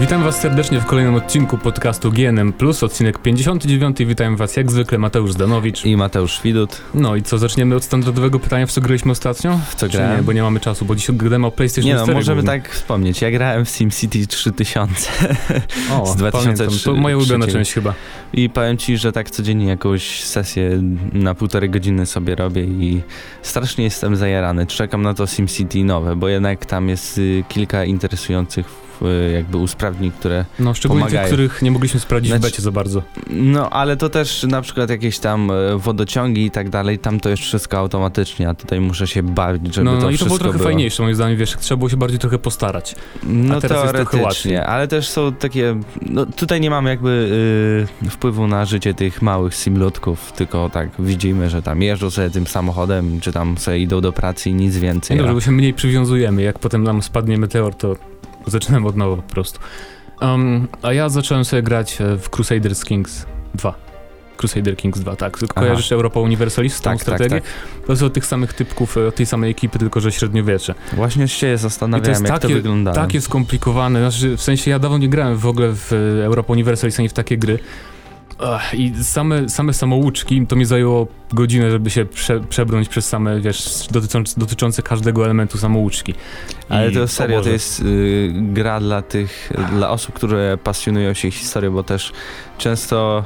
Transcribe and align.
Witam 0.00 0.22
Was 0.24 0.40
serdecznie 0.40 0.80
w 0.80 0.86
kolejnym 0.86 1.14
odcinku 1.14 1.58
podcastu 1.58 2.12
GNM 2.12 2.52
Plus, 2.52 2.82
odcinek 2.82 3.18
59. 3.18 3.98
Witam 3.98 4.36
Was 4.36 4.56
jak 4.56 4.70
zwykle 4.70 4.98
Mateusz 4.98 5.32
Zdanowicz. 5.32 5.84
I 5.84 5.96
Mateusz 5.96 6.40
Widut. 6.44 6.80
No 6.94 7.16
i 7.16 7.22
co, 7.22 7.38
zaczniemy 7.38 7.74
od 7.74 7.84
standardowego 7.84 8.38
pytania, 8.38 8.66
w 8.66 8.72
co 8.72 8.80
graliśmy 8.80 9.12
ostatnio? 9.12 9.58
W 9.68 9.74
co 9.74 9.88
grałem? 9.88 10.16
nie, 10.16 10.22
bo 10.22 10.32
nie 10.32 10.42
mamy 10.42 10.60
czasu, 10.60 10.84
bo 10.84 10.94
dzisiaj 10.96 11.16
gadamy 11.16 11.46
o 11.46 11.50
PlayStation 11.50 11.84
Nie 11.88 11.94
no, 11.94 12.02
4 12.02 12.14
możemy 12.18 12.42
głównie. 12.42 12.60
tak 12.60 12.70
wspomnieć. 12.70 13.22
Ja 13.22 13.30
grałem 13.30 13.64
w 13.64 13.68
SimCity 13.68 14.26
3000 14.26 15.10
o, 15.92 16.06
z 16.12 16.16
2003. 16.16 16.32
pamiętam, 16.32 16.78
To 16.84 16.94
moja 17.00 17.16
ulubiona 17.16 17.46
część 17.46 17.72
chyba. 17.72 17.94
i 18.32 18.50
powiem 18.50 18.76
ci, 18.76 18.96
że 18.98 19.12
tak 19.12 19.30
codziennie 19.30 19.66
jakąś 19.66 20.24
sesję 20.24 20.82
na 21.12 21.34
półtorej 21.34 21.70
godziny 21.70 22.06
sobie 22.06 22.34
robię 22.34 22.64
i 22.64 23.00
strasznie 23.42 23.84
jestem 23.84 24.16
zajarany. 24.16 24.66
Czekam 24.66 25.02
na 25.02 25.14
to 25.14 25.26
SimCity 25.26 25.84
nowe, 25.84 26.16
bo 26.16 26.28
jednak 26.28 26.66
tam 26.66 26.88
jest 26.88 27.18
y, 27.18 27.44
kilka 27.48 27.84
interesujących 27.84 28.79
jakby 29.32 29.56
usprawnień, 29.56 30.10
które... 30.10 30.44
No, 30.58 30.74
szczególnie 30.74 31.04
tych, 31.04 31.10
Pomagają. 31.12 31.26
których 31.34 31.62
nie 31.62 31.70
mogliśmy 31.70 32.00
sprawdzić 32.00 32.32
w 32.32 32.36
Znaczy- 32.36 32.50
becie 32.52 32.62
za 32.62 32.72
bardzo. 32.72 33.02
No, 33.30 33.70
ale 33.70 33.96
to 33.96 34.08
też 34.08 34.42
na 34.42 34.62
przykład 34.62 34.90
jakieś 34.90 35.18
tam 35.18 35.50
e, 35.50 35.78
wodociągi 35.78 36.44
i 36.44 36.50
tak 36.50 36.68
dalej, 36.70 36.98
tam 36.98 37.20
to 37.20 37.28
jest 37.28 37.42
wszystko 37.42 37.78
automatycznie, 37.78 38.48
a 38.48 38.54
tutaj 38.54 38.80
muszę 38.80 39.06
się 39.06 39.22
bawić, 39.22 39.74
żeby 39.74 39.84
No, 39.84 39.90
to 39.96 40.00
no 40.02 40.10
i 40.10 40.12
to 40.12 40.16
wszystko 40.16 40.26
było 40.28 40.38
trochę 40.38 40.58
było. 40.58 40.68
fajniejsze 40.68 41.02
moim 41.02 41.14
zdaniem, 41.14 41.36
wiesz, 41.36 41.56
trzeba 41.60 41.78
było 41.78 41.88
się 41.88 41.96
bardziej 41.96 42.18
trochę 42.18 42.38
postarać. 42.38 42.94
No 43.22 43.56
A 43.56 43.60
teraz 43.60 43.82
jest 43.82 43.94
trochę 43.94 43.98
łatwiej. 44.04 44.20
teoretycznie, 44.20 44.66
ale 44.66 44.88
też 44.88 45.08
są 45.08 45.32
takie, 45.32 45.76
no 46.02 46.26
tutaj 46.26 46.60
nie 46.60 46.70
mamy 46.70 46.90
jakby 46.90 47.88
y, 48.06 48.10
wpływu 48.10 48.46
na 48.46 48.64
życie 48.64 48.94
tych 48.94 49.22
małych 49.22 49.54
simlotków, 49.54 50.32
tylko 50.32 50.70
tak 50.70 50.88
widzimy, 50.98 51.50
że 51.50 51.62
tam 51.62 51.82
jeżdżą 51.82 52.10
sobie 52.10 52.30
tym 52.30 52.46
samochodem, 52.46 53.20
czy 53.20 53.32
tam 53.32 53.58
sobie 53.58 53.78
idą 53.78 54.00
do 54.00 54.12
pracy 54.12 54.50
i 54.50 54.54
nic 54.54 54.76
więcej. 54.76 55.16
No 55.16 55.22
dobrze, 55.22 55.34
bo 55.34 55.40
się 55.40 55.50
mniej 55.50 55.74
przywiązujemy. 55.74 56.42
Jak 56.42 56.58
potem 56.58 56.82
nam 56.84 57.02
spadnie 57.02 57.38
meteor, 57.38 57.74
to 57.74 57.96
zaczynamy 58.50 58.88
od 58.88 58.96
nowa 58.96 59.16
po 59.16 59.22
prostu. 59.22 59.60
Um, 60.20 60.68
a 60.82 60.92
ja 60.92 61.08
zacząłem 61.08 61.44
sobie 61.44 61.62
grać 61.62 62.00
e, 62.00 62.16
w 62.16 62.30
Crusaders 62.30 62.84
Kings 62.84 63.26
2. 63.54 63.74
Crusader 64.40 64.76
Kings 64.76 65.00
2, 65.00 65.16
tak. 65.16 65.38
Kojarzysz 65.54 65.92
Europa 65.92 66.20
Universalis, 66.20 66.80
tą 66.80 66.84
tak, 66.84 66.92
tak, 66.92 67.02
strategię? 67.02 67.40
tak. 67.40 67.86
To 67.86 67.96
są 67.96 68.06
od 68.06 68.12
tych 68.12 68.26
samych 68.26 68.52
typków, 68.52 68.96
e, 68.96 69.06
od 69.06 69.14
tej 69.14 69.26
samej 69.26 69.50
ekipy, 69.50 69.78
tylko 69.78 70.00
że 70.00 70.12
średniowiecze. 70.12 70.74
Właśnie 70.92 71.28
się 71.28 71.48
I 71.48 71.52
to 71.52 71.58
zastanawiałem, 71.58 72.10
jest 72.10 72.22
jak 72.22 72.32
to 72.32 72.40
takie- 72.40 72.54
wyglądało. 72.54 72.96
Takie 72.96 73.20
skomplikowane, 73.20 74.10
znaczy 74.10 74.36
w 74.36 74.42
sensie 74.42 74.70
ja 74.70 74.78
dawno 74.78 74.98
nie 74.98 75.08
grałem 75.08 75.36
w 75.36 75.46
ogóle 75.46 75.72
w 75.72 75.92
e, 75.92 76.24
Europa 76.24 76.52
Universalis 76.52 76.98
ani 76.98 77.08
w 77.08 77.12
takie 77.12 77.38
gry. 77.38 77.58
Ach, 78.42 78.74
I 78.74 79.04
same, 79.04 79.48
same 79.48 79.72
samouczki, 79.74 80.46
to 80.46 80.56
mi 80.56 80.64
zajęło 80.64 81.06
godzinę, 81.32 81.70
żeby 81.70 81.90
się 81.90 82.04
prze, 82.04 82.40
przebrnąć 82.40 82.88
przez 82.88 83.08
same, 83.08 83.40
wiesz, 83.40 83.86
dotyczące, 83.90 84.40
dotyczące 84.40 84.82
każdego 84.82 85.24
elementu 85.24 85.58
samouczki. 85.58 86.14
Ale 86.68 86.90
I- 86.90 86.94
to 86.94 87.08
serio, 87.08 87.40
to 87.42 87.48
jest 87.48 87.80
y, 87.80 88.32
gra 88.34 88.80
dla 88.80 89.02
tych, 89.02 89.52
dla 89.72 89.90
osób, 89.90 90.14
które 90.14 90.58
pasjonują 90.64 91.14
się 91.14 91.30
historią, 91.30 91.72
bo 91.72 91.82
też 91.82 92.12
często 92.58 93.24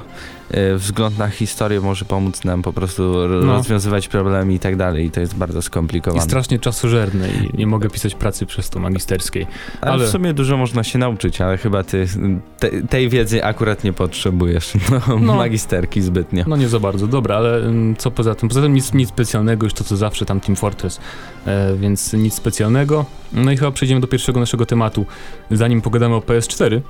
wzgląd 0.77 1.19
na 1.19 1.29
historię 1.29 1.81
może 1.81 2.05
pomóc 2.05 2.45
nam 2.45 2.63
po 2.63 2.73
prostu 2.73 3.03
No. 3.29 3.53
rozwiązywać 3.57 4.09
problemy 4.09 4.55
i 4.55 4.59
tak 4.59 4.77
dalej 4.77 5.07
i 5.07 5.11
to 5.11 5.21
jest 5.21 5.35
bardzo 5.37 5.59
I 5.59 5.63
skomplikowane. 5.63 6.23
strasznie 6.23 6.59
czasożerne 6.59 7.29
i 7.29 7.59
nie 7.59 7.67
mogę 7.67 7.91
pisać 7.91 8.15
pracy 8.15 8.47
przez 8.47 8.71
to 8.71 8.79
magisterskiej. 8.81 9.47
Ale, 9.81 9.93
Ale- 9.93 10.07
w 10.07 10.09
sumie 10.09 10.35
dużo 10.35 10.57
można 10.57 10.85
się 10.85 10.99
nauczyć, 10.99 11.41
ale 11.41 11.57
chyba 11.59 11.83
ty 11.85 12.07
te, 12.59 12.71
tej 12.83 13.09
wiedzy 13.09 13.45
akurat 13.45 13.85
nie 13.85 13.93
potrzebujesz. 13.93 14.73
No, 15.09 15.19
No. 15.21 15.35
Magisterki 15.37 16.03
zbytnio. 16.03 16.45
No 16.47 16.57
nie 16.57 16.69
za 16.69 16.81
bardzo, 16.81 17.07
dobra, 17.07 17.37
ale 17.37 17.57
mm, 17.57 17.97
co 17.97 18.11
poza 18.11 18.35
tym? 18.35 18.49
Poza 18.49 18.63
tym 18.63 18.75
nic, 18.75 18.93
nic 18.95 19.09
specjalnego, 19.09 19.67
już 19.67 19.75
to 19.75 19.85
co 19.85 19.97
zawsze, 19.97 20.25
tam 20.27 20.41
Team 20.41 20.57
Fortress, 20.57 21.01
e, 21.47 21.77
więc 21.77 22.13
nic 22.13 22.35
specjalnego. 22.35 23.05
No 23.33 23.51
i 23.53 23.57
chyba 23.57 23.71
przejdziemy 23.71 24.01
do 24.01 24.07
pierwszego 24.07 24.41
naszego 24.41 24.67
tematu, 24.67 25.07
zanim 25.51 25.81
pogadamy 25.81 26.15
o 26.15 26.21
PS4, 26.21 26.81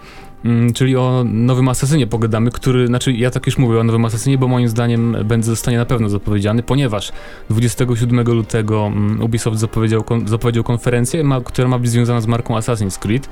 mm, 0.45 0.73
czyli 0.73 0.97
o 0.97 1.25
nowym 1.27 1.69
Asasynie 1.69 2.07
pogadamy, 2.07 2.51
który, 2.51 2.87
znaczy 2.87 3.13
ja 3.13 3.31
tak 3.31 3.47
już 3.47 3.59
mówię 3.59 3.81
o 3.81 3.85
nowym 3.85 4.05
Asasynie, 4.05 4.39
bo 4.39 4.49
moim 4.49 4.69
zdaniem 4.69 5.17
będzie 5.25 5.47
zostanie 5.47 5.79
na 5.79 5.87
pewno 5.87 6.09
zapowiedziany, 6.09 6.63
ponieważ 6.63 7.13
27 7.51 8.27
lutego 8.27 8.87
mm, 8.87 9.23
Ubisoft 9.23 9.59
zapowiedział, 9.59 10.05
kon, 10.05 10.29
zapowiedział 10.29 10.65
konferencję, 10.65 11.25
ma, 11.25 11.41
która 11.41 11.69
ma 11.69 11.79
być 11.79 11.91
związana 11.91 12.21
z 12.21 12.27
marką 12.27 12.59
Assassin's 12.59 12.99
Creed. 12.99 13.29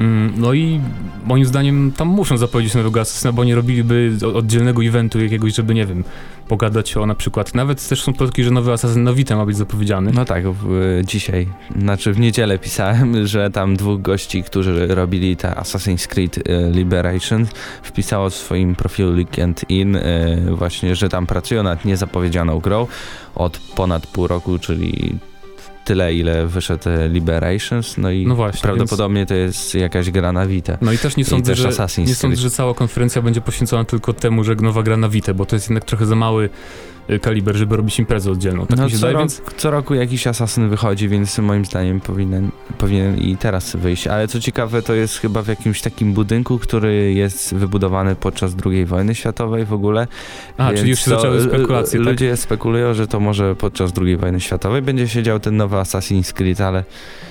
Mm, 0.00 0.32
No 0.36 0.54
i 0.54 0.80
moim 1.24 1.44
zdaniem 1.44 1.92
tam 1.96 2.08
muszą 2.08 2.36
zapowiedzieć 2.36 2.74
nowego 2.74 3.00
Assassina, 3.00 3.32
bo 3.32 3.44
nie 3.44 3.54
robiliby 3.54 4.12
oddzielnego 4.34 4.82
eventu 4.84 5.20
jakiegoś, 5.20 5.54
żeby 5.54 5.74
nie 5.74 5.86
wiem, 5.86 6.04
pogadać 6.48 6.96
o 6.96 7.06
na 7.06 7.14
przykład, 7.14 7.54
nawet 7.54 7.88
też 7.88 8.02
są 8.02 8.12
plotki, 8.12 8.44
że 8.44 8.50
nowy 8.50 8.72
Assassin 8.72 9.02
na 9.02 9.12
Vita 9.12 9.36
ma 9.36 9.46
być 9.46 9.56
zapowiedziany. 9.56 10.10
No 10.14 10.24
tak, 10.24 10.44
w, 10.52 11.00
dzisiaj, 11.04 11.48
znaczy 11.78 12.12
w 12.12 12.20
niedzielę 12.20 12.58
pisałem, 12.58 13.26
że 13.26 13.50
tam 13.50 13.76
dwóch 13.76 14.02
gości, 14.02 14.42
którzy 14.42 14.86
robili 14.86 15.36
te 15.36 15.48
Assassin's 15.50 16.06
Creed 16.06 16.38
e, 16.38 16.70
Liberation, 16.70 17.46
wpisało 17.82 18.30
w 18.30 18.34
swoim 18.34 18.74
profilu 18.74 19.12
LinkedIn 19.14 19.96
e, 19.96 20.02
właśnie, 20.50 20.96
że 20.96 21.08
tam 21.08 21.26
pracują 21.26 21.62
nad 21.62 21.84
niezapowiedzianą 21.84 22.58
grą 22.58 22.86
od 23.34 23.58
ponad 23.58 24.06
pół 24.06 24.26
roku, 24.26 24.58
czyli 24.58 25.18
tyle, 25.88 26.14
ile 26.14 26.46
wyszedł 26.46 26.88
e, 26.88 27.08
Liberations, 27.08 27.98
no 27.98 28.10
i 28.10 28.26
No 28.26 28.34
właśnie, 28.34 28.60
prawdopodobnie 28.62 29.26
to 29.26 29.34
jest 29.34 29.74
jakaś 29.74 30.10
gra 30.10 30.32
na 30.32 30.46
Vita. 30.46 30.78
No 30.80 30.92
i 30.92 30.98
też 30.98 31.16
nie 31.16 31.24
sądzę, 31.24 31.52
też 31.52 31.58
że, 31.58 32.02
nie 32.02 32.14
sądzę, 32.14 32.36
że 32.36 32.50
cała 32.50 32.74
konferencja 32.74 33.22
będzie 33.22 33.40
poświęcona 33.40 33.84
tylko 33.84 34.12
temu, 34.12 34.44
że 34.44 34.54
nowa 34.54 34.82
gra 34.82 34.96
na 34.96 35.08
Vita, 35.08 35.34
bo 35.34 35.46
to 35.46 35.56
jest 35.56 35.68
jednak 35.68 35.84
trochę 35.84 36.06
za 36.06 36.16
mały 36.16 36.50
kaliber, 37.20 37.56
żeby 37.56 37.76
robić 37.76 37.98
imprezę 37.98 38.30
oddzielną. 38.30 38.66
Tak 38.66 38.78
no, 38.78 38.90
co, 38.90 38.96
zdaje, 38.96 39.12
rok, 39.12 39.22
więc 39.22 39.42
co 39.56 39.70
roku 39.70 39.94
jakiś 39.94 40.26
Assassin 40.26 40.68
wychodzi, 40.68 41.08
więc 41.08 41.38
moim 41.38 41.64
zdaniem 41.64 42.00
powinien, 42.00 42.50
powinien 42.78 43.18
i 43.18 43.36
teraz 43.36 43.76
wyjść. 43.76 44.06
Ale 44.06 44.28
co 44.28 44.40
ciekawe, 44.40 44.82
to 44.82 44.94
jest 44.94 45.18
chyba 45.18 45.42
w 45.42 45.48
jakimś 45.48 45.80
takim 45.80 46.12
budynku, 46.12 46.58
który 46.58 47.12
jest 47.12 47.54
wybudowany 47.54 48.16
podczas 48.16 48.52
II 48.66 48.86
wojny 48.86 49.14
światowej 49.14 49.64
w 49.64 49.72
ogóle. 49.72 50.06
A, 50.56 50.66
Więc 50.66 50.78
czyli 50.78 50.90
już 50.90 51.00
się 51.00 51.10
to, 51.10 51.16
zaczęły 51.16 51.42
spekulacje, 51.42 51.98
tak? 52.00 52.08
Ludzie 52.08 52.36
spekulują, 52.36 52.94
że 52.94 53.06
to 53.06 53.20
może 53.20 53.56
podczas 53.56 53.92
II 54.00 54.16
wojny 54.16 54.40
światowej 54.40 54.82
będzie 54.82 55.08
się 55.08 55.22
dział 55.22 55.40
ten 55.40 55.56
nowy 55.56 55.76
Assassin's 55.76 56.32
Creed, 56.32 56.60
ale 56.60 56.84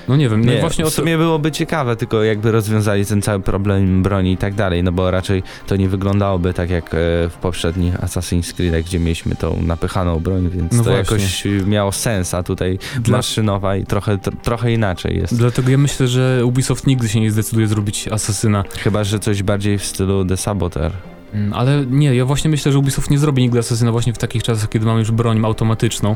No 0.08 0.16
nie 0.16 0.30
wiem, 0.30 0.46
no 0.46 0.52
nie, 0.52 0.60
właśnie 0.60 0.86
w 0.86 0.88
to... 0.88 0.92
sumie 0.92 1.18
byłoby 1.18 1.52
ciekawe, 1.52 1.96
tylko 1.96 2.24
jakby 2.24 2.52
rozwiązali 2.52 3.06
ten 3.06 3.22
cały 3.22 3.40
problem 3.40 4.04
broni 4.04 4.32
i 4.32 4.38
tak 4.38 4.54
dalej, 4.54 4.84
no 4.84 4.92
bo 4.92 5.12
raczej 5.12 5.44
to 5.68 5.76
nie 5.76 5.90
wyglądałoby 5.90 6.54
tak 6.54 6.70
jak 6.70 6.86
e, 6.86 6.98
w 7.30 7.38
poprzednich 7.42 7.96
Assassin's 7.96 8.54
Creed, 8.54 8.86
gdzie 8.86 9.00
mieliśmy 9.00 9.36
tą 9.36 9.67
napychaną 9.68 10.20
broń, 10.20 10.50
więc 10.50 10.72
No 10.72 10.78
to 10.78 10.84
właśnie. 10.84 10.98
jakoś 10.98 11.44
miało 11.66 11.92
sens, 11.92 12.34
a 12.34 12.44
tutaj 12.44 12.80
Dla- 13.00 13.18
maszynowa 13.18 13.76
i 13.76 13.86
trochę, 13.86 14.18
tr 14.18 14.32
trochę 14.44 14.72
inaczej 14.74 15.18
jest. 15.18 15.38
Dlatego 15.38 15.72
ja 15.72 15.78
myślę, 15.78 16.08
że 16.08 16.42
Ubisoft 16.46 16.88
nigdy 16.88 17.10
się 17.10 17.20
nie 17.22 17.32
zdecyduje 17.32 17.68
zrobić 17.68 18.08
Asasyna. 18.08 18.64
Chyba, 18.80 19.04
że 19.04 19.20
coś 19.20 19.44
bardziej 19.44 19.78
w 19.78 19.86
stylu 19.86 20.26
The 20.26 20.38
Saboteur. 20.38 20.92
Mm, 21.34 21.54
Ale 21.54 21.86
nie, 21.86 22.16
ja 22.16 22.26
właśnie 22.26 22.50
myślę, 22.50 22.72
że 22.72 22.80
Ubisoft 22.80 23.10
nie 23.10 23.18
zrobi 23.20 23.42
nigdy 23.42 23.60
Asasyna 23.60 23.92
właśnie 23.92 24.14
w 24.14 24.18
takich 24.18 24.44
czasach, 24.44 24.70
kiedy 24.70 24.86
mamy 24.86 25.00
już 25.00 25.12
broń 25.12 25.46
automatyczną. 25.46 26.16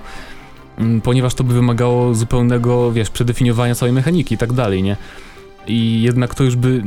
Mm, 0.78 1.02
Ponieważ 1.02 1.34
to 1.34 1.44
by 1.44 1.54
wymagało 1.54 2.14
zupełnego, 2.16 2.92
wiesz, 2.92 3.10
przedefiniowania 3.10 3.76
całej 3.76 3.94
mechaniki 3.94 4.36
i 4.36 4.38
tak 4.38 4.54
dalej, 4.54 4.84
nie? 4.84 4.98
I 5.68 6.02
jednak 6.02 6.36
to 6.36 6.44
już 6.44 6.56
by. 6.56 6.84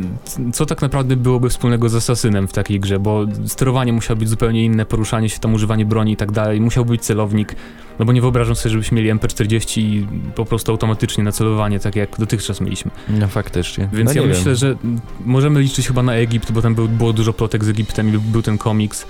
Co 0.53 0.67
tak 0.67 0.83
naprawdę 0.83 1.17
byłoby 1.17 1.49
wspólnego 1.51 1.89
z 1.89 1.95
Asasynem 1.95 2.49
w 2.49 2.53
takiej 2.53 2.81
grze? 2.81 2.99
Bo 2.99 3.27
sterowanie 3.47 3.93
musiało 3.93 4.19
być 4.19 4.29
zupełnie 4.29 4.65
inne, 4.65 4.87
poruszanie 4.87 5.29
się 5.29 5.39
tam, 5.39 5.55
używanie 5.55 5.85
broni 5.85 6.13
i 6.13 6.17
tak 6.17 6.33
dalej. 6.33 6.61
Musiał 6.61 6.85
być 6.85 7.03
celownik. 7.03 7.57
No 7.99 8.05
bo 8.05 8.13
nie 8.13 8.21
wyobrażam 8.21 8.57
sobie, 8.57 8.71
żebyśmy 8.71 8.97
mieli 8.97 9.15
MP40 9.15 9.81
i 9.81 10.07
po 10.35 10.45
prostu 10.45 10.73
automatycznie 10.73 11.25
na 11.25 11.33
celowanie, 11.33 11.81
tak 11.81 11.97
jak 11.97 12.19
dotychczas 12.19 12.61
mieliśmy. 12.61 12.91
No 13.09 13.29
faktycznie. 13.29 13.89
Więc 13.93 14.15
no, 14.15 14.23
ja 14.23 14.29
myślę, 14.29 14.45
wiem. 14.45 14.55
że 14.55 14.77
możemy 15.25 15.61
liczyć 15.61 15.87
chyba 15.87 16.03
na 16.03 16.15
Egipt, 16.15 16.53
bo 16.53 16.63
tam 16.63 16.75
był, 16.75 16.89
było 16.89 17.13
dużo 17.13 17.33
plotek 17.33 17.65
z 17.65 17.69
Egiptem 17.69 18.15
i 18.15 18.19
był 18.19 18.43
ten 18.43 18.59
komiks. 18.59 19.07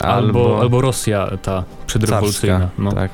Albo, 0.00 0.60
albo 0.60 0.80
Rosja 0.80 1.30
ta 1.42 1.64
przedrewolucyjna. 1.86 2.58
Carska, 2.58 2.82
No. 2.82 2.92
tak. 2.92 3.10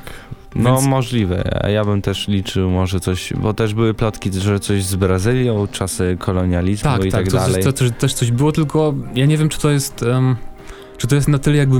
No 0.55 0.73
Więc- 0.75 0.85
możliwe, 0.87 1.59
a 1.63 1.69
ja 1.69 1.85
bym 1.85 2.01
też 2.01 2.27
liczył 2.27 2.69
może 2.71 2.99
coś, 2.99 3.33
bo 3.33 3.53
też 3.53 3.73
były 3.73 3.93
plotki, 3.93 4.31
że 4.33 4.59
coś 4.59 4.83
z 4.83 4.95
Brazylią, 4.95 5.67
czasy 5.71 6.17
kolonializmu 6.19 6.83
Tak, 6.91 7.05
i 7.05 7.11
tak, 7.11 7.23
tak, 7.23 7.31
to, 7.31 7.37
dalej. 7.37 7.63
to, 7.63 7.73
to, 7.73 7.89
też 7.89 8.13
coś 8.13 8.31
było, 8.31 8.51
tylko 8.51 8.93
ja 9.15 9.25
nie 9.25 9.37
wiem, 9.37 9.49
czy 9.49 9.59
to 9.59 9.69
jest. 9.69 10.03
em, 10.03 10.35
czy 10.97 11.07
to 11.07 11.15
jest 11.15 11.27
na 11.27 11.37
tyle 11.39 11.57
jakby 11.57 11.77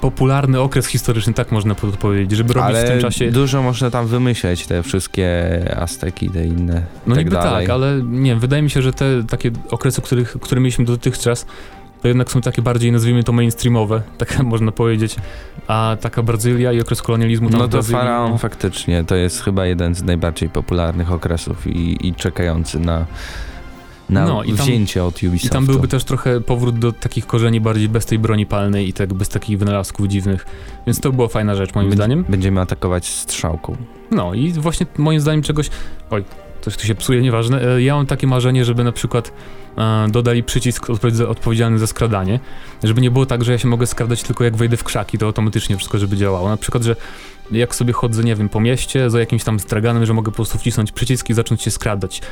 popularny 0.00 0.60
okres 0.60 0.86
historyczny, 0.86 1.32
tak 1.32 1.52
można 1.52 1.74
po- 1.74 1.86
powiedzieć, 1.86 2.30
żeby 2.38 2.52
robić 2.52 2.68
ale 2.68 2.84
w 2.84 2.88
tym 2.88 3.00
czasie. 3.00 3.30
dużo 3.30 3.62
można 3.62 3.90
tam 3.90 4.06
wymyśleć, 4.06 4.66
te 4.66 4.82
wszystkie 4.82 5.48
Azteki, 5.76 6.30
te 6.30 6.46
inne 6.46 6.82
No 7.06 7.14
tak 7.14 7.24
niby 7.24 7.36
dalej. 7.36 7.66
tak, 7.66 7.74
ale 7.74 8.00
nie 8.04 8.30
wiem, 8.30 8.40
wydaje 8.40 8.62
mi 8.62 8.70
się, 8.70 8.82
że 8.82 8.92
te 8.92 9.24
takie 9.24 9.50
okresy, 9.70 10.02
których, 10.02 10.36
które 10.40 10.60
mieliśmy 10.60 10.84
dotychczas, 10.84 11.46
to 12.02 12.08
jednak 12.08 12.30
są 12.30 12.40
takie 12.40 12.62
bardziej, 12.62 12.92
nazwijmy 12.92 13.24
to 13.24 13.32
mainstreamowe, 13.32 14.02
tak 14.18 14.42
można 14.42 14.72
powiedzieć. 14.72 15.16
A 15.68 15.96
taka 16.00 16.22
Brazylia 16.22 16.72
i 16.72 16.80
okres 16.80 17.02
kolonializmu 17.02 17.50
tam 17.50 17.58
No 17.60 17.68
to 17.68 17.82
Faraon 17.82 18.30
no. 18.32 18.38
faktycznie, 18.38 19.04
to 19.04 19.14
jest 19.14 19.42
chyba 19.42 19.66
jeden 19.66 19.94
z 19.94 20.02
najbardziej 20.02 20.48
popularnych 20.48 21.12
okresów 21.12 21.66
i, 21.66 22.08
i 22.08 22.14
czekający 22.14 22.80
na, 22.80 23.06
na 24.10 24.26
No, 24.26 24.42
i 24.42 24.52
tam- 24.52 24.66
wzięcie 24.66 25.04
od 25.04 25.22
I 25.22 25.28
Ubisoftu. 25.28 25.54
tam 25.54 25.66
byłby 25.66 25.88
też 25.88 26.04
trochę 26.04 26.40
powrót 26.40 26.78
do 26.78 26.92
takich 26.92 27.26
korzeni 27.26 27.60
bardziej 27.60 27.88
bez 27.88 28.06
tej 28.06 28.18
broni 28.18 28.46
palnej 28.46 28.88
i 28.88 28.92
tak 28.92 29.14
bez 29.14 29.28
takich 29.28 29.58
wynalazków 29.58 30.06
dziwnych. 30.08 30.46
Więc 30.86 31.00
to 31.00 31.12
była 31.12 31.28
fajna 31.28 31.54
rzecz 31.54 31.74
moim 31.74 31.90
Bę- 31.90 31.94
zdaniem. 31.94 32.24
Będziemy 32.28 32.60
atakować 32.60 33.06
strzałką. 33.06 33.76
No 34.10 34.34
i 34.34 34.52
właśnie 34.52 34.86
moim 34.98 35.20
zdaniem 35.20 35.42
czegoś... 35.42 35.70
Oj, 36.10 36.24
coś 36.66 36.76
tu 36.76 36.86
się 36.86 36.94
psuje, 36.94 37.22
nieważne. 37.22 37.76
E, 37.76 37.82
ja 37.82 37.94
mam 37.96 38.06
takie 38.06 38.26
marzenie, 38.26 38.64
żeby 38.64 38.84
na 38.84 38.92
przykład 38.92 39.32
e, 39.78 40.06
dodali 40.10 40.42
przycisk 40.42 40.90
odpowiedzialny 41.28 41.78
za 41.78 41.86
skradanie, 41.86 42.40
żeby 42.84 43.00
nie 43.00 43.10
było 43.10 43.26
tak, 43.26 43.44
że 43.44 43.52
ja 43.52 43.58
się 43.58 43.68
mogę 43.68 43.86
skradać 43.86 44.22
tylko 44.22 44.44
jak 44.44 44.56
wejdę 44.56 44.76
w 44.76 44.84
krzaki, 44.84 45.18
to 45.18 45.26
automatycznie 45.26 45.76
wszystko, 45.76 45.98
żeby 45.98 46.16
działało. 46.16 46.48
Na 46.48 46.56
przykład, 46.56 46.82
że 46.82 46.96
jak 47.52 47.74
sobie 47.74 47.92
chodzę, 47.92 48.24
nie 48.24 48.36
wiem, 48.36 48.48
po 48.48 48.60
mieście 48.60 49.10
za 49.10 49.20
jakimś 49.20 49.44
tam 49.44 49.60
straganem, 49.60 50.06
że 50.06 50.14
mogę 50.14 50.30
po 50.32 50.36
prostu 50.36 50.58
wcisnąć 50.58 50.92
przycisk 50.92 51.30
i 51.30 51.34
zacząć 51.34 51.62
się 51.62 51.70
skradać. 51.70 52.22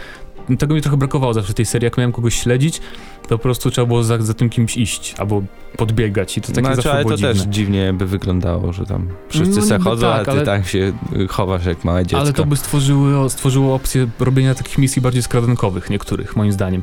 Tego 0.58 0.74
mi 0.74 0.80
trochę 0.80 0.96
brakowało 0.96 1.34
zawsze 1.34 1.52
w 1.52 1.54
tej 1.54 1.66
serii, 1.66 1.84
jak 1.84 1.98
miałem 1.98 2.12
kogoś 2.12 2.34
śledzić, 2.34 2.80
to 3.22 3.28
po 3.28 3.38
prostu 3.38 3.70
trzeba 3.70 3.86
było 3.86 4.04
za, 4.04 4.22
za 4.22 4.34
tym 4.34 4.50
kimś 4.50 4.76
iść, 4.76 5.14
albo 5.18 5.42
podbiegać 5.76 6.38
i 6.38 6.40
to 6.40 6.48
takie 6.48 6.60
znaczy, 6.60 6.76
zawsze 6.76 6.92
ale 6.92 7.04
to 7.04 7.16
dziwne. 7.16 7.34
też 7.34 7.42
dziwnie 7.42 7.92
by 7.92 8.06
wyglądało, 8.06 8.72
że 8.72 8.86
tam 8.86 9.08
wszyscy 9.28 9.60
no, 9.60 9.66
se 9.66 9.78
chodzą, 9.78 10.06
tak, 10.06 10.20
a 10.20 10.24
ty 10.24 10.30
ale... 10.30 10.44
tak 10.44 10.66
się 10.66 10.92
chowasz 11.28 11.66
jak 11.66 11.84
małe 11.84 12.02
dziecko. 12.02 12.18
Ale 12.18 12.32
to 12.32 12.44
by 12.44 12.56
stworzyło, 12.56 13.30
stworzyło 13.30 13.74
opcję 13.74 14.06
robienia 14.20 14.54
takich 14.54 14.78
misji 14.78 15.02
bardziej 15.02 15.22
skradankowych, 15.22 15.90
niektórych, 15.90 16.36
moim 16.36 16.52
zdaniem. 16.52 16.82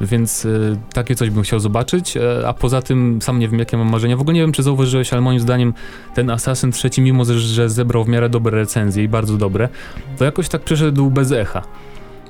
Więc 0.00 0.44
y, 0.44 0.76
takie 0.92 1.14
coś 1.14 1.30
bym 1.30 1.42
chciał 1.42 1.60
zobaczyć, 1.60 2.16
y, 2.16 2.46
a 2.46 2.52
poza 2.52 2.82
tym 2.82 3.22
sam 3.22 3.38
nie 3.38 3.48
wiem 3.48 3.58
jakie 3.58 3.76
mam 3.76 3.90
marzenia. 3.90 4.16
W 4.16 4.20
ogóle 4.20 4.34
nie 4.34 4.40
wiem 4.40 4.52
czy 4.52 4.62
zauważyłeś, 4.62 5.12
ale 5.12 5.22
moim 5.22 5.40
zdaniem 5.40 5.74
ten 6.14 6.30
Assassin 6.30 6.72
trzeci, 6.72 7.02
mimo 7.02 7.24
że 7.24 7.70
zebrał 7.70 8.04
w 8.04 8.08
miarę 8.08 8.28
dobre 8.28 8.58
recenzje 8.58 9.04
i 9.04 9.08
bardzo 9.08 9.36
dobre, 9.36 9.68
to 10.18 10.24
jakoś 10.24 10.48
tak 10.48 10.62
przeszedł 10.62 11.10
bez 11.10 11.32
echa. 11.32 11.62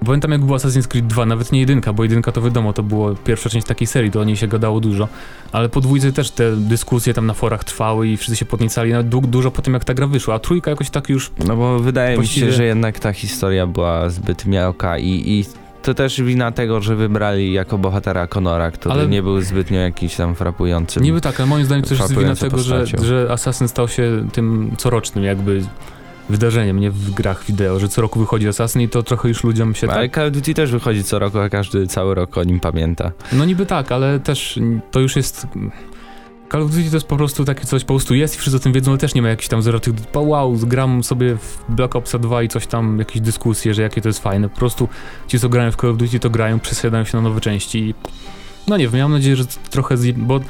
Pamiętam 0.05 0.31
jak 0.31 0.41
było 0.41 0.59
Assassin's 0.59 0.89
Creed 0.89 1.07
2, 1.07 1.27
nawet 1.27 1.53
nie 1.53 1.61
jedynka, 1.61 1.93
bo 1.93 2.03
jedynka 2.03 2.33
to 2.33 2.43
wiadomo, 2.43 2.73
to 2.73 2.83
było 2.83 3.15
pierwsza 3.15 3.51
część 3.51 3.67
takiej 3.67 3.87
serii, 3.87 4.11
to 4.11 4.21
o 4.21 4.25
niej 4.25 4.37
się 4.37 4.49
gadało 4.49 4.81
dużo, 4.81 5.09
ale 5.53 5.69
po 5.69 5.81
dwójce 5.81 6.13
też 6.13 6.31
te 6.31 6.57
dyskusje 6.57 7.15
tam 7.15 7.27
na 7.27 7.35
forach 7.35 7.65
trwały 7.65 8.09
i 8.09 8.17
wszyscy 8.17 8.37
się 8.37 8.45
podniecali 8.45 8.93
nawet 8.93 9.09
du 9.09 9.21
dużo 9.21 9.51
po 9.51 9.63
tym 9.63 9.75
jak 9.75 9.85
ta 9.85 9.95
gra 9.95 10.07
wyszła, 10.07 10.35
a 10.35 10.39
trójka 10.39 10.71
jakoś 10.71 10.91
tak 10.91 11.09
już... 11.09 11.31
No 11.47 11.57
bo 11.57 11.79
wydaje 11.79 12.17
właściwie... 12.17 12.47
mi 12.47 12.53
się, 12.53 12.57
że 12.57 12.65
jednak 12.65 12.99
ta 12.99 13.13
historia 13.13 13.67
była 13.67 14.09
zbyt 14.11 14.47
miałka 14.47 14.99
i, 14.99 15.09
i 15.09 15.45
to 15.83 15.95
też 15.95 16.23
wina 16.23 16.53
tego, 16.53 16.81
że 16.81 16.97
wybrali 16.97 17.53
jako 17.53 17.79
bohatera 17.79 18.27
Conora, 18.27 18.71
który 18.71 18.95
ale... 18.95 19.07
nie 19.07 19.23
był 19.23 19.41
zbytnio 19.41 19.81
jakiś 19.81 20.17
tam 20.17 20.35
frapujący. 20.35 21.01
Niby 21.01 21.21
tak, 21.21 21.41
ale 21.41 21.49
moim 21.49 21.65
zdaniem 21.65 21.85
też 21.85 21.99
jest 21.99 22.19
wina 22.19 22.37
tego, 22.37 22.59
że, 22.59 22.87
że 22.87 23.27
Assassin 23.31 23.69
stał 23.69 23.89
się 23.89 24.29
tym 24.33 24.71
corocznym 24.77 25.25
jakby 25.25 25.63
wydarzeniem, 26.29 26.81
nie 26.81 26.91
w 26.91 27.11
grach 27.11 27.45
wideo, 27.45 27.81
że 27.81 27.89
co 27.89 28.03
roku 28.03 28.21
wychodzi 28.21 28.49
Assassin 28.49 28.83
i 28.83 28.89
to 28.89 29.03
trochę 29.03 29.29
już 29.29 29.45
ludziom 29.45 29.75
się 29.75 29.89
ale 29.91 30.03
tak... 30.03 30.15
Call 30.15 30.27
of 30.27 30.33
Duty 30.33 30.55
też 30.55 30.73
wychodzi 30.73 31.05
co 31.05 31.19
roku, 31.19 31.39
a 31.39 31.49
każdy 31.49 31.87
cały 31.87 32.15
rok 32.15 32.39
o 32.39 32.45
nim 32.45 32.61
pamięta. 32.61 33.13
No 33.33 33.45
niby 33.45 33.67
tak, 33.67 33.93
ale 33.93 34.21
też 34.21 34.59
to 34.91 35.01
już 35.01 35.17
jest... 35.17 35.47
Call 36.53 36.63
of 36.63 36.71
Duty 36.71 36.91
to 36.91 36.97
jest 36.97 37.07
po 37.07 37.17
prostu 37.17 37.45
takie 37.45 37.65
coś, 37.65 37.85
po 37.85 37.95
prostu 37.95 38.15
jest 38.15 38.35
i 38.35 38.39
wszyscy 38.39 38.57
o 38.57 38.61
tym 38.61 38.73
wiedzą, 38.73 38.91
ale 38.91 38.99
też 38.99 39.15
nie 39.15 39.23
ma 39.23 39.29
jakichś 39.29 39.49
tam 39.49 39.63
zero 39.63 39.81
tych, 39.81 39.95
wow, 40.15 40.59
gram 40.63 41.05
sobie 41.05 41.37
w 41.37 41.65
Black 41.69 41.97
Ops 41.97 42.17
2 42.21 42.43
i 42.43 42.49
coś 42.49 42.67
tam, 42.67 42.99
jakieś 42.99 43.23
dyskusje, 43.23 43.75
że 43.75 43.83
jakie 43.83 44.01
to 44.01 44.09
jest 44.09 44.23
fajne. 44.23 44.49
Po 44.49 44.57
prostu 44.57 44.89
ci, 45.29 45.39
co 45.39 45.49
grają 45.49 45.71
w 45.71 45.77
Call 45.77 45.91
of 45.91 45.97
Duty, 45.97 46.21
to 46.21 46.31
grają, 46.31 46.61
przesiadają 46.61 47.05
się 47.05 47.17
na 47.17 47.23
nowe 47.23 47.41
części 47.41 47.79
i 47.79 47.95
no 48.69 48.77
nie 48.77 48.89
wiem, 48.89 49.03
mam 49.03 49.13
nadzieję, 49.13 49.37
że 49.37 49.45
trochę, 49.71 49.97
zje... 49.97 50.13
bo 50.13 50.41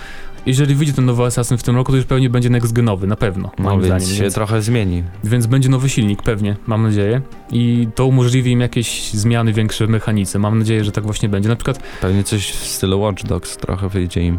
jeżeli 0.47 0.75
wyjdzie 0.75 0.93
ten 0.93 1.05
nowy 1.05 1.25
Assassin 1.25 1.59
w 1.59 1.63
tym 1.63 1.77
roku, 1.77 1.93
to 1.93 1.97
już 1.97 2.07
pewnie 2.07 2.31
będzie 2.31 2.51
next 2.51 2.73
genowy, 2.73 3.07
na 3.07 3.17
pewno, 3.17 3.51
no, 3.59 3.65
moim 3.65 3.81
więc 3.81 4.03
zdaniem. 4.03 4.17
się 4.17 4.23
więc, 4.23 4.35
trochę 4.35 4.63
zmieni. 4.63 5.03
Więc 5.25 5.47
będzie 5.47 5.69
nowy 5.69 5.89
silnik, 5.89 6.23
pewnie, 6.23 6.57
mam 6.67 6.83
nadzieję. 6.83 7.21
I 7.53 7.89
to 7.95 8.07
umożliwi 8.07 8.51
im 8.51 8.61
jakieś 8.61 9.11
zmiany 9.11 9.53
większe 9.53 9.87
w 9.87 9.91
mechanice. 9.91 10.39
Mam 10.39 10.59
nadzieję, 10.59 10.85
że 10.85 10.93
tak 10.93 11.05
właśnie 11.05 11.29
będzie. 11.29 11.49
Na 11.49 11.57
przykład... 11.57 11.83
Pewnie 12.01 12.25
coś 12.25 12.51
w 12.51 12.67
stylu 12.67 13.01
Watch 13.01 13.25
Dogs 13.25 13.57
trochę 13.57 13.89
wyjdzie 13.89 14.21
im. 14.21 14.39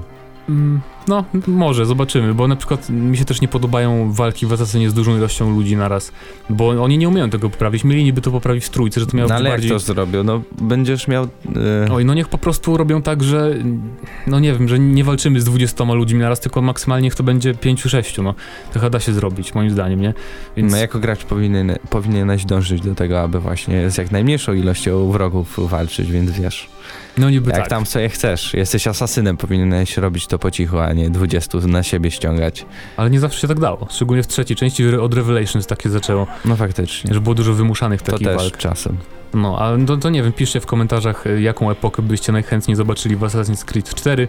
Mm, 0.50 0.82
no, 1.08 1.26
może, 1.48 1.86
zobaczymy, 1.86 2.34
bo 2.34 2.48
na 2.48 2.56
przykład 2.56 2.90
mi 2.90 3.18
się 3.18 3.26
też 3.26 3.42
nie 3.42 3.48
podobają 3.48 4.12
walki 4.12 4.46
w 4.46 4.54
Assassinie 4.54 4.90
z 4.90 4.94
dużą 4.94 5.18
ilością 5.18 5.56
ludzi 5.56 5.78
naraz, 5.78 6.12
bo 6.50 6.70
oni 6.70 6.98
nie 6.98 7.10
umieją 7.10 7.30
tego 7.30 7.50
poprawić, 7.50 7.84
mieli 7.84 8.04
niby 8.04 8.22
to 8.22 8.32
poprawić 8.32 8.66
w 8.66 8.70
trójce, 8.70 9.00
że 9.00 9.06
to 9.06 9.18
miało 9.18 9.30
no, 9.30 9.36
ale 9.36 9.50
bardziej... 9.50 9.72
jak 9.72 9.80
to 9.80 9.86
zrobią? 9.86 10.24
No, 10.24 10.42
będziesz 10.62 11.08
miał... 11.08 11.28
Yy... 11.46 11.94
Oj, 11.94 12.06
no 12.06 12.14
niech 12.14 12.30
po 12.30 12.38
prostu 12.38 12.78
robią 12.78 13.02
tak, 13.02 13.24
że 13.24 13.56
no 14.28 14.40
nie 14.40 14.54
wiem, 14.54 14.68
że 14.68 14.80
nie 14.80 15.04
walczymy 15.04 15.42
z 15.42 15.44
20 15.44 15.84
ludźmi 15.84 16.20
naraz, 16.20 16.40
tylko 16.40 16.62
maksymalnie 16.62 17.04
niech 17.04 17.16
to 17.16 17.24
będzie 17.24 17.54
5-6, 17.54 18.24
no. 18.24 18.36
To 18.74 18.90
da 18.90 19.00
się 19.00 19.14
zrobić, 19.14 19.56
moim 19.56 19.70
zdaniem, 19.70 20.02
nie? 20.02 20.14
Więc... 20.58 20.72
No 20.72 20.78
jako 20.78 21.00
gracz 21.00 21.26
powinien, 21.26 21.76
powinieneś 21.90 22.46
dążyć 22.46 22.82
do 22.82 22.96
tego, 22.96 23.22
aby 23.22 23.40
właśnie 23.40 23.90
z 23.90 23.98
jak 23.98 24.12
najmniejszą 24.12 24.54
ilością 24.54 25.12
wrogów 25.12 25.70
walczyć, 25.70 26.12
więc 26.12 26.32
wiesz... 26.32 26.75
No 27.18 27.30
niby 27.30 27.50
Jak 27.52 27.60
tak. 27.60 27.70
tam 27.70 27.86
sobie 27.86 28.10
chcesz. 28.10 28.54
Jesteś 28.54 28.88
asasynem, 28.88 29.38
powinieneś 29.38 29.98
robić 29.98 30.28
to 30.28 30.40
po 30.40 30.52
cichu, 30.52 30.80
a 30.80 30.94
nie 30.94 31.10
20 31.10 31.58
na 31.58 31.84
siebie 31.84 32.12
ściągać. 32.12 32.66
Ale 32.98 33.10
nie 33.10 33.20
zawsze 33.20 33.40
się 33.42 33.48
tak 33.48 33.60
dało. 33.60 33.88
Szczególnie 33.92 34.24
w 34.24 34.28
trzeciej 34.28 34.58
części 34.58 34.96
od 34.96 35.14
Revelations 35.14 35.68
takie 35.68 35.90
zaczęło. 35.90 36.28
No 36.46 36.56
faktycznie. 36.56 37.14
Że 37.14 37.22
było 37.22 37.36
dużo 37.36 37.54
wymuszanych 37.54 38.02
takich 38.02 38.28
to 38.28 38.34
też 38.34 38.42
walk. 38.44 38.58
czasem. 38.58 38.98
No, 39.34 39.58
ale 39.60 39.86
to, 39.86 39.98
to 39.98 40.10
nie 40.10 40.24
wiem, 40.24 40.34
piszcie 40.34 40.60
w 40.62 40.66
komentarzach, 40.66 41.24
jaką 41.40 41.72
epokę 41.72 42.02
byście 42.02 42.32
najchętniej 42.32 42.76
zobaczyli 42.76 43.16
w 43.16 43.20
Assassin's 43.20 43.66
Creed 43.66 43.90
4. 43.90 44.28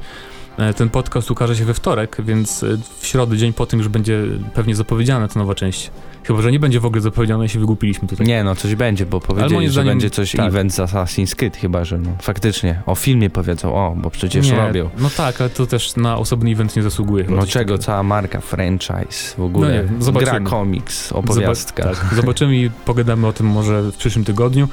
E, 0.58 0.74
ten 0.74 0.88
podcast 0.88 1.30
ukaże 1.30 1.56
się 1.56 1.64
we 1.64 1.74
wtorek, 1.74 2.16
więc 2.24 2.62
e, 2.62 2.66
w 2.98 3.06
środę, 3.06 3.36
dzień 3.36 3.52
po 3.52 3.66
tym 3.66 3.78
już 3.78 3.88
będzie 3.88 4.22
pewnie 4.54 4.74
zapowiedziana 4.74 5.28
ta 5.28 5.40
nowa 5.40 5.54
część. 5.54 5.90
Chyba, 6.24 6.42
że 6.42 6.52
nie 6.52 6.60
będzie 6.60 6.80
w 6.80 6.86
ogóle 6.86 7.02
zapowiedziane, 7.02 7.44
jeśli 7.44 7.60
wygupiliśmy 7.60 8.08
tutaj. 8.08 8.26
Nie, 8.26 8.44
no 8.44 8.56
coś 8.56 8.74
będzie, 8.74 9.06
bo 9.06 9.20
powiedzieli, 9.20 9.70
że 9.70 9.84
będzie 9.84 10.10
coś 10.10 10.32
tak. 10.32 10.46
event 10.46 10.74
z 10.74 10.78
Assassin's 10.78 11.34
Creed, 11.34 11.56
chyba, 11.56 11.84
że 11.84 11.98
no 11.98 12.10
faktycznie 12.22 12.82
o 12.86 12.94
filmie 12.94 13.30
powiedzą, 13.30 13.74
o, 13.74 13.94
bo 13.96 14.10
przecież 14.10 14.50
nie, 14.50 14.56
robią. 14.56 14.90
No 14.98 15.10
tak, 15.16 15.40
ale 15.40 15.50
to 15.50 15.66
też 15.66 15.96
na 15.96 16.16
osobny 16.16 16.50
event 16.50 16.76
nie 16.76 16.82
zasługuje. 16.82 17.24
No 17.24 17.36
czego, 17.36 17.46
takiego. 17.46 17.78
cała 17.78 18.02
marka, 18.02 18.40
franchise, 18.40 19.36
w 19.38 19.40
ogóle, 19.40 19.84
no 20.00 20.12
nie, 20.12 20.20
gra, 20.20 20.40
komiks, 20.40 21.12
opowiastka. 21.12 21.82
Zoba 21.82 21.94
tak, 21.94 22.14
zobaczymy 22.14 22.56
i 22.56 22.70
pogadamy 22.70 23.26
o 23.26 23.32
tym 23.32 23.46
może 23.46 23.82
w 23.82 23.96
przyszłym 23.96 24.24
tygodniu. 24.24 24.68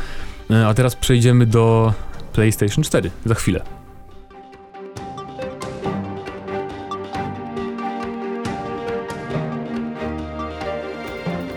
E, 0.52 0.68
a 0.68 0.74
teraz 0.74 0.96
przejdziemy 0.96 1.46
do 1.46 1.94
PlayStation 2.34 2.84
4 2.84 3.12
za 3.26 3.36
chwilę. 3.36 3.83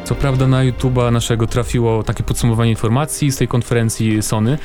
Co 0.07 0.15
prawda 0.15 0.47
na 0.47 0.65
YouTube'a 0.65 1.13
naszego 1.13 1.47
trafiło 1.47 2.03
takie 2.03 2.23
podsumowanie 2.23 2.71
informacji 2.71 3.33
z 3.33 3.37
tej 3.37 3.49
konferencji 3.49 4.23
Sony, 4.23 4.59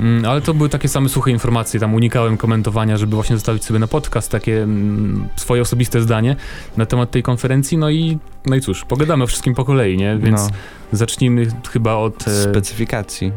mm, 0.00 0.24
ale 0.24 0.40
to 0.40 0.54
były 0.54 0.68
takie 0.68 0.88
same 0.88 1.08
suche 1.08 1.30
informacje, 1.30 1.80
tam 1.80 1.94
unikałem 1.94 2.36
komentowania, 2.36 2.96
żeby 2.96 3.14
właśnie 3.14 3.36
zostawić 3.36 3.64
sobie 3.64 3.78
na 3.78 3.86
podcast 3.86 4.30
takie 4.30 4.62
mm, 4.62 5.28
swoje 5.36 5.62
osobiste 5.62 6.00
zdanie 6.00 6.36
na 6.76 6.86
temat 6.86 7.10
tej 7.10 7.22
konferencji, 7.22 7.78
no 7.78 7.90
i, 7.90 8.18
no 8.46 8.56
i 8.56 8.60
cóż, 8.60 8.84
pogadamy 8.84 9.24
o 9.24 9.26
wszystkim 9.26 9.54
po 9.54 9.64
kolei, 9.64 9.96
nie? 9.96 10.18
Więc 10.18 10.42
no. 10.42 10.48
zacznijmy 10.92 11.46
chyba 11.72 11.94
od... 11.94 12.28
E, 12.28 12.42
Specyfikacji 12.42 13.32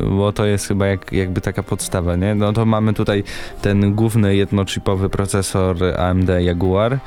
bo 0.00 0.32
to 0.32 0.44
jest 0.46 0.68
chyba 0.68 0.86
jak, 0.86 1.12
jakby 1.12 1.40
taka 1.40 1.62
podstawa, 1.62 2.16
nie? 2.16 2.34
No 2.34 2.52
to 2.52 2.66
mamy 2.66 2.94
tutaj 2.94 3.24
ten 3.62 3.94
główny 3.94 4.36
jednochipowy 4.36 5.08
procesor 5.08 5.76
AMD 5.98 6.28
Jaguar, 6.40 6.98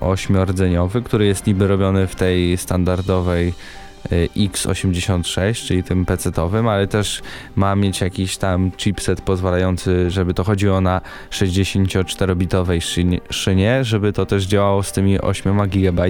ośmiordzeniowy, 0.00 1.02
który 1.02 1.26
jest 1.26 1.46
niby 1.46 1.66
robiony 1.66 2.06
w 2.06 2.14
tej 2.14 2.56
standardowej 2.56 3.52
X86, 4.36 5.66
czyli 5.66 5.82
tym 5.82 6.04
PC-owym, 6.04 6.68
ale 6.68 6.86
też 6.86 7.22
ma 7.56 7.76
mieć 7.76 8.00
jakiś 8.00 8.36
tam 8.36 8.70
chipset 8.76 9.20
pozwalający, 9.20 10.10
żeby 10.10 10.34
to 10.34 10.44
chodziło 10.44 10.80
na 10.80 11.00
64-bitowej 11.30 12.80
szynie, 13.30 13.84
żeby 13.84 14.12
to 14.12 14.26
też 14.26 14.44
działało 14.44 14.82
z 14.82 14.92
tymi 14.92 15.20
8 15.20 15.68
GB 15.68 16.02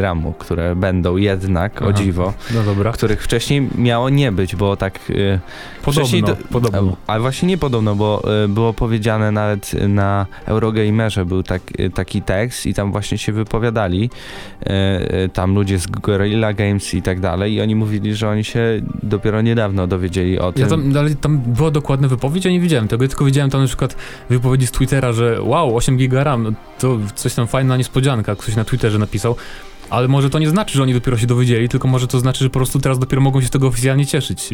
RAMu, 0.00 0.32
które 0.32 0.76
będą 0.76 1.16
jednak, 1.16 1.72
Aha, 1.76 1.86
o 1.86 1.92
dziwo, 1.92 2.32
no 2.84 2.92
których 2.92 3.22
wcześniej 3.22 3.68
miało 3.78 4.08
nie 4.08 4.32
być, 4.32 4.56
bo 4.56 4.76
tak... 4.76 5.10
Y, 5.10 5.40
podobno, 5.82 6.26
to, 6.26 6.36
podobno. 6.50 6.96
Ale 7.06 7.20
właśnie 7.20 7.48
nie 7.48 7.58
podobno, 7.58 7.94
bo 7.94 8.22
y, 8.44 8.48
było 8.48 8.72
powiedziane 8.72 9.32
nawet 9.32 9.72
na 9.88 10.26
Eurogamerze 10.46 11.24
był 11.24 11.42
tak, 11.42 11.62
taki 11.94 12.22
tekst 12.22 12.66
i 12.66 12.74
tam 12.74 12.92
właśnie 12.92 13.18
się 13.18 13.32
wypowiadali 13.32 14.10
tam 15.32 15.54
ludzie 15.54 15.78
z 15.78 15.86
Gorilla 15.86 16.52
Games 16.52 16.94
i 16.94 17.02
tak 17.02 17.11
tak 17.12 17.20
dalej 17.20 17.52
i 17.54 17.60
oni 17.60 17.74
mówili, 17.74 18.14
że 18.14 18.28
oni 18.28 18.44
się 18.44 18.80
dopiero 19.02 19.42
niedawno 19.42 19.86
dowiedzieli 19.86 20.38
o 20.38 20.52
tym. 20.52 20.62
Ja 20.62 20.68
tam, 20.68 20.96
ale 20.96 21.14
tam 21.14 21.38
była 21.38 21.70
dokładna 21.70 22.08
wypowiedź, 22.08 22.44
ja 22.44 22.50
nie 22.50 22.60
widziałem 22.60 22.88
tego, 22.88 23.04
ja 23.04 23.08
tylko 23.08 23.24
widziałem 23.24 23.50
tam 23.50 23.60
na 23.60 23.66
przykład 23.66 23.96
wypowiedzi 24.30 24.66
z 24.66 24.70
Twittera, 24.70 25.12
że 25.12 25.42
wow, 25.42 25.76
8 25.76 25.96
giga 25.96 26.24
RAM, 26.24 26.42
no 26.42 26.52
to 26.78 26.98
coś 27.14 27.34
tam 27.34 27.46
fajna 27.46 27.76
niespodzianka, 27.76 28.36
ktoś 28.36 28.56
na 28.56 28.64
Twitterze 28.64 28.98
napisał. 28.98 29.36
Ale 29.92 30.08
może 30.08 30.30
to 30.30 30.38
nie 30.38 30.48
znaczy, 30.48 30.76
że 30.76 30.82
oni 30.82 30.94
dopiero 30.94 31.18
się 31.18 31.26
dowiedzieli, 31.26 31.68
tylko 31.68 31.88
może 31.88 32.06
to 32.06 32.20
znaczy, 32.20 32.44
że 32.44 32.50
po 32.50 32.58
prostu 32.58 32.80
teraz 32.80 32.98
dopiero 32.98 33.22
mogą 33.22 33.40
się 33.40 33.46
z 33.46 33.50
tego 33.50 33.66
oficjalnie 33.66 34.06
cieszyć. 34.06 34.48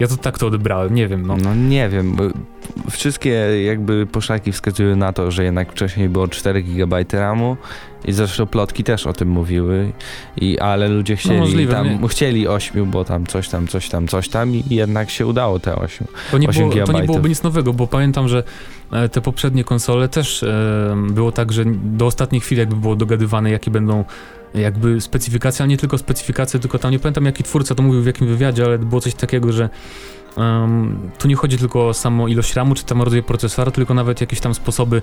Ja 0.00 0.08
to 0.08 0.16
tak 0.16 0.38
to 0.38 0.46
odebrałem, 0.46 0.94
nie 0.94 1.08
wiem. 1.08 1.26
No, 1.26 1.36
no 1.36 1.54
nie 1.54 1.88
wiem, 1.88 2.16
wszystkie 2.90 3.30
jakby 3.64 4.06
poszlaki 4.06 4.52
wskazują 4.52 4.96
na 4.96 5.12
to, 5.12 5.30
że 5.30 5.44
jednak 5.44 5.72
wcześniej 5.72 6.08
było 6.08 6.28
4 6.28 6.62
GB 6.62 7.04
RAMu 7.12 7.56
i 8.04 8.12
zresztą 8.12 8.46
plotki 8.46 8.84
też 8.84 9.06
o 9.06 9.12
tym 9.12 9.28
mówiły, 9.28 9.92
i, 10.36 10.58
ale 10.58 10.88
ludzie 10.88 11.16
chcieli 11.16 11.34
no 11.34 11.40
możliwe, 11.40 11.72
tam, 11.72 12.02
nie. 12.02 12.08
chcieli 12.08 12.48
8, 12.48 12.90
bo 12.90 13.04
tam 13.04 13.26
coś 13.26 13.48
tam, 13.48 13.66
coś 13.66 13.88
tam, 13.88 14.08
coś 14.08 14.28
tam 14.28 14.54
i 14.54 14.64
jednak 14.70 15.10
się 15.10 15.26
udało 15.26 15.58
te 15.58 15.76
8. 15.76 16.06
To 16.30 16.38
nie, 16.38 16.48
było, 16.48 16.86
to 16.86 16.92
nie 16.92 17.02
byłoby 17.02 17.28
nic 17.28 17.42
nowego, 17.42 17.72
bo 17.72 17.86
pamiętam, 17.86 18.28
że 18.28 18.42
te 19.12 19.20
poprzednie 19.20 19.64
konsole 19.64 20.08
też 20.08 20.42
e, 20.42 20.96
było 21.10 21.32
tak, 21.32 21.52
że 21.52 21.64
do 21.84 22.06
ostatniej 22.06 22.40
chwili 22.40 22.58
jakby 22.58 22.76
było 22.76 22.96
dogadywane, 22.96 23.50
jakie 23.50 23.70
będą 23.70 24.04
jakby 24.54 25.00
specyfikacje, 25.00 25.62
ale 25.62 25.68
nie 25.68 25.76
tylko 25.76 25.98
specyfikacje, 25.98 26.60
tylko 26.60 26.78
tam 26.78 26.90
nie 26.90 26.98
pamiętam 26.98 27.24
jaki 27.24 27.42
twórca 27.42 27.74
to 27.74 27.82
mówił 27.82 28.02
w 28.02 28.06
jakim 28.06 28.26
wywiadzie, 28.26 28.64
ale 28.64 28.78
było 28.78 29.00
coś 29.00 29.14
takiego, 29.14 29.52
że 29.52 29.68
um, 30.36 31.10
tu 31.18 31.28
nie 31.28 31.36
chodzi 31.36 31.58
tylko 31.58 31.88
o 31.88 31.94
samą 31.94 32.26
ilość 32.26 32.54
RAMu 32.54 32.74
czy 32.74 32.84
tam 32.84 33.02
rodzaj 33.02 33.22
procesora, 33.22 33.70
tylko 33.70 33.94
nawet 33.94 34.20
jakieś 34.20 34.40
tam 34.40 34.54
sposoby 34.54 35.02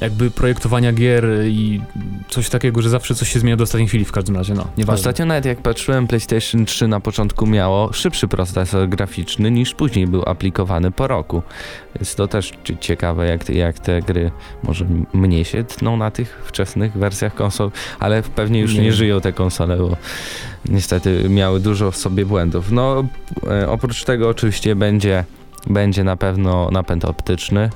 jakby 0.00 0.30
projektowania 0.30 0.92
gier 0.92 1.24
i 1.46 1.80
coś 2.28 2.48
takiego, 2.48 2.82
że 2.82 2.90
zawsze 2.90 3.14
coś 3.14 3.32
się 3.32 3.40
zmienia 3.40 3.56
do 3.56 3.64
ostatniej 3.64 3.88
chwili 3.88 4.04
w 4.04 4.12
każdym 4.12 4.36
razie, 4.36 4.54
no, 4.54 4.66
nieważne. 4.76 5.00
Ostatnio 5.00 5.26
nawet 5.26 5.44
jak 5.44 5.62
patrzyłem, 5.62 6.06
PlayStation 6.06 6.64
3 6.64 6.88
na 6.88 7.00
początku 7.00 7.46
miało 7.46 7.92
szybszy 7.92 8.28
procesor 8.28 8.88
graficzny 8.88 9.50
niż 9.50 9.74
później 9.74 10.06
był 10.06 10.28
aplikowany 10.28 10.90
po 10.90 11.06
roku. 11.06 11.42
Więc 11.94 12.14
to 12.14 12.28
też 12.28 12.52
ciekawe, 12.80 13.17
jak, 13.24 13.48
jak 13.48 13.78
te 13.78 14.02
gry 14.02 14.30
może 14.62 14.86
mniej 15.12 15.44
się 15.44 15.64
tną 15.64 15.96
na 15.96 16.10
tych 16.10 16.42
wczesnych 16.44 16.92
wersjach 16.92 17.34
konsol, 17.34 17.70
ale 18.00 18.22
pewnie 18.22 18.60
już 18.60 18.74
nie, 18.74 18.82
nie 18.82 18.92
żyją 18.92 19.20
te 19.20 19.32
konsole, 19.32 19.76
bo 19.76 19.96
niestety 20.68 21.28
miały 21.28 21.60
dużo 21.60 21.90
w 21.90 21.96
sobie 21.96 22.26
błędów. 22.26 22.72
No, 22.72 23.04
e, 23.50 23.68
oprócz 23.68 24.04
tego 24.04 24.28
oczywiście 24.28 24.76
będzie 24.76 25.24
będzie 25.66 26.04
na 26.04 26.16
pewno 26.16 26.68
napęd 26.72 27.04
optyczny, 27.04 27.70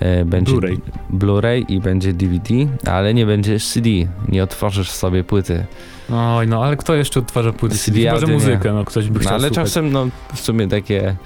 e, 0.00 0.24
będzie 0.24 0.52
Blu-ray 0.52 0.78
Blu 1.10 1.40
i 1.68 1.80
będzie 1.80 2.12
DVD, 2.12 2.54
ale 2.86 3.14
nie 3.14 3.26
będzie 3.26 3.60
CD. 3.60 3.90
Nie 4.28 4.42
otworzysz 4.42 4.90
sobie 4.90 5.24
płyty. 5.24 5.66
Oj, 6.12 6.46
no 6.46 6.64
ale 6.64 6.76
kto 6.76 6.94
jeszcze 6.94 7.20
odtwarza 7.20 7.52
płyty 7.52 7.78
CD? 7.78 8.12
Może 8.12 8.26
muzykę, 8.26 8.72
no 8.72 8.84
ktoś 8.84 9.08
by 9.08 9.14
no, 9.14 9.20
chciał 9.20 9.34
Ale 9.34 9.48
słuchać. 9.48 9.66
czasem 9.66 9.92
no 9.92 10.08
w 10.34 10.40
sumie 10.40 10.68
takie 10.68 11.16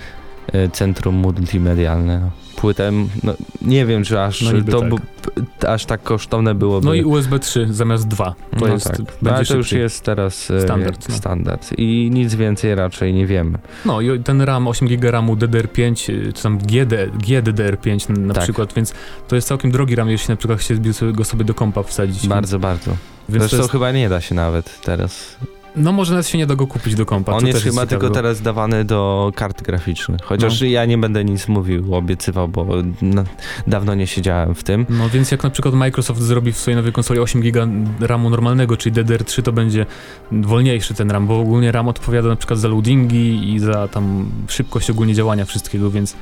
centrum 0.72 1.14
multimedialne. 1.14 2.20
No 2.20 2.42
płytę, 2.62 2.92
no, 3.22 3.34
nie 3.62 3.86
wiem, 3.86 4.04
czy 4.04 4.20
aż 4.20 4.42
no 4.42 4.50
to 4.70 4.80
tak. 4.80 5.70
aż 5.70 5.84
tak 5.84 6.02
kosztowne 6.02 6.54
byłoby. 6.54 6.86
No 6.86 6.94
i 6.94 7.04
USB 7.04 7.38
3 7.38 7.66
zamiast 7.70 8.08
2. 8.08 8.24
To 8.24 8.34
no 8.60 8.68
jest, 8.68 8.86
tak. 8.86 8.98
będzie 8.98 9.36
Ale 9.36 9.46
to 9.46 9.56
już 9.56 9.72
jest 9.72 10.04
teraz 10.04 10.50
e, 10.50 10.60
standard, 10.60 11.08
no. 11.08 11.14
standard 11.14 11.78
i 11.78 12.10
nic 12.12 12.34
więcej 12.34 12.74
raczej 12.74 13.14
nie 13.14 13.26
wiemy. 13.26 13.58
No 13.84 14.00
i 14.00 14.20
ten 14.20 14.42
RAM, 14.42 14.68
8 14.68 14.88
GB 14.88 15.10
RAMu 15.10 15.36
DDR5, 15.36 15.94
czy 16.34 16.42
tam 16.42 16.58
GD, 16.58 17.08
GDDR5 17.08 18.18
na 18.18 18.34
tak. 18.34 18.42
przykład, 18.42 18.72
więc 18.72 18.94
to 19.28 19.36
jest 19.36 19.48
całkiem 19.48 19.70
drogi 19.70 19.96
RAM, 19.96 20.10
jeśli 20.10 20.32
na 20.32 20.36
przykład 20.36 20.58
chcieliby 20.58 21.12
go 21.12 21.24
sobie 21.24 21.44
do 21.44 21.54
kompa 21.54 21.82
wsadzić. 21.82 22.28
Bardzo, 22.28 22.56
więc, 22.58 22.62
bardzo. 22.62 22.90
Więc 23.28 23.42
Zresztą 23.42 23.56
jest... 23.56 23.70
chyba 23.70 23.92
nie 23.92 24.08
da 24.08 24.20
się 24.20 24.34
nawet 24.34 24.80
teraz. 24.80 25.36
No 25.76 25.92
może 25.92 26.12
nawet 26.12 26.26
się 26.26 26.38
nie 26.38 26.46
da 26.46 26.54
go 26.54 26.66
kupić 26.66 26.94
do 26.94 27.06
kompa. 27.06 27.32
On 27.32 27.46
jest 27.46 27.64
chyba 27.64 27.80
jest 27.80 27.90
tylko 27.90 28.10
teraz 28.10 28.40
dawany 28.40 28.84
do 28.84 29.32
kart 29.34 29.62
graficznych. 29.62 30.20
Chociaż 30.22 30.60
no. 30.60 30.66
ja 30.66 30.84
nie 30.84 30.98
będę 30.98 31.24
nic 31.24 31.48
mówił, 31.48 31.94
obiecywał, 31.94 32.48
bo 32.48 32.66
na, 33.02 33.24
dawno 33.66 33.94
nie 33.94 34.06
siedziałem 34.06 34.54
w 34.54 34.64
tym. 34.64 34.86
No 34.88 35.08
więc 35.08 35.30
jak 35.30 35.42
na 35.42 35.50
przykład 35.50 35.74
Microsoft 35.74 36.20
zrobi 36.20 36.52
w 36.52 36.58
swojej 36.58 36.76
nowej 36.76 36.92
konsoli 36.92 37.20
8 37.20 37.40
GB 37.40 37.68
RAMu 38.00 38.30
normalnego, 38.30 38.76
czyli 38.76 38.94
DDR3, 38.94 39.42
to 39.42 39.52
będzie 39.52 39.86
wolniejszy 40.32 40.94
ten 40.94 41.10
RAM, 41.10 41.26
bo 41.26 41.40
ogólnie 41.40 41.72
RAM 41.72 41.88
odpowiada 41.88 42.28
na 42.28 42.36
przykład 42.36 42.58
za 42.58 42.68
loadingi 42.68 43.52
i 43.54 43.58
za 43.58 43.88
tam 43.88 44.30
szybkość 44.48 44.90
ogólnie 44.90 45.14
działania 45.14 45.44
wszystkiego, 45.44 45.90
więc 45.90 46.16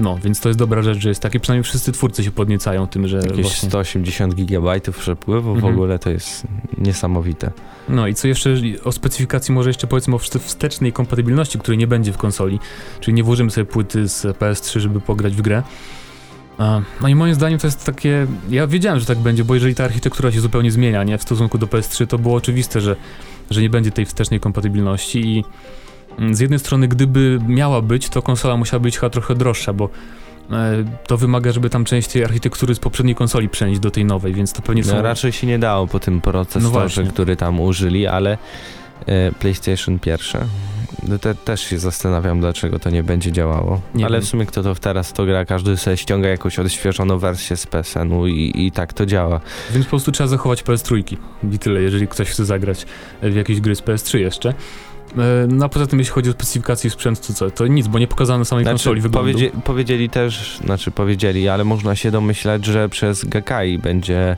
no, 0.00 0.18
więc 0.24 0.40
to 0.40 0.48
jest 0.48 0.58
dobra 0.58 0.82
rzecz, 0.82 0.98
że 0.98 1.08
jest 1.08 1.20
takie, 1.20 1.40
przynajmniej 1.40 1.64
wszyscy 1.64 1.92
twórcy 1.92 2.24
się 2.24 2.30
podniecają 2.30 2.86
tym, 2.86 3.08
że 3.08 3.16
Jakieś 3.16 3.42
właśnie... 3.42 3.68
180 3.68 4.34
GB 4.34 4.80
przepływu 4.80 5.50
mhm. 5.54 5.74
w 5.74 5.76
ogóle 5.76 5.98
to 5.98 6.10
jest 6.10 6.46
niesamowite. 6.78 7.50
No 7.88 8.06
i 8.06 8.14
co 8.14 8.28
jeszcze 8.28 8.54
o 8.84 8.92
specyfikacji, 8.92 9.54
może 9.54 9.70
jeszcze 9.70 9.86
powiedzmy 9.86 10.14
o 10.14 10.18
wstecznej 10.18 10.92
kompatybilności, 10.92 11.58
której 11.58 11.78
nie 11.78 11.86
będzie 11.86 12.12
w 12.12 12.18
konsoli, 12.18 12.58
czyli 13.00 13.14
nie 13.14 13.24
włożymy 13.24 13.50
sobie 13.50 13.64
płyty 13.64 14.08
z 14.08 14.22
PS3, 14.38 14.78
żeby 14.78 15.00
pograć 15.00 15.34
w 15.34 15.42
grę. 15.42 15.62
No 17.00 17.08
i 17.08 17.14
moim 17.14 17.34
zdaniem 17.34 17.58
to 17.58 17.66
jest 17.66 17.84
takie, 17.84 18.26
ja 18.50 18.66
wiedziałem, 18.66 19.00
że 19.00 19.06
tak 19.06 19.18
będzie, 19.18 19.44
bo 19.44 19.54
jeżeli 19.54 19.74
ta 19.74 19.84
architektura 19.84 20.32
się 20.32 20.40
zupełnie 20.40 20.70
zmienia, 20.70 21.04
nie, 21.04 21.18
w 21.18 21.22
stosunku 21.22 21.58
do 21.58 21.66
PS3, 21.66 22.06
to 22.06 22.18
było 22.18 22.34
oczywiste, 22.34 22.80
że, 22.80 22.96
że 23.50 23.62
nie 23.62 23.70
będzie 23.70 23.90
tej 23.90 24.06
wstecznej 24.06 24.40
kompatybilności 24.40 25.26
i 25.26 25.44
z 26.30 26.40
jednej 26.40 26.58
strony, 26.58 26.88
gdyby 26.88 27.38
miała 27.46 27.82
być, 27.82 28.08
to 28.08 28.22
konsola 28.22 28.56
musiała 28.56 28.80
być 28.80 28.98
chyba 28.98 29.10
trochę 29.10 29.34
droższa, 29.34 29.72
bo 29.72 29.88
e, 30.50 30.84
to 31.06 31.16
wymaga, 31.16 31.52
żeby 31.52 31.70
tam 31.70 31.84
część 31.84 32.08
tej 32.08 32.24
architektury 32.24 32.74
z 32.74 32.78
poprzedniej 32.78 33.14
konsoli 33.14 33.48
przenieść 33.48 33.80
do 33.80 33.90
tej 33.90 34.04
nowej, 34.04 34.34
więc 34.34 34.52
to 34.52 34.62
pewnie 34.62 34.82
no, 34.82 34.88
są... 34.88 35.02
raczej 35.02 35.32
się 35.32 35.46
nie 35.46 35.58
dało 35.58 35.86
po 35.86 36.00
tym 36.00 36.20
procesorze, 36.20 37.04
no 37.04 37.10
który 37.10 37.36
tam 37.36 37.60
użyli, 37.60 38.06
ale 38.06 38.38
e, 39.06 39.32
PlayStation 39.32 39.98
pierwsze 39.98 40.46
no 41.08 41.18
te, 41.18 41.34
też 41.34 41.60
się 41.60 41.78
zastanawiam, 41.78 42.40
dlaczego 42.40 42.78
to 42.78 42.90
nie 42.90 43.02
będzie 43.02 43.32
działało. 43.32 43.80
Nie 43.94 44.06
Ale 44.06 44.18
wiem. 44.18 44.26
w 44.26 44.28
sumie 44.28 44.46
kto 44.46 44.62
to 44.62 44.74
teraz 44.74 45.12
to 45.12 45.24
gra, 45.24 45.44
każdy 45.44 45.76
sobie 45.76 45.96
ściąga 45.96 46.28
jakąś 46.28 46.58
odświeżoną 46.58 47.18
wersję 47.18 47.56
z 47.56 47.66
PSN-u 47.66 48.26
i, 48.26 48.52
i 48.54 48.72
tak 48.72 48.92
to 48.92 49.06
działa. 49.06 49.40
Więc 49.70 49.86
po 49.86 49.90
prostu 49.90 50.12
trzeba 50.12 50.28
zachować 50.28 50.62
PS3 50.62 51.16
i 51.52 51.58
tyle, 51.58 51.82
jeżeli 51.82 52.08
ktoś 52.08 52.30
chce 52.30 52.44
zagrać 52.44 52.86
w 53.22 53.34
jakieś 53.34 53.60
gry 53.60 53.74
z 53.74 53.82
PS3 53.82 54.18
jeszcze. 54.18 54.54
E, 55.18 55.46
no 55.48 55.64
a 55.64 55.68
poza 55.68 55.86
tym, 55.86 55.98
jeśli 55.98 56.14
chodzi 56.14 56.30
o 56.30 56.32
specyfikację 56.32 56.90
sprzętu, 56.90 57.22
to 57.26 57.32
co? 57.32 57.50
To 57.50 57.66
nic, 57.66 57.88
bo 57.88 57.98
nie 57.98 58.06
pokazano 58.06 58.44
samej 58.44 58.64
znaczy, 58.64 58.78
konsoli 58.78 59.00
wyglądu. 59.00 59.32
Powiedzie 59.32 59.50
powiedzieli 59.64 60.10
też, 60.10 60.58
znaczy 60.64 60.90
powiedzieli, 60.90 61.48
ale 61.48 61.64
można 61.64 61.96
się 61.96 62.10
domyślać, 62.10 62.64
że 62.64 62.88
przez 62.88 63.24
Gakai 63.24 63.78
będzie 63.78 64.36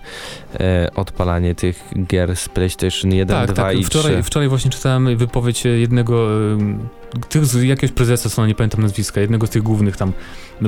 e, 0.60 0.90
odpalanie 0.94 1.54
tych 1.54 1.84
gier 2.06 2.36
z 2.36 2.48
PlayStation 2.48 3.12
1, 3.12 3.36
tak, 3.36 3.52
2 3.52 3.62
tak. 3.62 3.78
i 3.78 3.84
wczoraj, 3.84 4.12
3. 4.12 4.22
Wczoraj 4.22 4.48
właśnie 4.48 4.70
czytałem 4.70 5.16
wypowiedź 5.16 5.64
jednego, 5.64 6.28
e, 6.52 7.02
tych, 7.28 7.64
jakiegoś 7.64 7.92
prezesa, 7.92 8.28
co 8.30 8.46
nie 8.46 8.54
pamiętam 8.54 8.82
nazwiska, 8.82 9.20
jednego 9.20 9.46
z 9.46 9.50
tych 9.50 9.62
głównych 9.62 9.96
tam 9.96 10.12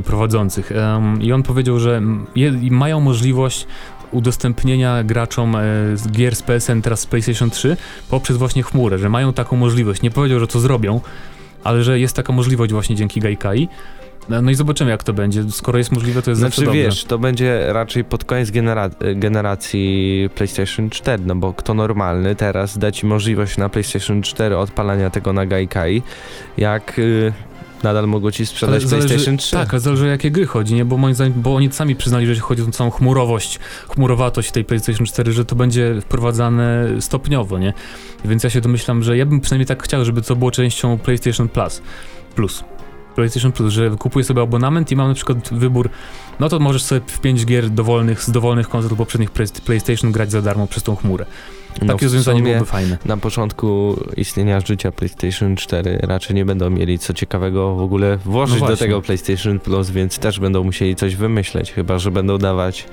prowadzących. 0.05 0.73
Um, 0.77 1.23
I 1.23 1.33
on 1.33 1.43
powiedział, 1.43 1.79
że 1.79 2.03
je, 2.37 2.53
mają 2.71 3.01
możliwość 3.01 3.67
udostępnienia 4.11 5.05
graczom 5.05 5.57
e, 5.57 5.61
z 5.95 6.09
gier 6.09 6.37
z 6.37 6.43
PSN 6.43 6.83
teraz 6.83 7.01
z 7.01 7.07
PlayStation 7.07 7.51
3 7.51 7.77
poprzez 8.11 8.37
właśnie 8.37 8.63
chmurę, 8.63 8.99
że 8.99 9.09
mają 9.09 9.33
taką 9.33 9.57
możliwość. 9.57 10.03
Nie 10.03 10.11
powiedział, 10.11 10.41
że 10.41 10.47
to 10.47 10.61
zrobią, 10.61 11.01
ale 11.65 11.85
że 11.85 12.01
jest 12.01 12.17
taka 12.17 12.33
możliwość 12.33 12.73
właśnie 12.73 12.97
dzięki 12.97 13.21
Gaikai. 13.21 13.69
No, 14.29 14.43
no 14.43 14.51
i 14.51 14.55
zobaczymy 14.55 14.91
jak 14.91 15.05
to 15.05 15.13
będzie. 15.13 15.51
Skoro 15.51 15.79
jest 15.79 15.93
możliwe, 15.93 16.23
to 16.23 16.31
jest 16.31 16.39
znaczy, 16.41 16.61
zawsze 16.61 16.73
wiesz, 16.73 17.05
to 17.05 17.19
będzie 17.19 17.73
raczej 17.73 18.05
pod 18.05 18.25
koniec 18.25 18.51
genera 18.51 18.91
generacji 19.17 20.29
PlayStation 20.35 20.91
4, 20.91 21.23
no 21.27 21.37
bo 21.37 21.53
kto 21.53 21.75
normalny 21.75 22.37
teraz 22.37 22.79
da 22.79 22.93
ci 22.93 23.07
możliwość 23.07 23.59
na 23.59 23.69
PlayStation 23.69 24.23
4 24.23 24.57
odpalania 24.57 25.11
tego 25.11 25.33
na 25.33 25.47
Gaikai, 25.47 26.03
jak... 26.57 26.99
Yy 26.99 27.33
nadal 27.85 28.07
mogło 28.07 28.33
ci 28.33 28.47
sprzedać 28.47 28.85
PlayStation 28.85 29.19
zależy, 29.19 29.37
3. 29.37 29.57
Tak, 29.57 29.71
ale 29.71 29.81
zależy 29.81 30.07
jakie 30.07 30.31
gry 30.31 30.47
chodzi, 30.47 30.75
nie? 30.75 30.85
Bo 30.85 30.97
moim 30.97 31.15
zdaniem, 31.15 31.33
bo 31.37 31.55
oni 31.55 31.73
sami 31.73 31.97
przyznali, 31.97 32.27
że 32.27 32.41
chodzi 32.41 32.63
o 32.63 32.71
całą 32.71 32.91
chmurowość, 32.91 33.59
chmurowatość 33.89 34.51
tej 34.51 34.65
PlayStation 34.65 35.07
4, 35.07 35.33
że 35.33 35.45
to 35.45 35.57
będzie 35.57 36.01
wprowadzane 36.01 36.89
stopniowo, 37.01 37.59
nie? 37.59 37.73
Więc 38.25 38.45
ja 38.45 38.51
się 38.51 38.61
domyślam, 38.61 39.03
że 39.03 39.17
ja 39.17 39.27
bym 39.27 39.41
przynajmniej 39.41 39.67
tak 39.67 39.83
chciał, 39.83 40.05
żeby 40.05 40.23
to 40.23 40.37
było 40.37 40.51
częścią 40.51 40.99
PlayStation 40.99 41.49
Plus. 41.49 41.83
Plus. 42.35 42.65
PlayStation 43.15 43.53
Plus, 43.53 43.73
że 43.73 43.91
kupuję 43.91 44.25
sobie 44.25 44.43
abonament 44.43 44.93
i 44.93 44.97
mam 44.97 45.09
na 45.09 45.15
przykład 45.15 45.49
wybór, 45.53 45.91
no 46.41 46.49
to 46.49 46.59
możesz 46.59 46.83
sobie 46.83 47.01
w 47.07 47.21
5 47.21 47.47
gier 47.47 47.71
dowolnych, 47.71 48.23
z 48.23 48.31
dowolnych 48.31 48.69
konsol 48.69 48.97
poprzednich 48.97 49.31
PlayStation 49.65 50.13
grać 50.13 50.31
za 50.31 50.43
darmo 50.43 50.67
przez 50.67 50.83
tą 50.83 50.97
chmurę. 50.97 51.27
No 51.83 51.93
Takie 51.93 52.07
rozwiązanie 52.07 52.43
byłoby 52.43 52.65
fajne. 52.65 52.99
Na 53.05 53.17
początku 53.17 53.97
istnienia 54.17 54.61
życia 54.61 54.93
PlayStation 54.93 55.57
4 55.57 55.99
raczej 56.03 56.37
nie 56.37 56.45
będą 56.45 56.71
mieli 56.71 56.99
co 56.99 57.15
ciekawego 57.15 57.75
w 57.75 57.83
ogóle 57.83 58.19
włożyć 58.25 58.61
no 58.61 58.69
do 58.69 58.77
tego 58.77 59.03
PlayStation 59.03 59.61
Plus, 59.61 59.91
więc 59.91 60.19
też 60.19 60.41
będą 60.41 60.65
musieli 60.65 60.97
coś 60.97 61.17
wymyśleć, 61.17 61.73
chyba 61.73 61.99
że 61.99 62.11
będą 62.11 62.39
dawać 62.39 62.87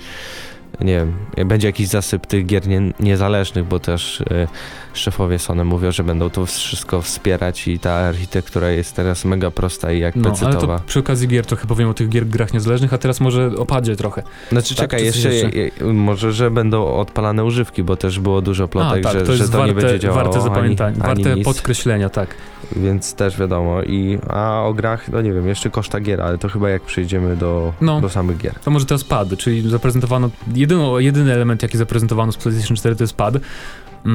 nie 0.79 1.05
wiem, 1.37 1.47
będzie 1.47 1.67
jakiś 1.67 1.87
zasyp 1.87 2.25
tych 2.25 2.45
gier 2.45 2.67
nie, 2.67 2.81
niezależnych, 2.99 3.65
bo 3.65 3.79
też 3.79 4.21
y, 4.21 4.47
szefowie 4.93 5.39
Sony 5.39 5.65
mówią, 5.65 5.91
że 5.91 6.03
będą 6.03 6.29
to 6.29 6.45
wszystko 6.45 7.01
wspierać 7.01 7.67
i 7.67 7.79
ta 7.79 7.91
architektura 7.91 8.69
jest 8.69 8.95
teraz 8.95 9.25
mega 9.25 9.51
prosta 9.51 9.91
i 9.91 9.99
jak 9.99 10.15
no, 10.15 10.33
ale 10.45 10.55
to 10.55 10.79
przy 10.87 10.99
okazji 10.99 11.27
gier 11.27 11.45
trochę 11.45 11.67
powiem 11.67 11.89
o 11.89 11.93
tych 11.93 12.09
gier 12.09 12.27
grach 12.27 12.53
niezależnych, 12.53 12.93
a 12.93 12.97
teraz 12.97 13.19
może 13.19 13.51
opadzie 13.57 13.95
trochę. 13.95 14.23
Znaczy 14.51 14.75
tak, 14.75 14.89
czekaj, 14.89 15.05
jeszcze, 15.05 15.33
jeszcze, 15.33 15.85
może, 15.93 16.33
że 16.33 16.51
będą 16.51 16.95
odpalane 16.95 17.43
używki, 17.43 17.83
bo 17.83 17.95
też 17.95 18.19
było 18.19 18.41
dużo 18.41 18.67
plotek, 18.67 19.05
a, 19.05 19.09
tak, 19.09 19.19
że, 19.19 19.25
to, 19.25 19.35
że 19.35 19.49
to 19.49 19.57
warte, 19.57 19.67
nie 19.67 19.81
będzie 19.81 19.99
działało. 19.99 20.23
Warte 20.23 20.41
zapamiętania, 20.41 20.97
warte 20.97 21.35
nic. 21.35 21.45
podkreślenia, 21.45 22.09
tak. 22.09 22.35
Więc 22.75 23.13
też 23.13 23.37
wiadomo. 23.37 23.83
I, 23.83 24.19
a 24.29 24.63
o 24.63 24.73
grach, 24.73 25.09
no 25.09 25.21
nie 25.21 25.33
wiem, 25.33 25.47
jeszcze 25.47 25.69
koszta 25.69 25.99
gier, 25.99 26.21
ale 26.21 26.37
to 26.37 26.49
chyba 26.49 26.69
jak 26.69 26.81
przejdziemy 26.81 27.35
do, 27.35 27.73
no, 27.81 28.01
do 28.01 28.09
samych 28.09 28.37
gier. 28.37 28.53
To 28.63 28.71
może 28.71 28.85
teraz 28.85 29.03
pad, 29.03 29.37
czyli 29.37 29.69
zaprezentowano, 29.69 30.29
jedyno, 30.55 30.99
jedyny 30.99 31.33
element 31.33 31.63
jaki 31.63 31.77
zaprezentowano 31.77 32.31
z 32.31 32.37
PlayStation 32.37 32.77
4 32.77 32.95
to 32.95 33.03
jest 33.03 33.13
pad, 33.13 33.35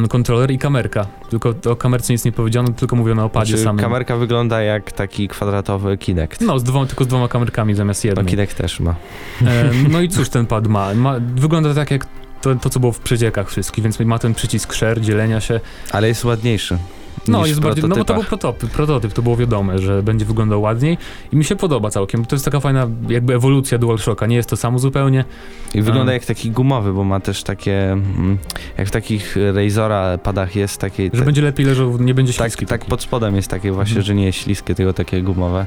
kontroler 0.09 0.50
i 0.50 0.59
kamerka. 0.59 1.07
Tylko 1.31 1.55
o 1.71 1.76
kamerce 1.76 2.12
nic 2.12 2.25
nie 2.25 2.33
powiedziano, 2.33 2.69
tylko 2.69 2.97
mówiono 2.97 3.25
o 3.25 3.28
padzie 3.28 3.50
znaczy, 3.50 3.64
samym. 3.64 3.85
Kamerka 3.85 4.16
wygląda 4.16 4.62
jak 4.62 4.93
taki 4.93 5.28
kwadratowy 5.28 5.99
Kinect. 5.99 6.40
No, 6.40 6.59
z 6.59 6.64
dwoma, 6.64 6.87
tylko 6.87 7.05
z 7.05 7.07
dwoma 7.07 7.28
kamerkami 7.28 7.75
zamiast 7.75 8.05
jednej. 8.05 8.25
No, 8.25 8.31
Kinect 8.31 8.57
też 8.57 8.81
ma. 8.81 8.95
E, 9.47 9.71
no 9.93 10.00
i 10.00 10.09
cóż 10.09 10.28
ten 10.28 10.47
pad 10.47 10.66
ma? 10.66 10.95
ma 10.95 11.14
wygląda 11.35 11.75
tak 11.75 11.90
jak 11.90 12.07
to, 12.40 12.55
to, 12.55 12.71
co 12.71 12.81
było 12.81 12.93
w 12.93 13.00
przeciekach 13.00 13.50
wszystkich, 13.50 13.85
więc 13.85 14.00
ma 14.00 14.19
ten 14.19 14.35
przycisk 14.35 14.75
share, 14.75 15.00
dzielenia 15.00 15.40
się. 15.40 15.61
Ale 15.93 16.09
jest 16.09 16.25
ładniejszy. 16.25 16.78
No, 17.28 17.47
jest 17.47 17.61
bardziej, 17.61 17.85
no 17.88 17.97
bo 17.97 18.04
to 18.04 18.14
był 18.14 18.25
prototyp, 18.25 18.71
prototyp, 18.71 19.12
to 19.12 19.23
było 19.23 19.37
wiadome, 19.37 19.78
że 19.78 20.02
będzie 20.02 20.25
wyglądał 20.25 20.62
ładniej 20.62 20.99
i 21.33 21.37
mi 21.37 21.45
się 21.45 21.56
podoba 21.56 21.90
całkiem. 21.90 22.25
To 22.25 22.35
jest 22.37 22.45
taka 22.45 22.61
fajna 22.61 22.87
jakby 23.09 23.35
ewolucja 23.35 23.78
DualShocka, 23.78 24.26
nie 24.26 24.37
jest 24.37 24.49
to 24.49 24.56
samo 24.56 24.78
zupełnie. 24.78 25.25
I 25.75 25.83
wygląda 25.83 26.11
A. 26.11 26.14
jak 26.14 26.25
taki 26.25 26.50
gumowy, 26.50 26.92
bo 26.92 27.04
ma 27.04 27.21
też 27.21 27.42
takie, 27.42 27.92
mm, 27.92 28.38
jak 28.78 28.88
w 28.88 28.90
takich 28.90 29.37
Razora 29.54 30.18
padach 30.18 30.56
jest 30.56 30.78
takie... 30.80 31.11
Że 31.12 31.25
będzie 31.25 31.42
lepiej 31.42 31.66
leżał, 31.66 31.99
nie 31.99 32.14
będzie 32.14 32.33
tak, 32.33 32.47
śliski. 32.47 32.66
tak 32.66 32.80
taki. 32.80 32.90
pod 32.90 33.02
spodem 33.02 33.37
jest 33.37 33.49
takie 33.49 33.73
właśnie, 33.73 33.90
Mhm. 33.97 34.06
że 34.06 34.14
nie 34.14 34.25
jest 34.25 34.38
śliskie, 34.38 34.75
tylko 34.75 34.92
takie 34.92 35.23
gumowe. 35.23 35.66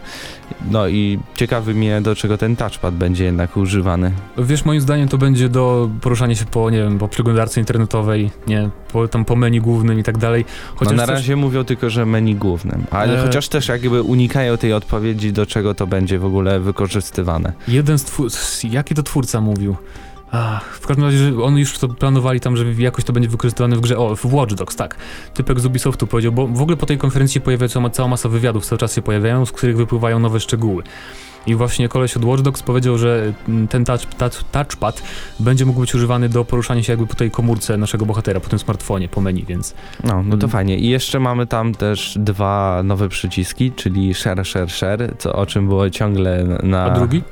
No 0.72 0.88
i 0.88 1.20
ciekawy 1.36 1.74
mnie, 1.74 2.02
do 2.02 2.16
czego 2.16 2.38
ten 2.38 2.56
touchpad 2.56 2.96
będzie 2.96 3.24
jednak 3.26 3.58
używany. 3.58 4.12
Wiesz, 4.38 4.66
moim 4.66 4.82
zdaniem 4.82 5.08
to 5.08 5.18
będzie 5.18 5.50
do 5.50 5.90
poruszania 6.02 6.36
się 6.36 6.46
po, 6.46 6.70
nie 6.70 6.78
wiem, 6.78 6.98
po 7.00 7.08
przeglądarce 7.08 7.60
internetowej, 7.60 8.32
nie, 8.48 8.70
po, 8.94 9.08
tam 9.08 9.26
po 9.26 9.36
menu 9.36 9.62
głównym 9.62 10.00
i 10.00 10.04
tak 10.04 10.18
dalej. 10.18 10.46
no 10.82 10.92
na 10.92 10.98
coś- 11.06 11.10
razie 11.16 11.36
mówią 11.50 11.64
tylko, 11.64 11.90
że 11.90 12.06
menu 12.06 12.36
głównym, 12.36 12.86
ale 12.92 13.20
E, 13.20 13.24
chociaż 13.24 13.48
też 13.48 13.68
jakby 13.68 14.02
unikają 14.02 14.58
tej 14.58 14.74
odpowiedzi, 14.74 15.34
do 15.34 15.46
czego 15.46 15.74
to 15.74 15.88
będzie 15.88 16.20
w 16.20 16.26
ogóle 16.26 16.60
wykorzystywane. 16.60 17.54
Jeden 17.68 18.00
z 18.00 18.04
twórców, 18.04 18.60
jaki 18.64 18.96
to 18.96 19.04
twórca 19.04 19.42
mówił? 19.42 19.76
Ach, 20.32 20.64
w 20.82 20.88
każdym 20.88 21.06
razie, 21.06 21.18
że 21.18 21.44
oni 21.44 21.60
już 21.60 21.78
to 21.78 21.88
planowali 21.88 22.40
tam, 22.40 22.58
że 22.58 22.66
jakoś 22.78 23.04
to 23.04 23.14
będzie 23.14 23.30
wykorzystywane 23.30 23.76
w 23.76 23.82
grze, 23.82 23.98
o, 23.98 24.16
w 24.16 24.34
Watch 24.34 24.54
Dogs, 24.54 24.76
tak. 24.76 24.96
Typek 25.34 25.60
z 25.60 25.66
Ubisoftu 25.66 26.08
powiedział, 26.08 26.32
bo 26.32 26.48
w 26.48 26.62
ogóle 26.62 26.78
po 26.78 26.86
tej 26.86 26.98
konferencji 26.98 27.42
pojawia 27.42 27.68
się 27.68 27.74
cała, 27.74 27.90
cała 27.90 28.08
masa 28.08 28.30
wywiadów, 28.30 28.66
cały 28.66 28.80
czas 28.80 28.96
się 28.96 29.02
pojawiają, 29.02 29.46
z 29.46 29.52
których 29.52 29.78
wypływają 29.78 30.20
nowe 30.20 30.40
szczegóły. 30.40 30.84
I 31.48 31.56
właśnie 31.56 31.90
koleś 31.90 32.18
od 32.18 32.26
Watch 32.26 32.44
Dogs 32.44 32.64
powiedział, 32.64 32.98
że 32.98 33.34
mm, 33.48 33.68
ten 33.68 33.86
touch, 33.86 34.06
touch, 34.06 34.44
touchpad 34.52 35.04
będzie 35.40 35.66
mógł 35.66 35.80
być 35.80 35.96
używany 35.96 36.30
do 36.30 36.46
poruszania 36.46 36.84
się 36.84 36.94
jakby 36.94 37.08
po 37.08 37.16
tej 37.16 37.32
komórce 37.32 37.78
naszego 37.78 38.06
bohatera, 38.06 38.40
po 38.40 38.50
tym 38.50 38.60
smartfonie, 38.60 39.10
po 39.10 39.22
menu, 39.22 39.46
więc 39.46 39.74
No, 40.04 40.24
no 40.24 40.38
to 40.38 40.44
Mm. 40.44 40.50
fajnie. 40.50 40.78
I 40.78 40.90
jeszcze 40.90 41.20
mamy 41.20 41.48
tam 41.48 41.76
też 41.76 42.14
dwa 42.20 42.82
nowe 42.84 43.10
przyciski, 43.10 43.72
czyli 43.72 44.14
share, 44.14 44.46
share, 44.46 44.70
share, 44.72 45.14
co, 45.18 45.34
o 45.34 45.46
czym 45.46 45.68
było 45.68 45.90
ciągle 45.90 46.44
na... 46.64 46.84
a 46.84 46.90
drugi? 46.90 47.24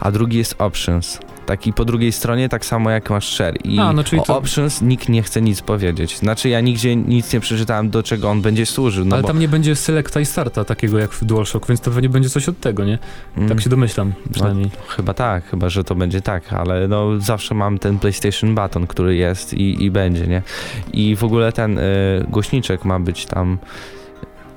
A 0.00 0.10
drugi 0.10 0.38
jest 0.38 0.54
options. 0.58 1.18
Taki 1.50 1.72
po 1.72 1.84
drugiej 1.84 2.12
stronie, 2.12 2.48
tak 2.48 2.64
samo 2.64 2.90
jak 2.90 3.10
masz 3.10 3.34
share. 3.34 3.56
I 3.64 3.78
A, 3.78 3.92
no 3.92 4.04
czyli 4.04 4.22
o 4.22 4.24
to- 4.24 4.36
options 4.36 4.82
nikt 4.82 5.08
nie 5.08 5.22
chce 5.22 5.42
nic 5.42 5.60
powiedzieć. 5.62 6.16
Znaczy 6.18 6.48
ja 6.48 6.60
nigdzie 6.60 6.96
nic 6.96 7.32
nie 7.32 7.40
przeczytałem, 7.40 7.90
do 7.90 8.02
czego 8.02 8.30
on 8.30 8.42
będzie 8.42 8.66
służył. 8.66 9.04
No 9.04 9.14
Ale 9.16 9.22
bo, 9.22 9.28
tam 9.28 9.38
nie 9.38 9.48
będzie 9.48 9.76
selecta 9.76 10.20
i 10.20 10.26
starta 10.26 10.64
takiego 10.64 10.98
jak 10.98 11.10
w 11.12 11.24
DualShock, 11.24 11.68
więc 11.68 11.80
to 11.80 11.90
pewnie 11.90 12.08
będzie 12.08 12.28
coś 12.30 12.48
od 12.48 12.60
tego, 12.60 12.84
nie? 12.84 12.98
Mm, 13.36 13.48
Tak 13.48 13.60
się 13.60 13.70
domyślam 13.70 14.12
przynajmniej. 14.32 14.70
Chyba 14.88 15.14
tak, 15.14 15.44
chyba 15.44 15.68
że 15.68 15.84
to 15.84 15.94
będzie 15.94 16.20
tak, 16.20 16.52
ale 16.52 16.88
no 16.88 17.20
zawsze 17.20 17.54
mam 17.54 17.78
ten 17.78 17.98
PlayStation 17.98 18.54
button, 18.54 18.86
który 18.86 19.16
jest 19.16 19.54
i, 19.54 19.84
i 19.84 19.90
będzie, 19.90 20.26
nie? 20.26 20.42
I 20.92 21.16
w 21.16 21.24
ogóle 21.24 21.52
ten 21.52 21.78
y, 21.78 21.82
głośniczek 22.28 22.84
ma 22.84 23.00
być 23.00 23.26
tam. 23.26 23.58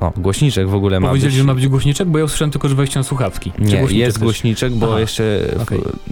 No, 0.04 0.14
głośniczek 0.18 0.68
w 0.70 0.74
ogóle 0.74 1.00
ma 1.00 1.08
Powiedzieli, 1.08 1.32
być. 1.32 1.38
że 1.38 1.44
ma 1.44 1.56
być 1.56 1.68
głośniczek, 1.68 2.08
bo 2.08 2.18
ja 2.18 2.26
usłyszałem 2.26 2.52
tylko, 2.52 2.70
że 2.70 2.76
wejście 2.76 3.00
na 3.00 3.04
słuchawki. 3.04 3.52
Nie, 3.60 3.76
jest 3.90 4.18
też? 4.18 4.24
głośniczek, 4.24 4.74
bo 4.74 4.88
Aha, 4.90 5.00
jeszcze 5.00 5.24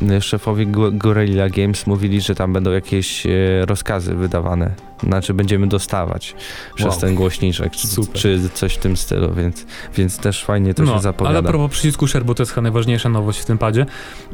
w, 0.02 0.22
szefowie 0.24 0.66
Go- 0.66 0.92
Gorilla 0.92 1.50
Games 1.50 1.88
mówili, 1.88 2.22
że 2.22 2.36
tam 2.36 2.54
będą 2.54 2.72
jakieś 2.72 3.26
e, 3.26 3.30
rozkazy 3.66 4.16
wydawane. 4.16 4.72
Znaczy 5.04 5.34
będziemy 5.34 5.68
dostawać 5.68 6.36
przez 6.76 6.92
Wow. 6.92 7.00
ten 7.02 7.16
głośniczek, 7.16 7.76
Super. 7.76 8.22
czy 8.22 8.50
coś 8.54 8.74
w 8.74 8.78
tym 8.78 8.98
stylu, 8.98 9.34
więc, 9.34 9.66
więc 9.98 10.18
też 10.18 10.44
fajnie 10.44 10.74
to 10.74 10.84
no, 10.84 10.94
się 10.96 11.02
zapowiada. 11.02 11.38
ale 11.40 11.48
a 11.48 11.52
propos 11.52 11.72
przycisku 11.72 12.08
share, 12.08 12.26
bo 12.26 12.36
to 12.36 12.42
jest 12.44 12.52
chyba 12.52 12.62
najważniejsza 12.62 13.10
nowość 13.10 13.40
w 13.40 13.46
tym 13.46 13.58
padzie, 13.58 13.86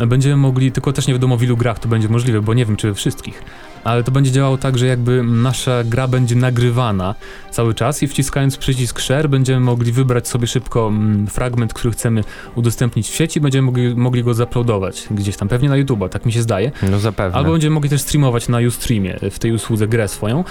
będziemy 0.07 0.37
mogli, 0.37 0.71
tylko 0.71 0.93
też 0.93 1.07
nie 1.07 1.13
wiadomo 1.13 1.37
w 1.37 1.43
ilu 1.43 1.57
grach 1.57 1.79
to 1.79 1.89
będzie 1.89 2.09
możliwe, 2.09 2.41
bo 2.41 2.53
nie 2.53 2.65
wiem 2.65 2.75
czy 2.75 2.87
we 2.87 2.93
wszystkich, 2.93 3.43
ale 3.87 4.03
to 4.03 4.11
będzie 4.11 4.31
działało 4.31 4.57
tak, 4.57 4.77
że 4.77 4.85
jakby 4.85 5.23
nasza 5.23 5.83
gra 5.83 6.07
będzie 6.07 6.35
nagrywana 6.35 7.15
cały 7.51 7.73
czas 7.73 8.03
i 8.03 8.07
wciskając 8.07 8.57
przycisk 8.57 8.99
share 8.99 9.29
będziemy 9.29 9.59
mogli 9.59 9.91
wybrać 9.91 10.27
sobie 10.27 10.47
szybko 10.47 10.87
mm, 10.87 11.27
fragment, 11.27 11.73
który 11.73 11.91
chcemy 11.91 12.23
udostępnić 12.55 13.09
w 13.09 13.15
sieci, 13.15 13.41
będziemy 13.41 13.65
mogli, 13.65 13.95
mogli 13.95 14.23
go 14.23 14.33
zaploadować 14.33 15.07
gdzieś 15.11 15.37
tam, 15.37 15.47
pewnie 15.47 15.69
na 15.69 15.75
YouTube'a, 15.75 16.09
tak 16.09 16.25
mi 16.25 16.31
się 16.31 16.41
zdaje. 16.41 16.71
No 16.91 16.99
zapewne. 16.99 17.37
Albo 17.37 17.51
będziemy 17.51 17.73
mogli 17.73 17.89
też 17.89 18.01
streamować 18.01 18.47
na 18.47 18.57
Ustreamie, 18.67 19.19
w 19.31 19.39
tej 19.39 19.51
usłudze 19.51 19.87
grę 19.87 20.07
swoją. 20.07 20.43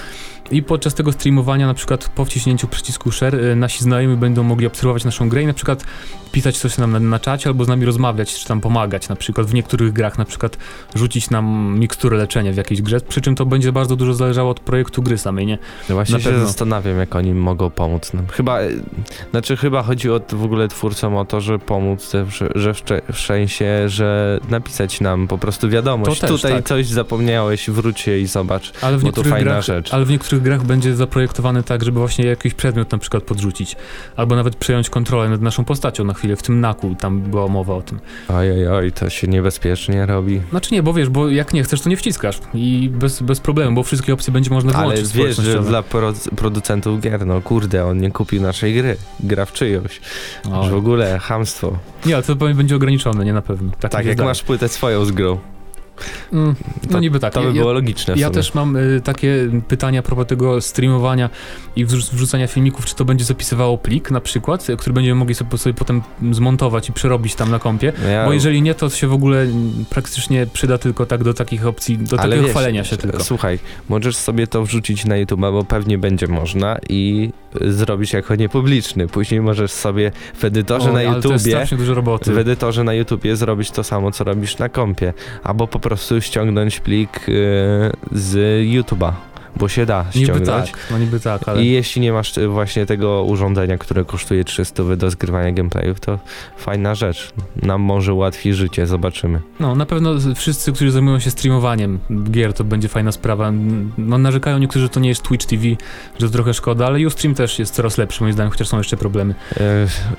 I 0.50 0.62
podczas 0.62 0.95
tego 0.95 1.12
streamowania, 1.12 1.67
na 1.67 1.75
przykład 1.75 2.09
po 2.09 2.25
wciśnięciu 2.25 2.69
przycisku 2.69 3.11
share, 3.12 3.35
y, 3.35 3.57
nasi 3.57 3.85
znajomi 3.85 4.17
będą 4.17 4.43
mogli 4.43 4.67
obserwować 4.67 5.05
naszą 5.05 5.29
grę 5.29 5.42
i 5.42 5.47
na 5.47 5.55
przykład 5.55 5.85
pisać 6.33 6.59
coś 6.59 6.79
nam 6.79 6.92
na, 6.92 7.01
na 7.01 7.18
czacie, 7.18 7.49
albo 7.49 7.64
z 7.64 7.68
nami 7.68 7.85
rozmawiać, 7.85 8.35
czy 8.35 8.47
tam 8.49 8.61
pomagać. 8.61 9.09
Na 9.09 9.16
przykład 9.16 9.47
w 9.47 9.55
niektórych 9.55 9.92
grach, 9.92 10.18
na 10.18 10.25
przykład 10.25 10.57
rzucić 10.94 11.31
nam 11.31 11.77
miksturę 11.79 12.16
leczenia 12.16 12.53
w 12.53 12.57
jakiejś 12.57 12.83
grze, 12.83 13.01
przy 13.01 13.20
czym 13.20 13.35
to 13.35 13.47
będzie 13.47 13.73
bardzo 13.73 13.97
dużo 13.97 14.14
zależało 14.14 14.51
od 14.51 14.61
projektu 14.61 15.03
gry 15.03 15.18
samej, 15.18 15.47
nie? 15.47 15.59
No 15.88 15.94
właśnie 15.94 16.12
Na 16.14 16.20
się 16.20 16.31
pewno. 16.31 16.47
zastanawiam, 16.47 16.99
jak 16.99 17.14
oni 17.16 17.35
mogą 17.35 17.70
pomóc 17.70 18.12
nam. 18.12 18.27
Chyba, 18.27 18.61
e, 18.61 18.68
znaczy 19.31 19.57
chyba 19.57 19.83
chodzi 19.83 20.11
o, 20.11 20.20
w 20.33 20.44
ogóle 20.44 20.68
twórcom 20.68 21.16
o 21.16 21.25
to, 21.25 21.40
że 21.40 21.59
pomóc, 21.59 22.12
że, 22.55 22.75
w, 23.12 23.20
sensie, 23.20 23.88
że 23.88 24.40
napisać 24.49 25.01
nam 25.01 25.29
po 25.29 25.38
prostu 25.38 25.68
wiadomość. 25.68 26.20
To 26.20 26.27
też, 26.27 26.37
Tutaj 26.37 26.53
tak. 26.57 26.64
coś 26.68 26.87
zapomniałeś, 26.87 27.70
wróć 27.70 28.09
i 28.09 28.27
zobacz. 28.27 28.73
Ale 28.83 28.99
w, 28.99 29.03
Bo 29.03 29.12
to 29.12 29.23
fajna 29.23 29.51
grach, 29.51 29.64
rzecz. 29.64 29.94
ale 29.94 30.05
w 30.05 30.11
niektórych 30.11 30.36
grach 30.42 30.64
będzie 30.64 30.96
zaprojektowany 30.96 31.62
tak, 31.62 31.85
żeby 31.85 32.01
właśnie 32.01 32.27
jakiś 32.27 32.55
przedmiot 32.55 32.92
na 32.92 32.99
przykład 32.99 33.22
podrzucić, 33.22 33.77
albo 34.16 34.37
nawet 34.37 34.57
przejąć 34.57 34.90
kontrolę 34.90 35.29
nad 35.29 35.40
naszą 35.40 35.64
postacią 35.64 36.05
na 36.05 36.14
chwilę, 36.14 36.37
w 36.37 36.42
tym 36.42 36.61
naku, 36.61 36.94
tam 36.94 37.20
była 37.20 37.49
mowa 37.49 37.75
o 37.75 37.83
tym. 37.83 37.99
Oj, 38.29 38.53
oj, 38.53 38.68
oj, 38.68 38.92
to 38.92 39.11
się 39.11 39.29
niebezpiecznie 39.29 40.07
robi. 40.07 40.40
Znaczy 40.51 40.75
nie, 40.75 40.83
bo 40.83 40.92
wiesz, 40.92 41.09
bo 41.09 41.29
jak 41.29 41.53
nie 41.53 41.62
chcesz, 41.62 41.81
to 41.81 41.88
nie 41.88 41.96
wciskasz 41.96 42.40
i 42.55 42.90
bez, 42.92 43.22
bez 43.22 43.40
problemu, 43.40 43.75
bo 43.77 43.83
wszystkie 43.83 44.14
opcje 44.14 44.33
będzie 44.33 44.51
można 44.51 44.72
Ale 44.72 44.94
wyłączyć 44.94 45.12
wiesz, 45.16 45.37
że 45.37 45.62
dla 45.62 45.83
pro, 45.83 46.12
producentów 46.37 47.01
gier, 47.01 47.27
no 47.27 47.40
kurde, 47.40 47.87
on 47.87 47.99
nie 47.99 48.11
kupił 48.11 48.42
naszej 48.42 48.75
gry. 48.75 48.96
Gra 49.20 49.44
w 49.44 49.53
czyjąś. 49.53 50.01
O. 50.53 50.64
Że 50.64 50.70
w 50.70 50.75
ogóle 50.75 51.18
hamstwo. 51.18 51.79
Nie, 52.07 52.14
ale 52.14 52.22
to 52.22 52.37
pewnie 52.37 52.55
będzie 52.55 52.77
ograniczone, 52.77 53.25
nie 53.25 53.33
na 53.33 53.42
pewno. 53.42 53.72
Tak, 53.81 53.90
Tak, 53.90 54.07
jak 54.07 54.18
masz 54.18 54.42
płytę 54.42 54.68
swoją 54.68 55.05
z 55.05 55.11
grą. 55.11 55.38
Mm, 56.32 56.54
no 56.87 56.92
to- 56.92 57.00
niby 57.00 57.20
tak. 57.20 57.32
To 57.32 57.40
by 57.40 57.46
ja, 57.46 57.52
było 57.52 57.72
logiczne 57.72 58.14
w 58.14 58.18
ja 58.18 58.30
też 58.30 58.54
mam 58.54 58.76
y, 58.76 59.00
takie 59.04 59.48
pytania 59.68 60.00
a 60.00 60.02
propos 60.02 60.26
tego 60.26 60.61
streamowania 60.61 61.30
i 61.76 61.87
wrzu- 61.87 62.12
wrzucania 62.16 62.46
filmików, 62.46 62.85
czy 62.87 62.94
to 62.94 63.04
będzie 63.04 63.24
zapisywało 63.24 63.78
plik 63.78 64.11
na 64.11 64.20
przykład, 64.20 64.66
który 64.78 64.92
będziemy 64.92 65.14
mogli 65.14 65.35
sobie, 65.35 65.59
sobie 65.59 65.74
potem 65.74 66.02
zmontować 66.32 66.88
i 66.88 66.92
przerobić 66.92 67.35
tam 67.35 67.50
na 67.50 67.59
kompie, 67.59 67.92
No 68.02 68.09
ja- 68.09 68.24
bo 68.26 68.32
jeżeli 68.32 68.62
nie, 68.62 68.74
to 68.74 68.90
się 68.90 69.06
w 69.09 69.12
ogóle 69.12 69.46
praktycznie 69.90 70.46
przyda 70.52 70.78
tylko 70.78 71.06
tak 71.06 71.24
do 71.24 71.35
takich 71.35 71.66
opcji, 71.66 71.98
do 71.98 72.16
Ale 72.20 72.28
takiego 72.28 72.42
wiesz, 72.42 72.50
chwalenia 72.50 72.85
się 72.85 72.96
tylko. 72.96 73.24
Słuchaj, 73.24 73.59
możesz 73.88 74.16
sobie 74.16 74.46
to 74.46 74.62
wrzucić 74.64 75.04
na 75.04 75.16
YouTube, 75.16 75.40
bo 75.40 75.64
pewnie 75.64 75.98
będzie 75.98 76.26
można 76.28 76.78
i 76.88 77.30
y, 77.62 77.72
zrobić 77.72 78.12
jako 78.12 78.35
niepubliczny. 78.35 79.06
Później 79.09 79.40
możesz 79.40 79.72
sobie 79.72 80.12
w 80.35 80.44
edytorze 80.44 80.90
O, 80.90 80.92
na 80.92 80.98
ale 80.98 81.22
to 81.22 81.32
jest 81.32 81.46
YouTubie 81.46 81.76
dużo 81.76 81.94
roboty. 81.94 82.32
w 82.32 82.38
edytorze 82.38 82.85
na 82.85 82.94
YouTubie 82.94 83.37
zrobić 83.37 83.70
to 83.70 83.85
samo, 83.85 84.11
co 84.12 84.24
robisz 84.24 84.59
na 84.59 84.68
kompie. 84.68 85.12
Albo 85.42 85.66
po 85.66 85.78
prostu 85.88 86.20
ściągnąć 86.20 86.81
plik 86.81 87.29
y, 87.29 87.33
z 88.12 88.35
YouTube'a, 88.66 89.12
bo 89.57 89.69
się 89.69 89.87
da 89.87 90.05
Niby 90.14 90.25
ściągnąć. 90.27 90.71
tak, 90.71 90.81
no 90.90 90.99
niby 90.99 91.21
tak, 91.21 91.49
ale... 91.49 91.64
I 91.64 91.71
jeśli 91.71 92.03
nie 92.03 92.12
masz 92.12 92.38
y, 92.38 92.49
właśnie 92.49 92.87
tego 92.87 93.23
urządzenia, 93.23 93.79
które 93.79 94.05
kosztuje 94.05 94.45
300 94.45 94.83
do 94.97 95.11
zgrywania 95.11 95.53
gameplayów, 95.53 96.01
to 96.01 96.19
fajna 96.59 96.95
rzecz. 96.95 97.33
Nam 97.62 97.81
może 97.81 98.14
ułatwi 98.14 98.55
życie, 98.55 98.87
zobaczymy. 98.87 99.40
No, 99.61 99.75
na 99.75 99.87
pewno 99.87 100.11
wszyscy, 100.35 100.73
którzy 100.73 100.90
zajmują 100.90 101.19
się 101.21 101.31
streamowaniem 101.31 101.99
gier, 102.31 102.53
to 102.53 102.64
będzie 102.64 102.88
fajna 102.88 103.12
sprawa. 103.12 103.53
No, 103.99 104.19
narzekają 104.19 104.59
niektórzy, 104.59 104.85
że 104.85 104.88
to 104.88 105.01
nie 105.01 105.09
jest 105.09 105.23
Twitch 105.23 105.47
TV, 105.47 105.62
że 106.19 106.27
to 106.27 106.33
trochę 106.33 106.55
szkoda, 106.55 106.87
ale 106.87 107.07
Ustream 107.07 107.35
też 107.35 107.59
jest 107.59 107.75
coraz 107.75 107.99
lepszy, 107.99 108.23
moim 108.23 108.33
zdaniem, 108.33 108.51
chociaż 108.51 108.69
są 108.69 108.79
jeszcze 108.79 108.97
problemy. 108.97 109.35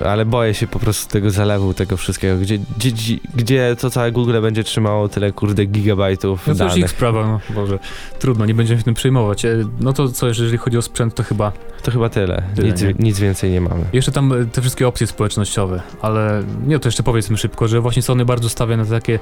Y, 0.00 0.04
ale 0.04 0.24
boję 0.26 0.54
się 0.54 0.66
po 0.66 0.78
prostu 0.78 1.12
tego 1.12 1.30
zalewu, 1.30 1.74
tego 1.74 1.96
wszystkiego, 1.96 2.36
gdzie, 2.38 2.58
gdzie, 2.78 3.16
gdzie, 3.34 3.76
to 3.80 3.90
całe 3.90 4.12
Google 4.12 4.40
będzie 4.42 4.64
trzymało 4.64 5.08
tyle 5.08 5.32
kurde 5.32 5.64
gigabajtów 5.66 6.46
No 6.46 6.54
to 6.54 6.64
już 6.64 6.72
danych. 6.72 6.84
ich 6.84 6.90
sprawa, 6.90 7.26
no 7.26 7.40
Boże, 7.54 7.78
trudno, 8.18 8.46
nie 8.46 8.54
będziemy 8.54 8.78
się 8.78 8.84
tym 8.84 8.94
przejmować. 8.94 9.27
E, 9.32 9.64
No 9.80 9.92
to 9.92 10.08
co, 10.08 10.26
jeżeli 10.28 10.58
chodzi 10.58 10.78
o 10.78 10.82
sprzęt, 10.82 11.14
to 11.14 11.22
chyba 11.22 11.52
To 11.82 11.90
chyba 11.90 12.08
tyle. 12.08 12.42
Tyle, 12.56 12.68
nic, 12.68 12.82
nic 12.98 13.18
więcej 13.18 13.50
nie 13.50 13.60
mamy. 13.60 13.84
jeszcze 13.92 14.12
tam 14.12 14.32
e, 14.32 14.44
te 14.44 14.60
wszystkie 14.60 14.88
opcje 14.88 15.06
społecznościowe, 15.06 15.82
ale 16.00 16.42
nie, 16.66 16.78
to 16.78 16.88
jeszcze 16.88 17.02
powiedzmy 17.02 17.36
szybko, 17.36 17.68
że 17.68 17.80
właśnie 17.80 18.02
Sony 18.02 18.24
bardzo 18.24 18.48
stawia 18.48 18.76
na 18.76 18.84
takie, 18.84 19.18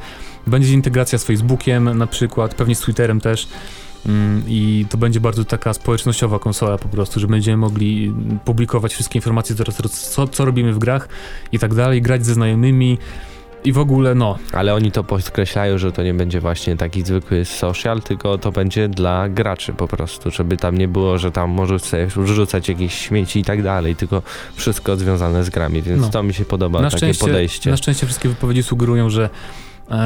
będzie 0.47 0.73
integracja 0.73 1.19
z 1.19 1.25
Facebookiem 1.25 1.99
na 1.99 2.07
przykład, 2.07 2.55
pewnie 2.55 2.75
z 2.75 2.81
Twitterem 2.81 3.21
też. 3.21 3.49
Mm, 4.07 4.43
I 4.49 4.87
to 4.91 4.99
będzie 4.99 5.21
bardzo 5.21 5.45
taka 5.45 5.73
społecznościowa 5.75 6.39
konsola 6.39 6.79
po 6.79 6.89
prostu, 6.89 7.21
że 7.21 7.27
będziemy 7.27 7.57
mogli 7.57 8.15
publikować 8.45 8.95
wszystkie 8.95 9.19
informacje, 9.19 9.57
co, 9.91 10.29
co 10.29 10.45
robimy 10.45 10.73
w 10.73 10.79
grach 10.79 11.09
i 11.53 11.59
tak 11.59 11.75
dalej, 11.75 12.03
grać 12.03 12.27
ze 12.27 12.35
znajomymi 12.35 12.99
i 13.67 13.73
w 13.73 13.79
ogóle 13.79 14.15
no, 14.15 14.39
Ale 14.53 14.75
oni 14.75 14.93
to 14.93 15.05
podkreślają, 15.05 15.79
że 15.79 15.93
to 15.93 16.03
nie 16.03 16.15
będzie 16.15 16.41
właśnie 16.41 16.77
taki 16.77 17.03
zwykły 17.03 17.45
social, 17.45 18.03
tylko 18.03 18.39
to 18.39 18.53
będzie 18.53 18.89
dla 18.89 19.29
graczy 19.29 19.73
po 19.73 19.89
prostu, 19.89 20.31
żeby 20.31 20.57
tam 20.57 20.79
nie 20.79 20.89
było, 20.89 21.19
że 21.19 21.33
tam 21.33 21.51
możesz 21.51 21.83
sobie 21.83 22.07
wrzucać 22.07 22.69
jakieś 22.69 22.95
śmieci 22.95 23.41
i 23.41 23.45
tak 23.45 23.63
dalej, 23.63 23.97
tylko 23.97 24.23
wszystko 24.55 24.97
związane 24.97 25.45
z 25.45 25.51
grami, 25.51 25.83
więc 25.83 26.03
No. 26.03 26.09
to 26.09 26.23
mi 26.23 26.35
się 26.35 26.45
podoba, 26.45 26.81
na 26.81 26.91
takie 26.91 27.15
podejście. 27.15 27.71
na 27.71 27.77
szczęście 27.77 28.07
wszystkie 28.07 28.29
wypowiedzi 28.29 28.63
sugerują, 28.63 29.11
że 29.11 29.31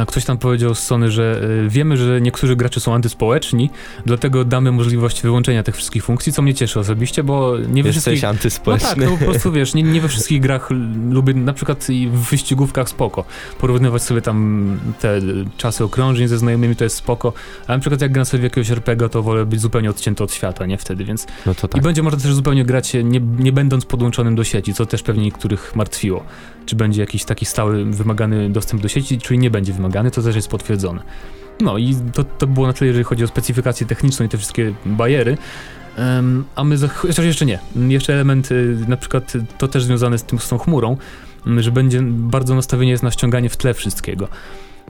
ktoś 0.09 0.25
tam 0.25 0.39
powiedział 0.39 0.75
z 0.75 0.79
Sony, 0.79 1.11
że 1.11 1.41
e, 1.67 1.69
wiemy, 1.69 1.97
że 1.97 2.21
niektórzy 2.21 2.57
gracze 2.57 2.81
są 2.81 2.95
antyspołeczni, 2.95 3.71
dlatego 4.07 4.45
damy 4.45 4.73
możliwość 4.73 5.23
wyłączenia 5.23 5.63
tych 5.63 5.77
wszystkich 5.77 6.05
funkcji, 6.05 6.33
co 6.33 6.43
mnie 6.43 6.55
cieszy 6.55 6.81
osobiście, 6.81 7.25
bo 7.25 7.59
nie 7.59 7.83
we 7.83 7.89
Jesteś 7.89 8.03
wszystkich... 8.03 8.25
antyspołeczny. 8.25 8.89
No 8.89 8.97
tak, 8.97 9.11
no 9.11 9.17
po 9.17 9.25
prostu 9.25 9.53
wiesz, 9.53 9.75
nie, 9.75 9.83
nie 9.83 10.01
we 10.01 10.09
wszystkich 10.09 10.41
grach 10.41 10.69
lubię, 11.11 11.35
na 11.35 11.53
przykład 11.53 11.91
i 11.91 12.09
w 12.09 12.21
wyścigówkach 12.21 12.89
spoko, 12.89 13.25
porównywać 13.59 14.03
sobie 14.03 14.23
tam 14.23 14.79
te 15.01 15.21
czasy 15.57 15.85
okrążeń 15.85 16.29
ze 16.29 16.39
znajomymi 16.39 16.77
to 16.77 16.85
jest 16.85 16.97
spoko, 16.97 17.33
ale 17.67 17.79
na 17.79 17.81
przykład 17.81 18.01
jak 18.01 18.13
gram 18.13 18.25
sobie 18.25 18.41
w 18.41 18.45
jakiegoś 18.45 18.71
RPG, 18.71 19.09
to 19.09 19.23
wolę 19.23 19.47
być 19.47 19.61
zupełnie 19.61 19.91
odcięty 19.91 20.25
od 20.25 20.33
świata, 20.33 20.67
nie 20.67 20.79
wtedy, 20.79 21.05
więc... 21.05 21.27
No 21.47 21.55
to 21.55 21.69
tak. 21.69 21.81
I 21.81 21.85
będzie 21.85 22.03
można 22.03 22.21
też 22.21 22.35
zupełnie 22.35 22.65
grać 22.65 22.93
nie, 23.05 23.21
nie 23.39 23.53
będąc 23.53 23.85
podłączonym 23.85 24.35
do 24.35 24.45
sieci, 24.45 24.75
co 24.75 24.87
też 24.87 25.03
pewnie 25.03 25.23
niektórych 25.23 25.77
martwiło. 25.77 26.25
Czy 26.71 26.77
będzie 26.77 27.01
jakiś 27.01 27.25
taki 27.25 27.47
stały, 27.47 27.85
wymagany 27.85 28.51
dostęp 28.51 28.83
do 28.83 28.89
sieci, 28.89 29.19
czyli 29.19 29.39
nie 29.39 29.51
będzie 29.51 29.73
wymagany, 29.73 30.11
to 30.11 30.23
też 30.23 30.37
jest 30.37 30.49
potwierdzone. 30.49 31.03
No 31.61 31.79
i 31.79 31.97
to, 32.13 32.25
to 32.25 32.47
było 32.47 32.67
na 32.67 32.73
tyle, 32.73 32.87
jeżeli 32.87 33.05
chodzi 33.05 33.25
o 33.25 33.27
specyfikację 33.27 33.87
techniczną 33.87 34.27
i 34.27 34.29
te 34.29 34.39
wszystkie 34.39 34.75
bariery. 34.87 35.39
Um, 35.99 36.45
a 36.57 36.65
my, 36.65 36.77
chociaż 36.89 37.25
jeszcze 37.25 37.47
nie, 37.47 37.59
jeszcze 37.77 38.15
element, 38.15 38.53
y, 38.53 38.77
na 38.89 38.97
przykład 38.97 39.33
to 39.59 39.69
też 39.69 39.85
związane 39.85 40.19
z 40.19 40.25
tym, 40.25 40.39
z 40.39 40.49
tą 40.49 40.59
chmurą, 40.59 40.97
że 41.57 41.73
będzie 41.73 42.03
bardzo 42.03 42.55
nastawienie 42.55 42.93
jest 42.93 43.03
na 43.03 43.11
ściąganie 43.11 43.49
w 43.49 43.57
tle 43.57 43.75
wszystkiego. 43.75 44.29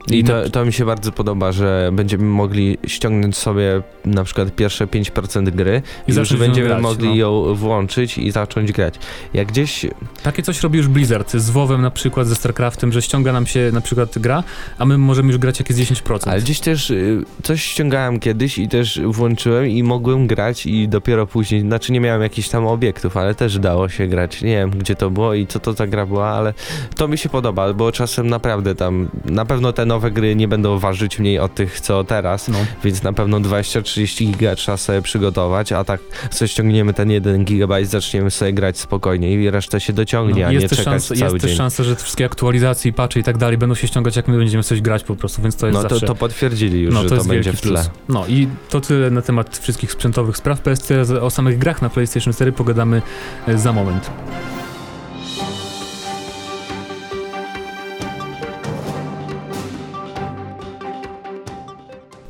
I 0.09 0.23
to, 0.23 0.49
to 0.49 0.65
mi 0.65 0.73
się 0.73 0.85
bardzo 0.85 1.11
podoba, 1.11 1.51
że 1.51 1.89
będziemy 1.93 2.23
mogli 2.23 2.77
ściągnąć 2.87 3.37
sobie 3.37 3.81
na 4.05 4.23
przykład 4.23 4.55
pierwsze 4.55 4.87
5% 4.87 5.49
gry 5.49 5.81
i, 6.07 6.11
i 6.11 6.15
już 6.15 6.35
będziemy 6.35 6.67
grać, 6.67 6.81
mogli 6.81 7.09
no. 7.09 7.15
ją 7.15 7.55
włączyć 7.55 8.17
i 8.17 8.31
zacząć 8.31 8.71
grać. 8.71 8.95
Jak 9.33 9.47
gdzieś... 9.47 9.85
Takie 10.23 10.43
coś 10.43 10.61
robi 10.61 10.77
już 10.77 10.87
Blizzard 10.87 11.31
z 11.31 11.49
WoWem 11.49 11.81
na 11.81 11.91
przykład, 11.91 12.27
ze 12.27 12.35
StarCraftem, 12.35 12.91
że 12.91 13.01
ściąga 13.01 13.33
nam 13.33 13.45
się 13.45 13.69
na 13.73 13.81
przykład 13.81 14.19
gra, 14.19 14.43
a 14.77 14.85
my 14.85 14.97
możemy 14.97 15.27
już 15.27 15.37
grać 15.37 15.59
jakieś 15.59 15.77
10%. 15.77 16.29
Ale 16.29 16.41
gdzieś 16.41 16.59
też 16.59 16.89
y, 16.89 17.23
coś 17.43 17.63
ściągałem 17.63 18.19
kiedyś 18.19 18.57
i 18.57 18.67
też 18.67 18.99
włączyłem 19.05 19.67
i 19.67 19.83
mogłem 19.83 20.27
grać 20.27 20.65
i 20.65 20.87
dopiero 20.87 21.27
później, 21.27 21.61
znaczy 21.61 21.91
nie 21.91 21.99
miałem 21.99 22.21
jakichś 22.21 22.49
tam 22.49 22.67
obiektów, 22.67 23.17
ale 23.17 23.35
też 23.35 23.59
dało 23.59 23.89
się 23.89 24.07
grać. 24.07 24.41
Nie 24.41 24.55
wiem, 24.55 24.69
gdzie 24.69 24.95
to 24.95 25.09
było 25.09 25.33
i 25.33 25.47
co 25.47 25.59
to 25.59 25.73
za 25.73 25.87
gra 25.87 26.05
była, 26.05 26.27
ale 26.27 26.53
to 26.95 27.07
mi 27.07 27.17
się 27.17 27.29
podoba, 27.29 27.73
bo 27.73 27.91
czasem 27.91 28.27
naprawdę 28.27 28.75
tam, 28.75 29.09
na 29.25 29.45
pewno 29.45 29.73
ten 29.73 29.90
nowe 29.91 30.11
gry 30.11 30.35
nie 30.35 30.47
będą 30.47 30.79
ważyć 30.79 31.19
mniej 31.19 31.39
od 31.39 31.55
tych, 31.55 31.81
co 31.81 32.03
teraz, 32.03 32.47
no. 32.47 32.57
więc 32.83 33.03
na 33.03 33.13
pewno 33.13 33.39
20-30 33.39 34.31
giga 34.31 34.55
trzeba 34.55 34.77
sobie 34.77 35.01
przygotować, 35.01 35.71
a 35.71 35.83
tak 35.83 36.01
sobie 36.31 36.49
ściągniemy 36.49 36.93
ten 36.93 37.11
1 37.11 37.45
gigabajt, 37.45 37.89
zaczniemy 37.89 38.31
sobie 38.31 38.53
grać 38.53 38.77
spokojnie 38.79 39.33
i 39.33 39.49
reszta 39.49 39.79
się 39.79 39.93
dociągnie, 39.93 40.41
no, 40.41 40.47
a 40.47 40.51
nie 40.51 40.61
czekać 40.61 40.85
szansa, 40.85 41.15
cały 41.15 41.31
Jest 41.31 41.33
dzień. 41.33 41.49
też 41.49 41.57
szansa, 41.57 41.83
że 41.83 41.95
wszystkie 41.95 42.25
aktualizacje 42.25 42.89
i 42.91 42.93
patche 42.93 43.19
i 43.19 43.23
tak 43.23 43.37
dalej 43.37 43.57
będą 43.57 43.75
się 43.75 43.87
ściągać, 43.87 44.15
jak 44.15 44.27
my 44.27 44.37
będziemy 44.37 44.63
coś 44.63 44.81
grać 44.81 45.03
po 45.03 45.15
prostu, 45.15 45.41
więc 45.41 45.55
to 45.55 45.67
jest 45.67 45.75
No 45.75 45.81
zawsze... 45.81 45.99
to, 45.99 46.05
to 46.07 46.15
potwierdzili 46.15 46.81
już, 46.81 46.93
no, 46.93 47.03
że 47.03 47.09
to, 47.09 47.17
to 47.17 47.23
będzie 47.23 47.53
w 47.53 47.61
tle. 47.61 47.71
Plus. 47.71 47.89
No 48.09 48.27
i 48.27 48.47
to 48.69 48.81
tyle 48.81 49.11
na 49.11 49.21
temat 49.21 49.57
wszystkich 49.57 49.91
sprzętowych 49.91 50.37
spraw 50.37 50.63
PS4, 50.63 51.17
o 51.21 51.29
samych 51.29 51.57
grach 51.57 51.81
na 51.81 51.89
PlayStation 51.89 52.33
4 52.33 52.51
pogadamy 52.51 53.01
e, 53.47 53.57
za 53.57 53.73
moment. 53.73 54.11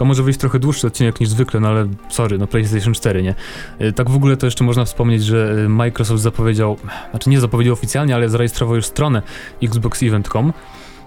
To 0.01 0.05
może 0.05 0.23
wyjść 0.23 0.39
trochę 0.39 0.59
dłuższy 0.59 0.87
odcinek 0.87 1.19
niż 1.19 1.29
zwykle, 1.29 1.59
no 1.59 1.67
ale 1.67 1.87
sorry, 2.09 2.37
no 2.37 2.47
PlayStation 2.47 2.93
4, 2.93 3.23
nie? 3.23 3.35
Y, 3.81 3.93
tak 3.93 4.09
w 4.09 4.15
ogóle 4.15 4.37
to 4.37 4.47
jeszcze 4.47 4.63
można 4.63 4.85
wspomnieć, 4.85 5.23
że 5.23 5.55
y, 5.65 5.69
Microsoft 5.69 6.21
zapowiedział, 6.21 6.77
znaczy 7.11 7.29
nie 7.29 7.39
zapowiedział 7.39 7.73
oficjalnie, 7.73 8.15
ale 8.15 8.29
zarejestrował 8.29 8.75
już 8.75 8.85
stronę 8.85 9.21
xboxevent.com 9.63 10.53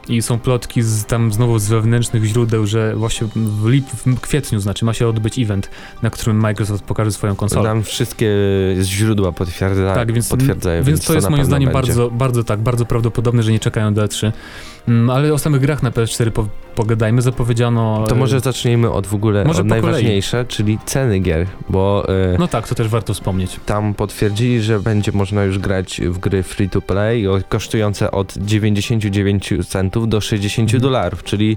i 0.08 0.22
są 0.22 0.38
plotki 0.38 0.82
z, 0.82 1.04
tam 1.04 1.32
znowu 1.32 1.58
z 1.58 1.68
wewnętrznych 1.68 2.24
źródeł, 2.24 2.66
że 2.66 2.96
właśnie 2.96 3.26
w, 3.36 3.66
lip, 3.66 3.86
w 3.86 4.20
kwietniu, 4.20 4.60
znaczy 4.60 4.84
ma 4.84 4.94
się 4.94 5.08
odbyć 5.08 5.38
event, 5.38 5.70
na 6.02 6.10
którym 6.10 6.36
Microsoft 6.36 6.84
pokaże 6.84 7.12
swoją 7.12 7.36
konsolę. 7.36 7.68
Tam 7.68 7.82
wszystkie 7.82 8.28
źródła 8.82 9.32
potwierdza, 9.32 9.94
tak, 9.94 10.12
więc, 10.12 10.28
potwierdzają. 10.28 10.76
Więc, 10.76 10.88
więc 10.88 11.06
to, 11.06 11.14
jest 11.14 11.30
moim 11.30 11.44
zdaniem 11.44 11.72
bardzo, 11.72 12.10
bardzo 12.10 12.44
tak, 12.44 12.60
bardzo 12.60 12.84
prawdopodobne, 12.84 13.42
że 13.42 13.52
nie 13.52 13.60
czekają 13.60 13.94
do 13.94 14.04
E3. 14.04 14.32
Mm, 14.88 15.10
ale 15.10 15.32
o 15.32 15.38
samych 15.38 15.60
grach 15.60 15.82
na 15.82 15.90
PS4 15.90 16.30
po, 16.30 16.46
pogadajmy, 16.74 17.22
zapowiedziano... 17.22 18.04
To 18.08 18.14
może 18.14 18.40
zacznijmy 18.40 18.90
od 18.90 19.06
w 19.06 19.14
ogóle, 19.14 19.44
może 19.44 19.60
od 19.60 19.66
najważniejsze, 19.66 20.44
czyli 20.48 20.78
ceny 20.84 21.18
gier, 21.20 21.46
bo... 21.68 22.06
Yy, 22.08 22.38
no 22.38 22.48
tak, 22.48 22.68
to 22.68 22.74
też 22.74 22.88
warto 22.88 23.14
wspomnieć. 23.14 23.60
Tam 23.66 23.94
potwierdzili, 23.94 24.62
że 24.62 24.80
będzie 24.80 25.12
można 25.12 25.44
już 25.44 25.58
grać 25.58 26.00
w 26.04 26.18
gry 26.18 26.42
free 26.42 26.70
to 26.70 26.80
play 26.80 27.26
kosztujące 27.48 28.10
od 28.10 28.34
99 28.38 29.54
centów 29.68 29.93
do 30.00 30.20
60 30.20 30.66
mhm. 30.66 30.82
dolarów, 30.82 31.22
czyli 31.22 31.56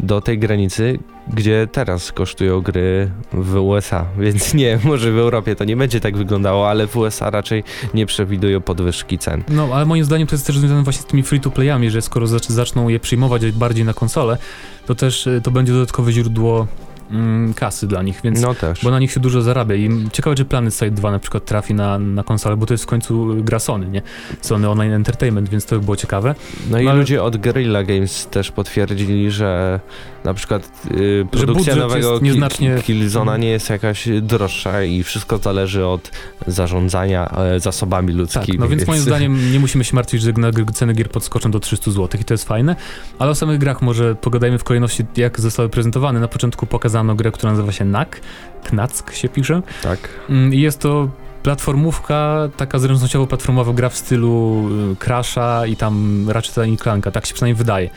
do 0.00 0.20
tej 0.20 0.38
granicy, 0.38 0.98
gdzie 1.34 1.68
teraz 1.72 2.12
kosztują 2.12 2.60
gry 2.60 3.10
w 3.32 3.56
USA. 3.56 4.06
Więc 4.20 4.54
nie, 4.54 4.78
może 4.84 5.12
w 5.12 5.18
Europie 5.18 5.56
to 5.56 5.64
nie 5.64 5.76
będzie 5.76 6.00
tak 6.00 6.16
wyglądało, 6.16 6.70
ale 6.70 6.86
w 6.86 6.96
USA 6.96 7.30
raczej 7.30 7.64
nie 7.94 8.06
przewidują 8.06 8.60
podwyżki 8.60 9.18
cen. 9.18 9.42
No, 9.48 9.68
ale 9.72 9.86
moim 9.86 10.04
zdaniem 10.04 10.26
to 10.26 10.34
jest 10.34 10.46
też 10.46 10.58
związane 10.58 10.82
właśnie 10.82 11.02
z 11.02 11.06
tymi 11.06 11.22
free-to-playami, 11.22 11.90
że 11.90 12.02
skoro 12.02 12.26
zaczną 12.26 12.88
je 12.88 13.00
przyjmować 13.00 13.52
bardziej 13.52 13.84
na 13.84 13.94
konsolę, 13.94 14.38
to 14.86 14.94
też 14.94 15.26
y, 15.26 15.40
to 15.44 15.50
będzie 15.50 15.72
dodatkowe 15.72 16.12
źródło 16.12 16.66
mm, 17.10 17.54
kasy 17.54 17.86
dla 17.86 18.02
nich, 18.02 18.20
więc 18.24 18.40
no 18.40 18.54
też. 18.54 18.84
bo 18.84 18.90
na 18.90 18.98
nich 18.98 19.12
się 19.12 19.20
dużo 19.20 19.42
zarabia 19.42 19.74
i 19.74 20.08
ciekawe, 20.12 20.36
czy 20.36 20.44
Planet 20.44 20.74
Side 20.74 20.90
2 20.90 21.10
na 21.10 21.18
przykład 21.18 21.44
trafi 21.44 21.74
na, 21.74 21.98
na 21.98 22.22
konsolę, 22.22 22.56
bo 22.56 22.66
to 22.66 22.74
jest 22.74 22.84
w 22.84 22.86
końcu 22.86 23.36
gra 23.38 23.58
Sony, 23.58 23.88
nie? 23.88 24.02
Sony 24.40 24.68
Online 24.70 24.92
Entertainment, 24.92 25.48
więc 25.48 25.66
to 25.66 25.76
by 25.76 25.84
było 25.84 25.96
ciekawe. 25.96 26.34
No, 26.54 26.70
no 26.70 26.80
i 26.80 26.88
ale... 26.88 26.98
ludzie 26.98 27.22
od 27.22 27.36
Guerrilla 27.36 27.82
Games 27.82 28.26
też 28.26 28.50
potwierdzili, 28.50 29.30
że 29.30 29.80
na 30.24 30.34
przykład 30.34 30.70
y, 30.90 31.26
produkcja 31.30 31.76
nowego 31.76 32.18
nieznacznie... 32.22 32.76
Killzona 32.82 33.36
nie 33.36 33.48
jest 33.48 33.70
jakaś 33.70 34.08
droższa 34.22 34.82
i 34.82 35.02
wszystko 35.02 35.38
zależy 35.38 35.86
od 35.86 36.10
zarządzania 36.46 37.30
e, 37.36 37.60
zasobami 37.60 38.12
ludzkimi. 38.12 38.46
Tak, 38.46 38.58
no 38.58 38.68
więc, 38.68 38.80
więc 38.80 38.88
moim 38.88 39.00
zdaniem 39.00 39.52
nie 39.52 39.60
musimy 39.60 39.84
się 39.84 39.94
martwić, 39.94 40.22
że 40.22 40.32
ceny 40.72 40.94
gier 40.94 41.10
podskoczą 41.10 41.50
do 41.50 41.60
300 41.60 41.90
zł 41.90 42.20
i 42.20 42.24
to 42.24 42.34
jest 42.34 42.44
fajne, 42.44 42.76
ale 43.18 43.30
o 43.30 43.34
samych 43.34 43.58
grach 43.58 43.82
może 43.82 44.14
pogadajmy 44.14 44.58
w 44.58 44.64
kolejności, 44.64 45.04
jak 45.16 45.40
zostały 45.40 45.68
prezentowane. 45.68 46.20
Na 46.20 46.28
początku 46.28 46.66
pokazano 46.66 47.14
grę, 47.14 47.32
która 47.32 47.52
nazywa 47.52 47.72
się 47.72 47.84
NAK, 47.84 48.20
Knack 48.64 49.14
się 49.14 49.28
pisze. 49.28 49.62
Tak. 49.82 50.08
Mm, 50.28 50.54
I 50.54 50.60
jest 50.60 50.80
to 50.80 51.08
platformówka, 51.42 52.48
taka 52.56 52.78
zręcznościowo-platformowa 52.78 53.74
gra 53.74 53.88
w 53.88 53.96
stylu 53.96 54.64
y, 54.92 54.96
Crasha 54.96 55.66
i 55.66 55.76
tam 55.76 56.24
Ratchet 56.30 56.80
Clanka, 56.82 57.10
tak 57.10 57.26
się 57.26 57.34
przynajmniej 57.34 57.58
wydaje. 57.58 57.90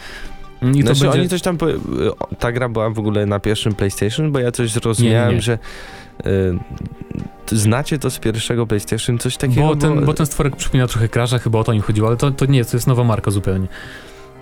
I 0.61 0.81
znaczy, 0.81 1.01
będzie... 1.01 1.19
oni 1.19 1.29
coś 1.29 1.41
tam. 1.41 1.57
Ta 2.39 2.51
gra 2.51 2.69
była 2.69 2.89
w 2.89 2.99
ogóle 2.99 3.25
na 3.25 3.39
pierwszym 3.39 3.73
PlayStation, 3.73 4.31
bo 4.31 4.39
ja 4.39 4.51
coś 4.51 4.71
zrozumiałem, 4.71 5.29
nie, 5.29 5.35
nie. 5.35 5.41
że. 5.41 5.59
Y, 6.25 7.57
znacie 7.57 7.99
to 7.99 8.09
z 8.09 8.19
pierwszego 8.19 8.67
PlayStation, 8.67 9.17
coś 9.17 9.37
takiego? 9.37 9.61
Bo 9.61 9.75
ten, 9.75 9.99
bo... 9.99 10.01
bo 10.01 10.13
ten 10.13 10.25
stworek 10.25 10.55
przypomina 10.55 10.87
trochę 10.87 11.09
Crasha, 11.09 11.39
chyba 11.39 11.59
o 11.59 11.63
to 11.63 11.73
im 11.73 11.81
chodziło, 11.81 12.07
ale 12.07 12.17
to, 12.17 12.31
to 12.31 12.45
nie, 12.45 12.65
to 12.65 12.77
jest 12.77 12.87
nowa 12.87 13.03
marka 13.03 13.31
zupełnie. 13.31 13.67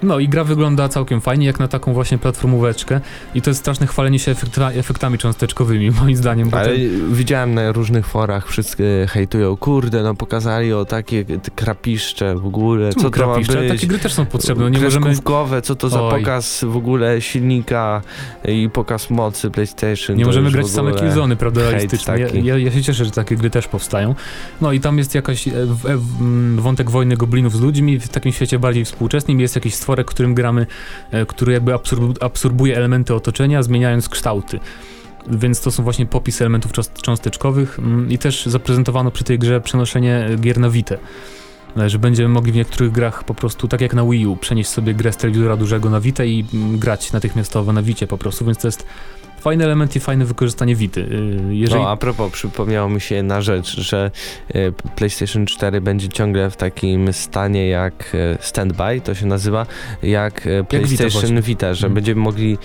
No 0.04 0.20
i 0.20 0.30
gra 0.30 0.44
wygląda 0.44 0.90
całkiem 0.90 1.22
fajnie, 1.22 1.46
jak 1.46 1.60
na 1.60 1.68
taką 1.68 1.94
właśnie 1.94 2.18
platformóweczkę 2.18 3.02
i 3.36 3.42
to 3.42 3.50
jest 3.50 3.60
straszne 3.60 3.88
chwalenie 3.88 4.20
się 4.20 4.32
efekta, 4.32 4.72
efektami 4.72 5.18
cząsteczkowymi, 5.18 5.92
moim 6.02 6.16
zdaniem. 6.16 6.50
Ale 6.52 6.68
ten... 6.68 7.14
widziałem 7.14 7.54
na 7.54 7.72
różnych 7.72 8.08
forach, 8.08 8.48
wszyscy 8.48 9.06
hejtują, 9.10 9.58
kurde, 9.58 10.04
no 10.04 10.16
pokazali 10.16 10.74
o 10.74 10.86
takie 10.86 11.26
krapiszcze 11.56 12.36
w 12.36 12.46
ogóle, 12.46 12.94
Czemu 12.94 13.04
co 13.04 13.12
krapiszcze? 13.12 13.54
to 13.54 13.60
ma 13.60 13.64
być? 13.64 13.72
Takie 13.72 13.88
gry 13.88 14.00
też 14.00 14.14
są 14.14 14.26
potrzebne, 14.26 14.72
nie 14.72 14.80
możemy... 14.80 15.16
co 15.64 15.76
to 15.76 15.90
za 15.90 16.04
Oj. 16.04 16.20
pokaz 16.20 16.66
w 16.68 16.78
ogóle 16.78 17.22
silnika 17.22 18.02
i 18.46 18.70
pokaz 18.74 19.10
mocy 19.10 19.52
PlayStation. 19.52 20.18
Nie 20.18 20.26
możemy 20.26 20.52
grać 20.52 20.68
same 20.68 20.94
Killzony, 20.94 21.36
prawda, 21.36 21.62
realistyczne. 21.62 22.20
Ja, 22.20 22.28
ja, 22.44 22.58
ja, 22.58 22.72
się 22.72 22.84
cieszę, 22.84 23.06
że 23.06 23.12
takie 23.12 23.36
gry 23.36 23.50
też 23.50 23.68
powstają. 23.68 24.16
No 24.62 24.72
i 24.72 24.80
tam 24.80 24.98
jest 24.98 25.16
jakaś 25.16 25.48
e, 25.48 25.52
w, 25.52 25.86
e, 25.86 25.98
wątek 26.62 26.92
wojny 26.92 27.18
goblinów 27.18 27.56
z 27.56 27.62
ludźmi, 27.62 28.00
w 28.00 28.10
takim 28.10 28.32
świecie 28.32 28.60
bardziej 28.60 28.86
współczesnym 28.86 29.40
jest 29.40 29.56
jakiś 29.56 29.76
stworek, 29.86 30.08
którym 30.08 30.34
gramy, 30.34 30.66
e, 31.12 31.26
który 31.26 31.54
jakby 31.54 31.74
absorbuje 32.22 32.78
elementy 32.78 33.16
otoczenia, 33.16 33.64
zmieniając 33.64 34.10
kształty. 34.10 34.60
Więc 35.28 35.62
to 35.62 35.72
są 35.72 35.84
właśnie 35.84 36.06
popis 36.06 36.42
elementów 36.42 36.72
cząsteczkowych 37.02 37.80
mm, 37.80 38.12
i 38.12 38.18
też 38.18 38.46
zaprezentowano 38.46 39.12
przy 39.12 39.24
tej 39.24 39.40
grze 39.40 39.62
przenoszenie 39.62 40.30
gier 40.42 40.60
na 40.60 40.70
Vita 40.70 40.96
e, 41.78 41.90
że 41.90 42.00
będziemy 42.00 42.30
mogli 42.30 42.52
w 42.52 42.56
niektórych 42.56 42.92
grach 42.92 43.24
po 43.24 43.34
prostu, 43.34 43.68
tak 43.68 43.82
jak 43.82 43.94
na 43.94 44.06
Wii 44.06 44.28
U, 44.28 44.36
przenieść 44.36 44.70
sobie 44.70 44.94
grę 44.94 45.14
z 45.14 45.18
telewizora 45.18 45.58
dużego 45.58 45.90
na 45.90 46.00
Vita 46.00 46.24
i 46.24 46.46
mm, 46.54 46.80
grać 46.80 47.12
natychmiastowo 47.12 47.74
na 47.74 47.82
Vicie 47.82 48.08
po 48.08 48.18
prostu, 48.18 48.46
więc 48.46 48.58
to 48.58 48.68
jest 48.68 48.86
fajny 49.46 49.64
element 49.64 49.96
i 49.96 50.00
fajne 50.00 50.26
wykorzystanie 50.26 50.76
Wity. 50.76 51.02
Y, 51.02 51.56
jeżeli... 51.56 51.82
No, 51.82 51.90
a 51.90 51.98
propos, 51.98 52.32
przypomniało 52.32 52.90
mi 52.90 53.02
się 53.02 53.16
jedna 53.16 53.42
rzecz, 53.42 53.80
że 53.80 54.12
y, 54.56 54.74
PlayStation 54.96 55.46
4 55.46 55.82
będzie 55.82 56.10
ciągle 56.10 56.50
w 56.50 56.56
takim 56.56 57.14
stanie 57.14 57.68
jak 57.68 58.16
y, 58.16 58.38
standby, 58.40 59.02
to 59.04 59.16
się 59.16 59.26
nazywa, 59.26 59.66
jak 60.04 60.48
PlayStation 60.70 61.36
jak 61.36 61.44
Vita, 61.44 61.48
Vita, 61.48 61.74
że 61.74 61.82
hmm. 61.82 61.96
będziemy 61.96 62.22
mogli 62.22 62.58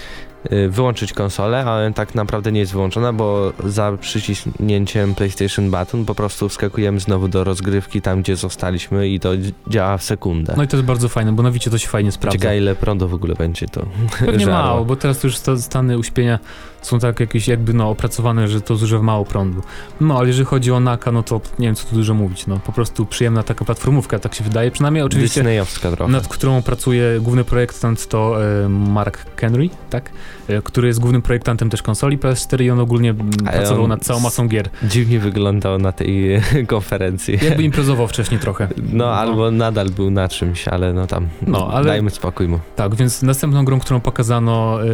wyłączyć 0.68 1.12
konsolę, 1.12 1.64
ale 1.64 1.92
tak 1.92 2.14
naprawdę 2.14 2.52
nie 2.52 2.60
jest 2.60 2.72
wyłączona, 2.72 3.12
bo 3.12 3.52
za 3.64 3.92
przyciśnięciem 4.00 5.14
PlayStation 5.14 5.70
Button 5.70 6.04
po 6.04 6.14
prostu 6.14 6.48
wskakujemy 6.48 7.00
znowu 7.00 7.28
do 7.28 7.44
rozgrywki 7.44 8.02
tam, 8.02 8.22
gdzie 8.22 8.36
zostaliśmy 8.36 9.08
i 9.08 9.20
to 9.20 9.30
działa 9.68 9.96
w 9.98 10.02
sekundę. 10.02 10.54
No 10.56 10.62
i 10.62 10.68
to 10.68 10.76
jest 10.76 10.86
bardzo 10.86 11.08
fajne, 11.08 11.32
bo 11.32 11.42
na 11.42 11.50
Wicie 11.50 11.70
to 11.70 11.78
się 11.78 11.88
fajnie 11.88 12.12
sprawdza. 12.12 12.38
Ciekawe 12.38 12.58
ile 12.58 12.74
prądu 12.74 13.08
w 13.08 13.14
ogóle 13.14 13.34
będzie 13.34 13.66
to 13.68 13.86
Pewnie 14.18 14.44
żarło. 14.46 14.54
mało, 14.62 14.84
bo 14.84 14.96
teraz 14.96 15.24
już 15.24 15.36
sta- 15.36 15.56
stany 15.58 15.98
uśpienia 15.98 16.38
są 16.82 16.98
tak 16.98 17.20
jakieś 17.20 17.48
jakby 17.48 17.74
no 17.74 17.90
opracowane, 17.90 18.48
że 18.48 18.60
to 18.60 18.76
zużywa 18.76 19.02
mało 19.02 19.24
prądu. 19.24 19.62
No 20.00 20.18
ale 20.18 20.26
jeżeli 20.28 20.44
chodzi 20.46 20.72
o 20.72 20.80
Naka, 20.80 21.12
no 21.12 21.22
to 21.22 21.40
nie 21.58 21.66
wiem 21.66 21.74
co 21.74 21.88
tu 21.88 21.94
dużo 21.94 22.14
mówić, 22.14 22.46
no 22.46 22.58
po 22.58 22.72
prostu 22.72 23.06
przyjemna 23.06 23.42
taka 23.42 23.64
platformówka, 23.64 24.18
tak 24.18 24.34
się 24.34 24.44
wydaje, 24.44 24.70
przynajmniej 24.70 25.02
oczywiście 25.04 25.40
Disneyowska 25.40 25.90
trochę. 25.90 26.12
nad 26.12 26.28
którą 26.28 26.62
pracuje 26.62 27.20
główny 27.20 27.44
projektant 27.44 28.08
to 28.08 28.44
e, 28.64 28.68
Mark 28.68 29.40
Henry, 29.40 29.70
tak? 29.90 30.10
E, 30.48 30.62
który 30.62 30.88
jest 30.88 31.00
głównym 31.00 31.22
projektantem 31.22 31.70
też 31.70 31.82
konsoli 31.82 32.18
PS4 32.18 32.62
i 32.62 32.70
on 32.70 32.80
ogólnie 32.80 33.14
Ale 33.46 33.52
pracował 33.58 33.82
on 33.84 33.88
nad 33.88 34.02
całą 34.04 34.20
masą 34.20 34.48
gier. 34.48 34.68
Dziwnie 34.82 35.20
wyglądał 35.20 35.78
na 35.78 35.92
tej 35.92 36.40
konferencji. 36.66 37.38
Jakby 37.42 37.62
imprezował 37.62 38.08
wcześniej 38.08 38.40
trochę. 38.40 38.68
No, 38.92 39.12
albo 39.14 39.50
nadal 39.50 39.90
był 39.90 40.10
na 40.10 40.28
czymś, 40.28 40.68
ale 40.68 40.92
no 40.92 41.06
tam 41.06 41.28
No, 41.46 41.68
ale- 41.72 41.86
dajmy 41.86 42.10
spokój 42.10 42.48
mu. 42.48 42.58
Tak, 42.76 42.94
więc 42.94 43.22
następną 43.22 43.64
grą, 43.64 43.80
którą 43.80 44.00
pokazano 44.00 44.78
e, 44.84 44.86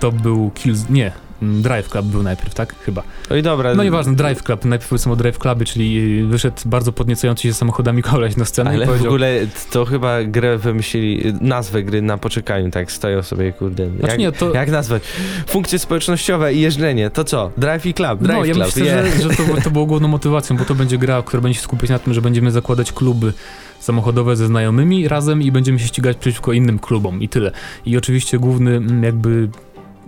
to 0.00 0.12
był 0.12 0.50
Kills... 0.54 0.88
nie, 0.90 0.99
Drive 1.42 1.88
Club 1.88 2.06
był 2.06 2.22
najpierw, 2.22 2.54
tak? 2.54 2.74
Chyba. 2.84 3.02
No 3.30 3.36
i 3.36 3.42
dobra. 3.42 3.74
No 3.74 3.84
nieważne, 3.84 4.16
Drive 4.16 4.42
Club, 4.42 4.64
najpierw 4.64 4.88
powiedzmy 4.88 5.12
o 5.12 5.16
Drive 5.16 5.38
Clubie, 5.38 5.66
czyli 5.66 6.22
wyszedł 6.22 6.56
bardzo 6.66 6.92
podniecający 6.92 7.42
się 7.42 7.54
samochodami 7.54 8.02
koleś 8.12 8.36
na 8.36 8.44
scenę 8.44 8.70
Ale 8.70 8.78
i 8.78 8.82
w 8.82 8.88
powiedział... 8.88 9.08
ogóle 9.08 9.46
to 9.70 9.84
chyba 9.84 10.24
grę 10.24 10.58
wymyślili, 10.58 11.34
nazwę 11.40 11.82
gry 11.82 12.02
na 12.02 12.18
poczekaniu, 12.18 12.70
tak 12.70 12.92
stoją 12.92 13.22
sobie, 13.22 13.52
kurde. 13.52 13.88
Znaczy 13.88 14.06
jak, 14.06 14.18
nie, 14.18 14.32
to... 14.32 14.54
jak 14.54 14.70
nazwać? 14.70 15.02
Funkcje 15.46 15.78
społecznościowe 15.78 16.54
i 16.54 16.60
jeżdżenie, 16.60 17.10
to 17.10 17.24
co? 17.24 17.50
Drive 17.56 17.86
i 17.86 17.94
Club, 17.94 18.20
Drive 18.22 18.38
No, 18.38 18.44
ja 18.44 18.54
Club, 18.54 18.66
myślę, 18.66 18.84
yeah. 18.84 19.16
że, 19.16 19.22
że 19.22 19.28
to, 19.28 19.60
to 19.64 19.70
było 19.70 19.86
główną 19.86 20.08
motywacją, 20.08 20.56
bo 20.56 20.64
to 20.64 20.74
będzie 20.74 20.98
gra, 20.98 21.22
która 21.22 21.40
będzie 21.42 21.58
się 21.58 21.64
skupiać 21.64 21.90
na 21.90 21.98
tym, 21.98 22.14
że 22.14 22.22
będziemy 22.22 22.50
zakładać 22.50 22.92
kluby 22.92 23.32
samochodowe 23.80 24.36
ze 24.36 24.46
znajomymi 24.46 25.08
razem 25.08 25.42
i 25.42 25.52
będziemy 25.52 25.78
się 25.78 25.86
ścigać 25.86 26.16
przeciwko 26.16 26.52
innym 26.52 26.78
klubom 26.78 27.22
i 27.22 27.28
tyle. 27.28 27.52
I 27.86 27.96
oczywiście 27.96 28.38
główny 28.38 28.76
mm, 28.76 29.02
jakby 29.02 29.48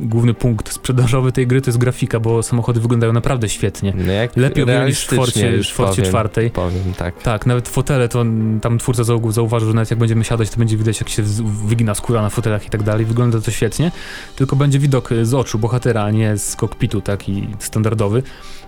główny 0.01 0.35
punkt 0.35 0.73
sprzedażowy 0.73 1.33
tej 1.33 1.47
gry 1.47 1.61
to 1.61 1.71
jest 1.71 1.79
grafika, 1.79 2.21
bo 2.21 2.43
samochody 2.43 2.81
wyglądają 2.81 3.13
naprawdę 3.13 3.49
świetnie. 3.49 3.93
No 3.97 4.13
jak 4.13 4.37
Lepiej 4.37 4.65
niż 4.87 5.07
w 5.07 5.15
Forcie, 5.15 5.51
już 5.53 5.71
w 5.71 5.75
Forcie 5.75 6.03
czwartej. 6.03 6.51
Powiem, 6.51 6.95
tak. 6.99 7.23
Tak, 7.23 7.47
nawet 7.47 7.69
fotele, 7.69 8.09
to 8.09 8.25
tam 8.63 8.79
twórca 8.79 9.03
zau- 9.03 9.33
zauważył, 9.33 9.69
że 9.69 9.75
nawet 9.75 9.91
jak 9.91 9.99
będziemy 9.99 10.25
siadać, 10.25 10.51
to 10.51 10.57
będzie 10.57 10.77
widać, 10.77 11.01
jak 11.01 11.09
się 11.09 11.23
wygina 11.67 11.95
skóra 11.95 12.23
na 12.23 12.31
fotelach 12.31 12.67
i 12.67 12.71
tak 12.71 12.83
dalej. 12.83 13.05
Wygląda 13.05 13.41
to 13.41 13.51
świetnie, 13.51 13.93
tylko 14.37 14.57
będzie 14.57 14.79
widok 14.79 15.13
y, 15.13 15.27
z 15.27 15.35
oczu 15.35 15.59
bohatera, 15.59 16.03
a 16.05 16.11
nie 16.11 16.37
z 16.39 16.57
kokpitu 16.57 17.01
taki 17.01 17.49
standardowy. 17.59 18.23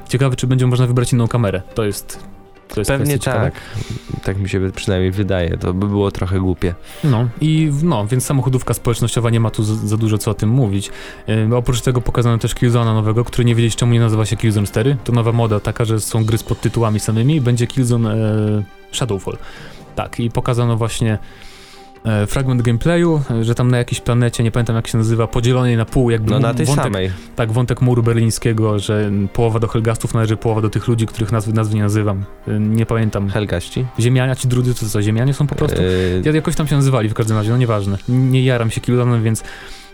Ciekawe, 0.09 0.37
czy 0.37 0.47
będzie 0.47 0.67
można 0.67 0.87
wybrać 0.87 1.13
inną 1.13 1.29
kamerę. 1.29 1.63
To 1.75 1.85
jest. 1.85 2.34
To 2.69 2.81
jest 2.81 2.91
Pewnie 2.91 3.07
kwestia 3.07 3.33
tak. 3.33 3.55
Tak 4.25 4.39
mi 4.39 4.49
się 4.49 4.71
przynajmniej 4.75 5.11
wydaje, 5.11 5.57
to 5.57 5.75
by 5.75 5.89
było 5.89 6.11
trochę 6.11 6.41
głupie. 6.41 6.75
No 7.05 7.29
i 7.41 7.71
no, 7.83 8.07
więc 8.07 8.25
samochodówka 8.25 8.75
społecznościowa 8.75 9.31
nie 9.31 9.41
ma 9.41 9.51
tu 9.51 9.65
za, 9.65 9.75
za 9.75 9.97
dużo 9.97 10.19
co 10.19 10.31
o 10.31 10.35
tym 10.35 10.49
mówić. 10.49 10.91
Yy, 11.27 11.57
oprócz 11.57 11.81
tego 11.81 12.01
pokazano 12.01 12.39
też 12.39 12.55
Killzone'a 12.55 12.95
nowego, 12.95 13.25
który 13.25 13.45
nie 13.45 13.55
wiedzieć 13.55 13.77
czemu 13.77 13.93
nie 13.93 14.01
nazywa 14.01 14.27
się 14.27 14.37
Killzone 14.37 14.67
4. 14.67 14.97
To 15.05 15.13
nowa 15.13 15.33
moda 15.33 15.61
taka, 15.61 15.85
że 15.85 16.01
są 16.01 16.25
gry 16.25 16.39
z 16.39 16.43
podtytułami 16.43 17.01
samymi 17.01 17.41
będzie 17.41 17.67
Killzone 17.67 18.15
e, 18.15 18.63
Shadowfall. 18.93 19.39
Tak, 19.95 20.21
i 20.21 20.31
pokazano 20.31 20.77
właśnie 20.77 21.19
fragment 22.27 22.63
gameplayu, 22.63 23.23
e, 23.31 23.45
że 23.45 23.55
tam 23.55 23.71
na 23.71 23.79
jakiejś 23.79 24.01
planecie, 24.01 24.43
nie 24.43 24.51
pamiętam 24.51 24.77
jak 24.77 24.87
się 24.89 24.99
nazywa, 24.99 25.27
podzielonej 25.27 25.77
na 25.77 25.85
pół, 25.85 26.11
jakby 26.11 26.31
No 26.31 26.39
na 26.41 26.55
tej 26.55 26.67
wątek, 26.67 26.85
samej. 26.85 27.11
tak, 27.37 27.53
wątek 27.53 27.81
muru 27.81 28.03
berlińskiego, 28.03 28.79
że 28.79 29.11
połowa 29.33 29.59
do 29.59 29.69
Helgastów 29.69 30.15
należy, 30.15 30.37
połowa 30.37 30.61
do 30.61 30.71
tych 30.71 30.89
ludzi, 30.89 31.07
których 31.07 31.33
nazwy, 31.33 31.53
nazwy 31.53 31.75
nie 31.77 31.83
nazywam. 31.83 32.25
E, 32.49 32.61
nie 32.61 32.87
pamiętam. 32.87 33.29
Helgaści. 33.31 33.87
Ziemiania, 34.01 34.35
ci 34.37 34.49
drudzy 34.49 34.75
to 34.75 34.87
co, 34.87 35.03
ziemianie 35.03 35.35
są 35.35 35.47
po 35.47 35.55
prostu? 35.55 35.83
Yy, 35.83 36.23
Ja 36.25 36.33
jakoś 36.33 36.55
tam 36.55 36.67
się 36.69 36.77
nazywali 36.77 37.09
w 37.09 37.15
każdym 37.15 37.37
razie, 37.37 37.51
no 37.51 37.57
nieważne. 37.57 37.99
Nie 38.09 38.43
jaram 38.45 38.71
się 38.71 38.81
Killzone'em, 38.81 39.23
więc 39.23 39.45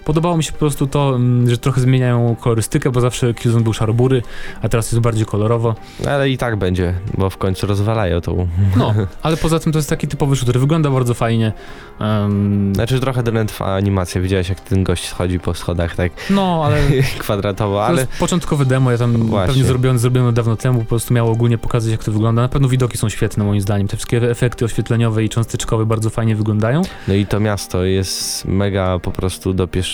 podobało 0.05 0.37
mi 0.37 0.45
się 0.45 0.53
po 0.53 0.59
prostu 0.59 0.87
to, 0.87 1.17
mm, 1.17 1.51
że 1.51 1.59
trochę 1.59 1.81
zmieniają 1.81 2.37
kolorystykę, 2.41 2.91
bo 2.91 3.01
zawsze 3.01 3.35
Killzone 3.35 3.65
był 3.65 3.73
szarobury, 3.73 4.23
a 4.63 4.69
teraz 4.69 4.93
jest 4.93 5.01
bardziej 5.03 5.27
kolorowo. 5.27 5.75
ale 6.09 6.31
i 6.31 6.39
tak 6.39 6.57
będzie, 6.57 6.95
bo 7.19 7.31
w 7.31 7.37
końcu 7.37 7.67
rozwalają 7.67 8.21
tą. 8.21 8.49
No, 8.77 8.95
ale 9.23 9.37
poza 9.37 9.59
tym 9.59 9.73
to 9.73 9.79
jest 9.79 9.89
taki 9.89 10.09
typowy 10.09 10.37
shooter, 10.37 10.61
wygląda 10.61 10.91
bardzo 10.91 11.15
fajnie. 11.15 11.53
Em, 12.01 12.75
Znaczy 12.75 13.01
trochę 13.01 13.23
drętwa 13.23 13.75
animacja, 13.75 14.21
widziałeś 14.21 14.49
jak 14.49 14.61
ten 14.61 14.85
gość 14.85 15.09
schodzi 15.09 15.41
po 15.41 15.55
schodach 15.55 15.97
tak 15.97 16.13
no, 16.31 16.63
ale 16.65 16.77
kwadratowo, 17.19 17.75
to 17.77 17.85
ale 17.87 18.01
jest 18.01 18.13
początkowe 18.19 18.65
demo, 18.65 18.91
ja 18.91 18.99
tam 18.99 19.13
Właśnie. 19.17 19.47
pewnie 19.47 19.65
zrobione, 19.65 19.99
zrobione 19.99 20.33
dawno 20.33 20.57
temu, 20.57 20.79
po 20.81 20.85
prostu 20.87 21.15
miało 21.15 21.31
ogólnie 21.31 21.59
pokazać 21.59 21.91
jak 21.93 22.05
to 22.05 22.13
wygląda. 22.13 22.43
Na 22.43 22.49
pewno 22.49 22.69
widoki 22.69 22.99
są 22.99 23.09
świetne 23.09 23.45
moim 23.45 23.61
zdaniem, 23.61 23.89
te 23.89 23.97
wszystkie 23.97 24.31
efekty 24.31 24.65
oświetleniowe 24.65 25.25
i 25.25 25.29
cząsteczkowe 25.29 25.87
bardzo 25.87 26.11
fajnie 26.11 26.37
wyglądają. 26.37 26.83
no 27.09 27.15
i 27.15 27.27
to 27.27 27.41
miasto 27.41 27.85
jest 27.85 28.45
mega 28.45 28.99
po 28.99 29.11
prostu 29.11 29.53
dopieszczone. 29.55 29.89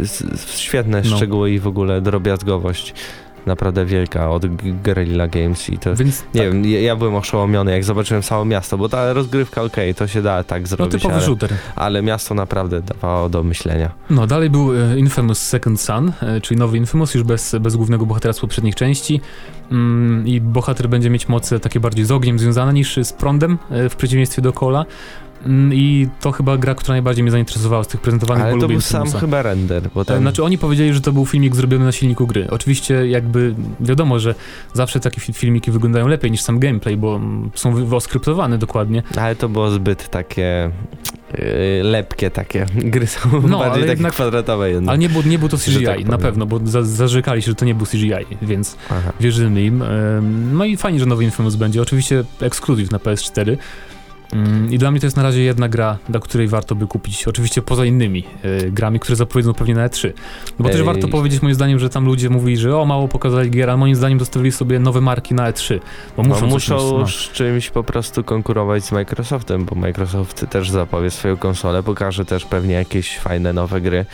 S- 0.00 0.24
Świetne 0.58 1.02
No. 1.10 1.16
szczegóły 1.16 1.50
i 1.50 1.58
w 1.58 1.66
ogóle 1.66 2.00
drobiazgowość. 2.00 2.94
Naprawdę 3.46 3.84
wielka 3.86 4.30
od 4.30 4.46
Guerrilla 4.82 5.28
Games 5.28 5.70
i 5.70 5.78
to... 5.78 5.96
Więc 5.96 6.24
Nie 6.34 6.40
tak, 6.42 6.52
wiem, 6.52 6.64
ja, 6.64 6.80
ja 6.80 6.96
byłem 6.96 7.14
oszołomiony 7.14 7.72
jak 7.72 7.84
zobaczyłem 7.84 8.22
całe 8.22 8.44
miasto, 8.44 8.78
bo 8.78 8.88
ta 8.88 9.12
rozgrywka 9.12 9.62
okej, 9.62 9.94
to 9.94 10.06
się 10.06 10.22
da 10.22 10.42
tak 10.44 10.62
no 10.62 10.68
zrobić, 10.68 10.92
typowy 10.92 11.14
ale, 11.14 11.24
shooter. 11.24 11.50
ale 11.76 12.02
miasto 12.02 12.34
naprawdę 12.34 12.82
dawało 12.82 13.28
do 13.28 13.42
myślenia. 13.42 13.90
No, 14.10 14.26
dalej 14.26 14.50
był 14.50 14.74
e, 14.74 14.98
Infamous 14.98 15.38
Second 15.38 15.80
Son, 15.80 16.12
e, 16.22 16.40
czyli 16.40 16.60
nowy 16.60 16.76
Infamous, 16.76 17.14
już 17.14 17.24
bez, 17.24 17.56
bez 17.60 17.76
głównego 17.76 18.06
bohatera 18.06 18.32
z 18.32 18.40
poprzednich 18.40 18.74
części. 18.74 19.20
Mm, 19.70 20.26
I 20.28 20.40
bohater 20.40 20.88
będzie 20.88 21.10
mieć 21.10 21.28
moce 21.28 21.60
takie 21.60 21.80
bardziej 21.80 22.04
z 22.04 22.10
ogniem 22.10 22.38
związane 22.38 22.72
niż 22.72 22.96
z 23.02 23.12
prądem, 23.12 23.58
e, 23.70 23.88
w 23.88 23.96
przeciwieństwie 23.96 24.42
do 24.42 24.52
Cola. 24.52 24.84
Mm, 25.46 25.74
I 25.74 26.08
to 26.20 26.32
chyba 26.32 26.56
gra, 26.58 26.74
która 26.74 26.92
najbardziej 26.94 27.22
mnie 27.22 27.30
zainteresowała 27.32 27.84
z 27.84 27.88
tych 27.88 28.00
prezentowanych, 28.00 28.44
Ale 28.44 28.58
to 28.58 28.68
był 28.68 28.80
sam 28.80 29.10
chyba 29.12 29.42
render, 29.42 29.82
bo 29.94 30.02
E, 30.02 30.04
tam... 30.04 30.18
Znaczy 30.20 30.44
oni 30.44 30.58
powiedzieli, 30.58 30.94
że 30.94 31.00
to 31.00 31.12
był 31.12 31.26
filmik 31.26 31.56
zrobiony 31.56 31.84
na 31.84 31.92
silniku 31.92 32.26
gry. 32.26 32.46
Oczywiście 32.50 33.06
jakby 33.08 33.54
wiadomo, 33.80 34.18
że 34.18 34.34
zawsze 34.72 35.00
takie 35.00 35.20
fi- 35.20 35.32
filmiki 35.32 35.70
wyglądają 35.70 36.08
lepiej 36.08 36.30
niż 36.30 36.40
sam 36.40 36.58
gameplay, 36.58 36.96
bo 36.96 37.16
mm, 37.16 37.50
są 37.54 37.86
wyoskryptowane 37.86 38.58
dokładnie. 38.58 39.02
Ale 39.16 39.36
to 39.36 39.48
było 39.48 39.70
zbyt 39.70 40.08
takie 40.08 40.70
yy, 41.38 41.82
lepkie 41.82 42.30
takie. 42.30 42.66
Gry 42.94 43.06
są 43.06 43.28
No, 43.32 43.40
bardziej 43.40 43.60
ale 43.64 43.72
takie 43.80 43.90
jednak- 43.90 44.12
kwadratowe 44.12 44.70
jednak. 44.70 44.88
Ale 44.88 44.98
nie 44.98 45.08
było, 45.08 45.22
nie 45.26 45.38
to 45.38 45.56
CGI, 45.64 45.84
tak 45.84 46.04
na 46.04 46.18
pewno, 46.18 46.46
bo 46.46 46.60
za, 46.64 46.82
zarzekali 46.82 47.42
się, 47.42 47.46
że 47.50 47.54
to 47.54 47.64
nie 47.64 47.74
był 47.74 47.86
CGI, 47.86 48.36
więc 48.42 48.76
Aha. 48.90 49.12
wierzymy 49.20 49.62
im. 49.64 49.84
No 50.52 50.64
i 50.64 50.76
fajnie, 50.76 51.00
że 51.00 51.06
nowy 51.06 51.24
Infamous 51.24 51.56
będzie. 51.56 51.82
Oczywiście 51.82 52.24
ekskluzyw 52.40 52.90
na 52.90 52.98
PS4. 52.98 53.56
Mm, 54.34 54.72
I 54.72 54.78
dla 54.78 54.90
mnie 54.90 55.00
to 55.00 55.06
jest 55.06 55.16
na 55.16 55.22
razie 55.22 55.42
jedna 55.42 55.68
gra, 55.68 55.98
dla 56.08 56.20
której 56.20 56.48
warto 56.48 56.74
by 56.74 56.86
kupić, 56.86 57.28
oczywiście 57.28 57.62
poza 57.62 57.84
innymi 57.84 58.24
e, 58.42 58.70
grami, 58.70 59.00
które 59.00 59.16
zapowiedzą 59.16 59.54
pewnie 59.54 59.74
na 59.74 59.88
E3. 59.88 60.12
No 60.58 60.62
bo 60.62 60.68
też 60.68 60.78
Ej. 60.78 60.86
warto 60.86 61.08
powiedzieć 61.08 61.42
moim 61.42 61.54
zdaniem, 61.54 61.78
że 61.78 61.90
tam 61.90 62.04
ludzie 62.04 62.30
mówili, 62.30 62.56
że 62.56 62.78
o, 62.78 62.84
mało 62.84 63.08
pokazali 63.08 63.50
gier, 63.50 63.70
a 63.70 63.76
moim 63.76 63.94
zdaniem 63.94 64.18
dostawili 64.18 64.52
sobie 64.52 64.78
nowe 64.78 65.00
marki 65.00 65.34
na 65.34 65.52
E3, 65.52 65.78
bo 66.16 66.22
No, 66.22 66.28
muszą 66.28 66.46
muszą, 66.46 66.78
coś 66.78 67.00
no. 67.00 67.06
z 67.06 67.32
czymś 67.32 67.70
po 67.70 67.84
prostu 67.84 68.24
konkurować 68.24 68.84
z 68.84 68.92
Microsoftem, 68.92 69.64
bo 69.64 69.74
Microsoft 69.74 70.46
też 70.50 70.70
zapowie 70.70 71.10
swoją 71.10 71.36
konsolę, 71.36 71.82
pokaże 71.82 72.24
też 72.24 72.44
pewnie 72.44 72.74
jakieś 72.74 73.18
fajne 73.18 73.52
nowe 73.52 73.80
gry. 73.80 74.06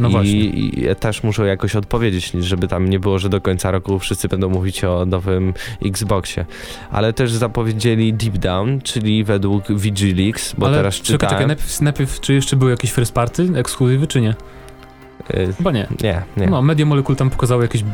No 0.00 0.08
I, 0.08 0.12
właśnie. 0.12 0.32
I 0.32 0.96
też 1.00 1.22
muszą 1.22 1.44
jakoś 1.44 1.76
odpowiedzieć, 1.76 2.32
żeby 2.40 2.68
tam 2.68 2.90
nie 2.90 3.00
było, 3.00 3.18
że 3.18 3.28
do 3.28 3.40
końca 3.40 3.70
roku 3.70 3.98
wszyscy 3.98 4.28
będą 4.28 4.48
mówić 4.48 4.84
o 4.84 5.06
nowym 5.06 5.54
Xboxie. 5.84 6.46
Ale 6.90 7.12
też 7.12 7.32
zapowiedzieli 7.32 8.14
Deep 8.14 8.38
Down, 8.38 8.80
czyli 8.80 9.24
według 9.24 9.61
VGLeaks, 9.68 10.54
bo 10.58 10.66
Ale 10.66 10.76
teraz 10.76 10.94
czekaj, 10.94 11.06
czytałem... 11.06 11.32
czekaj, 11.34 11.46
najpierw, 11.46 11.80
najpierw, 11.80 12.20
czy 12.20 12.34
jeszcze 12.34 12.56
były 12.56 12.70
jakieś 12.70 12.92
first 12.92 13.14
party, 13.14 13.48
ekskluzywy, 13.54 14.06
czy 14.06 14.20
nie? 14.20 14.34
Y, 15.34 15.52
Chyba 15.56 15.70
nie. 15.70 15.86
Nie, 16.02 16.22
nie. 16.36 16.46
No, 16.46 16.62
Media 16.62 16.86
Molecule 16.86 17.16
tam 17.16 17.30
pokazało 17.30 17.62
jakieś, 17.62 17.84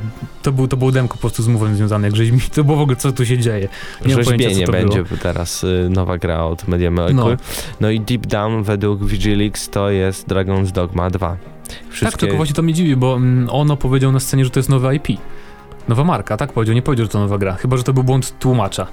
to 0.42 0.52
był, 0.52 0.68
to 0.68 0.76
był 0.76 0.90
demko 0.92 1.14
po 1.14 1.20
prostu 1.20 1.42
z 1.42 1.48
mowem 1.48 1.76
związane, 1.76 2.06
jak 2.06 2.16
rzeźmi, 2.16 2.40
to 2.54 2.64
było 2.64 2.78
w 2.78 2.80
ogóle, 2.80 2.96
co 2.96 3.12
tu 3.12 3.26
się 3.26 3.38
dzieje. 3.38 3.68
Nie 4.06 4.14
Rzeźbienie 4.14 4.54
co 4.54 4.66
to 4.66 4.72
będzie 4.72 5.02
było. 5.04 5.20
teraz 5.22 5.64
y, 5.64 5.88
nowa 5.90 6.18
gra 6.18 6.44
od 6.44 6.68
Media 6.68 6.90
Molecule. 6.90 7.36
No. 7.80 7.90
i 7.90 8.00
Deep 8.00 8.26
Down 8.26 8.62
według 8.62 9.04
VGLeaks 9.04 9.68
to 9.68 9.90
jest 9.90 10.28
Dragon's 10.28 10.70
Dogma 10.72 11.10
2. 11.10 11.36
Tak, 12.00 12.16
tylko 12.16 12.36
właśnie 12.36 12.54
to 12.54 12.62
mnie 12.62 12.74
dziwi, 12.74 12.96
bo 12.96 13.16
mm, 13.16 13.48
ono 13.50 13.76
powiedział 13.76 14.12
na 14.12 14.20
scenie, 14.20 14.44
że 14.44 14.50
to 14.50 14.58
jest 14.58 14.68
nowe 14.68 14.96
IP. 14.96 15.06
Nowa 15.88 16.04
marka, 16.04 16.36
tak 16.36 16.52
powiedział, 16.52 16.74
nie 16.74 16.82
powiedział, 16.82 17.06
że 17.06 17.12
to 17.12 17.18
nowa 17.18 17.38
gra. 17.38 17.54
Chyba, 17.54 17.76
że 17.76 17.82
to 17.82 17.92
był 17.92 18.04
błąd 18.04 18.38
tłumacza. 18.38 18.86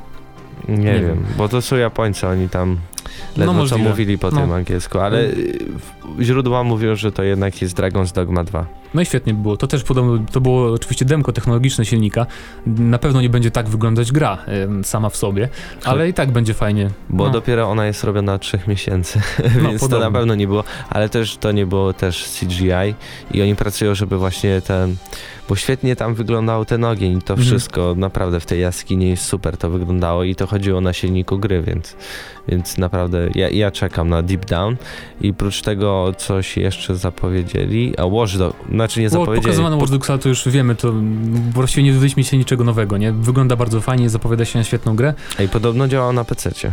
Nie, 0.68 0.78
nie 0.78 0.94
wiem, 0.94 1.06
wiem. 1.06 1.26
bo 1.38 1.50
to 1.50 1.62
są 1.62 1.76
Japońcy, 1.76 2.28
oni 2.28 2.50
tam 2.50 2.78
Ledwo 3.38 3.54
co 3.54 3.60
możliwe. 3.60 3.90
mówili 3.90 4.18
po 4.18 4.32
No. 4.32 4.38
tym 4.42 4.52
angielsku, 4.52 5.00
ale 5.00 5.22
y, 5.24 5.60
w- 6.18 6.22
źródła 6.22 6.64
mówią, 6.64 6.96
że 6.96 7.12
to 7.12 7.24
jednak 7.24 7.62
jest 7.62 7.78
Dragon's 7.78 8.14
Dogma 8.16 8.44
2. 8.44 8.66
No 8.94 9.02
i 9.02 9.06
świetnie 9.06 9.34
było. 9.34 9.58
To 9.58 9.68
też 9.68 9.84
podobno, 9.84 10.26
to 10.32 10.42
było 10.42 10.74
oczywiście 10.74 11.06
demko 11.06 11.32
technologiczne 11.32 11.86
silnika. 11.86 12.26
Na 12.68 12.98
pewno 12.98 13.22
nie 13.22 13.30
będzie 13.30 13.52
tak 13.52 13.70
wyglądać 13.70 14.12
gra 14.12 14.38
em, 14.48 14.84
sama 14.84 15.10
w 15.10 15.16
sobie, 15.18 15.50
ale 15.86 16.10
i 16.10 16.14
tak 16.14 16.32
będzie 16.32 16.54
fajnie. 16.54 16.90
Bo 17.10 17.26
no. 17.26 17.30
dopiero 17.32 17.70
ona 17.70 17.86
jest 17.86 18.04
robiona 18.04 18.34
od 18.34 18.42
3 18.42 18.60
miesięcy, 18.68 19.22
No, 19.64 19.70
więc 19.70 19.82
to 19.82 19.86
podobno. 19.88 20.10
na 20.10 20.12
pewno 20.20 20.36
nie 20.36 20.48
było, 20.48 20.64
ale 20.90 21.10
też 21.10 21.38
to 21.38 21.52
nie 21.52 21.66
było 21.66 21.94
też 21.94 22.30
CGI 22.40 22.96
i 23.32 23.42
oni 23.42 23.56
pracują, 23.56 23.96
żeby 23.96 24.18
właśnie 24.18 24.62
ten, 24.62 24.96
bo 25.50 25.56
świetnie 25.56 25.96
tam 25.96 26.14
wyglądał 26.16 26.66
ten 26.66 26.84
ogień, 26.84 27.22
to 27.22 27.34
Mhm. 27.34 27.48
wszystko 27.48 27.94
naprawdę 27.98 28.40
w 28.40 28.46
tej 28.46 28.62
jaskini 28.62 29.10
jest 29.10 29.24
super 29.26 29.58
to 29.58 29.70
wyglądało 29.70 30.24
i 30.24 30.36
to 30.36 30.48
chodziło 30.48 30.82
na 30.82 30.94
silniku 30.94 31.40
gry, 31.40 31.62
więc, 31.62 31.96
więc 32.48 32.78
naprawdę 32.78 32.95
ja, 33.36 33.50
ja 33.50 33.72
czekam 33.72 34.10
na 34.10 34.22
Deep 34.22 34.46
Down 34.46 34.76
i 35.22 35.34
prócz 35.34 35.62
tego 35.62 36.14
coś 36.18 36.58
jeszcze 36.58 36.96
zapowiedzieli, 36.96 37.94
a 37.98 38.06
Watch 38.06 38.38
Dog, 38.38 38.54
znaczy 38.72 39.02
nie 39.02 39.10
zapowiedzieli, 39.10 39.42
pokazywano 39.42 39.78
Watch 39.78 39.92
Dogsa, 39.92 40.18
to 40.18 40.30
już 40.30 40.48
wiemy, 40.50 40.76
to 40.76 40.94
właściwie 41.54 41.84
nie 41.84 41.92
dowiedzieliśmy 41.92 42.24
się 42.24 42.38
niczego 42.38 42.64
nowego, 42.64 42.98
nie? 42.98 43.12
Wygląda 43.12 43.56
bardzo 43.56 43.82
fajnie, 43.82 44.10
zapowiada 44.10 44.46
się 44.46 44.60
na 44.60 44.64
świetną 44.64 44.96
grę. 44.96 45.14
i 45.46 45.48
podobno 45.48 45.88
działał 45.88 46.14
na 46.14 46.24
PC-cie. 46.24 46.72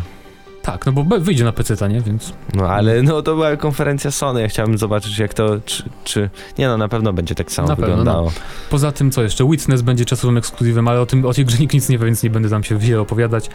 Tak, 0.62 0.86
no 0.86 0.92
bo 0.92 1.18
wyjdzie 1.20 1.44
na 1.44 1.52
PC, 1.52 1.88
nie? 1.88 2.00
Więc 2.00 2.32
No 2.54 2.68
ale 2.68 3.02
no 3.02 3.22
to 3.22 3.34
była 3.34 3.56
konferencja 3.56 4.10
Sony, 4.10 4.40
ja 4.42 4.48
chciałbym 4.48 4.78
zobaczyć 4.78 5.18
jak 5.18 5.34
to, 5.34 5.60
czy, 5.64 5.82
czy... 6.04 6.30
Nie 6.58 6.66
no, 6.68 6.76
na 6.76 6.88
pewno 6.88 7.12
będzie 7.12 7.34
tak 7.34 7.52
samo 7.52 7.68
Na 7.68 7.76
pewno, 7.76 7.88
wyglądało. 7.88 8.32
poza 8.70 8.92
tym, 8.92 9.10
co 9.10 9.22
jeszcze? 9.22 9.48
Witness 9.50 9.82
będzie 9.82 10.04
czasowym 10.04 10.36
ekskluzywem, 10.36 10.88
ale 10.88 11.00
o 11.00 11.06
tym, 11.06 11.26
o 11.26 11.34
tej 11.34 11.44
grze 11.44 11.58
nikt 11.58 11.74
nic 11.74 11.88
nie 11.88 11.98
wie, 11.98 12.04
więc 12.06 12.22
nie 12.22 12.30
będę 12.30 12.50
tam 12.50 12.64
się 12.64 12.78
wiele 12.78 13.00
opowiadać. 13.00 13.50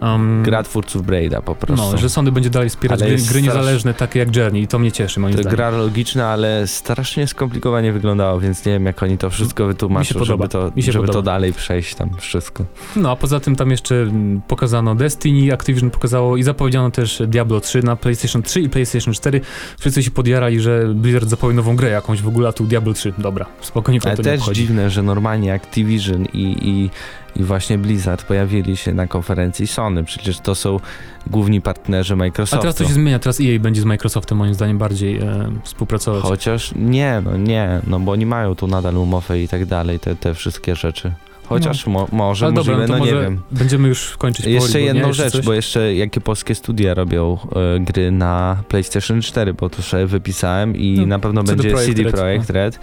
Um, 0.00 0.42
Gra 0.42 0.62
twórców 0.62 1.06
Braida 1.06 1.42
po 1.42 1.54
prostu. 1.54 1.90
No, 1.92 1.98
że 1.98 2.08
Sony 2.08 2.32
będzie 2.32 2.50
dalej 2.50 2.68
wspierać 2.68 3.00
gry, 3.00 3.16
gry 3.28 3.42
niezależne, 3.42 3.94
takie 3.94 4.18
jak 4.18 4.36
Journey 4.36 4.62
i 4.62 4.68
to 4.68 4.78
mnie 4.78 4.92
cieszy, 4.92 5.20
moim 5.20 5.34
to 5.34 5.42
zdaniem. 5.42 5.56
gra 5.56 5.70
logiczna, 5.70 6.28
ale 6.28 6.66
strasznie 6.66 7.26
skomplikowanie 7.26 7.92
wyglądało, 7.92 8.40
więc 8.40 8.66
nie 8.66 8.72
wiem 8.72 8.86
jak 8.86 9.02
oni 9.02 9.18
to 9.18 9.30
wszystko 9.30 9.66
wytłumaczą, 9.66 10.24
żeby, 10.24 10.48
to, 10.48 10.72
żeby 10.76 11.08
to 11.08 11.22
dalej 11.22 11.52
przejść 11.52 11.94
tam 11.94 12.10
wszystko. 12.18 12.64
No, 12.96 13.10
a 13.10 13.16
poza 13.16 13.40
tym 13.40 13.56
tam 13.56 13.70
jeszcze 13.70 13.94
mm, 13.94 14.40
pokazano 14.48 14.94
Destiny, 14.94 15.52
Activision 15.52 15.90
pokazało 15.90 16.36
i 16.36 16.42
zapowiedziano 16.42 16.90
też 16.90 17.22
Diablo 17.26 17.60
3 17.60 17.82
na 17.82 17.96
PlayStation 17.96 18.42
3 18.42 18.60
i 18.60 18.68
PlayStation 18.68 19.14
4. 19.14 19.40
Wszyscy 19.78 20.02
się 20.02 20.10
podjarali, 20.10 20.60
że 20.60 20.94
Blizzard 20.94 21.28
zapowie 21.28 21.54
nową 21.54 21.76
grę 21.76 21.90
jakąś 21.90 22.22
w 22.22 22.28
ogóle, 22.28 22.48
a 22.48 22.52
tu 22.52 22.64
Diablo 22.64 22.92
3. 22.92 23.12
Dobra, 23.18 23.46
spokojnie, 23.60 24.00
Ale 24.04 24.16
to 24.16 24.22
też 24.22 24.42
dziwne, 24.52 24.90
że 24.90 25.02
normalnie 25.02 25.54
Activision 25.54 26.24
i, 26.24 26.56
i, 26.62 26.90
i 27.38 27.42
właśnie 27.42 27.78
Blizzard 27.78 28.22
pojawili 28.22 28.76
się 28.76 28.94
na 28.94 29.06
konferencji 29.06 29.66
Sony, 29.66 30.04
przecież 30.04 30.40
to 30.40 30.54
są 30.54 30.80
główni 31.26 31.60
partnerzy 31.60 32.12
A 32.12 32.16
Microsoftu. 32.16 32.62
teraz 32.62 32.76
to 32.76 32.84
się 32.84 32.92
zmienia, 32.92 33.18
teraz 33.18 33.40
EA 33.40 33.58
będzie 33.60 33.80
z 33.80 33.84
Microsoftem 33.84 34.38
moim 34.38 34.54
zdaniem 34.54 34.78
bardziej 34.78 35.18
e, 35.18 35.50
współpracować. 35.64 36.22
Chociaż 36.22 36.72
nie, 36.76 37.22
no 37.24 37.36
nie, 37.36 37.80
no 37.86 38.00
bo 38.00 38.12
oni 38.12 38.26
mają 38.26 38.54
tu 38.54 38.66
nadal 38.66 38.96
umowę 38.96 39.40
i 39.40 39.48
tak 39.48 39.66
dalej, 39.66 40.00
te, 40.00 40.16
te 40.16 40.34
wszystkie 40.34 40.76
rzeczy. 40.76 41.12
Chociaż 41.48 41.86
mo, 41.86 42.08
może, 42.12 42.46
Ale 42.46 42.54
dobra, 42.54 42.76
możliwe, 42.76 42.92
no 42.92 42.98
to 42.98 42.98
no 42.98 43.12
może 43.12 43.16
nie 43.16 43.22
wiem. 43.22 43.40
będziemy 43.50 43.88
już 43.88 44.16
kończyć 44.16 44.44
powoli, 44.46 44.54
Jeszcze 44.62 44.78
nie? 44.78 44.84
jedną 44.84 45.08
Jeszcze 45.08 45.22
rzecz, 45.22 45.32
coś? 45.32 45.44
bo 45.44 45.52
jeszcze 45.52 45.94
jakie 45.94 46.20
polskie 46.20 46.54
studia 46.54 46.94
robią 46.94 47.38
e, 47.76 47.80
gry 47.80 48.10
na 48.10 48.56
PlayStation 48.68 49.22
4, 49.22 49.54
bo 49.54 49.70
tu 49.70 49.82
sobie 49.82 50.06
wypisałem 50.06 50.76
i 50.76 50.98
No, 51.00 51.06
na 51.06 51.18
pewno 51.18 51.42
będzie 51.42 51.70
Projekt 51.70 51.88
CD 51.96 52.02
Red, 52.02 52.14
Projekt 52.14 52.50
Red, 52.50 52.78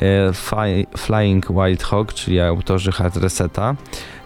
e, 0.00 0.32
Fly, 0.32 0.86
Flying 0.96 1.46
Wild 1.52 1.82
Hawk, 1.82 2.12
czyli 2.14 2.40
autorzy 2.40 2.92
Hard 2.92 3.16
Reseta, 3.16 3.74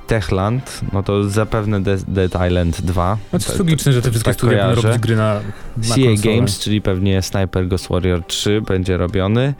Techland, 0.07 0.81
no 0.93 1.03
to 1.03 1.25
zapewne 1.29 1.81
Dead, 1.81 2.03
Dead 2.09 2.33
Island 2.49 2.81
2. 2.81 3.11
No 3.11 3.17
to 3.31 3.37
jest 3.37 3.49
Tak- 3.49 3.59
logiczne, 3.59 3.93
że 3.93 3.99
te 3.99 4.05
tak 4.05 4.13
wszystkie 4.13 4.33
studia 4.33 4.57
będą 4.57 4.69
kojarzę. 4.71 4.89
robić 4.89 5.03
gry 5.03 5.17
na, 5.17 5.35
na 5.77 5.83
CA 5.83 5.95
konsolę. 5.95 6.35
Games, 6.37 6.59
czyli 6.59 6.81
pewnie 6.83 7.23
Sniper 7.23 7.69
Ghost 7.69 7.89
Warrior 7.89 8.23
3 8.27 8.61
będzie 8.69 8.97
robiony. 8.97 9.55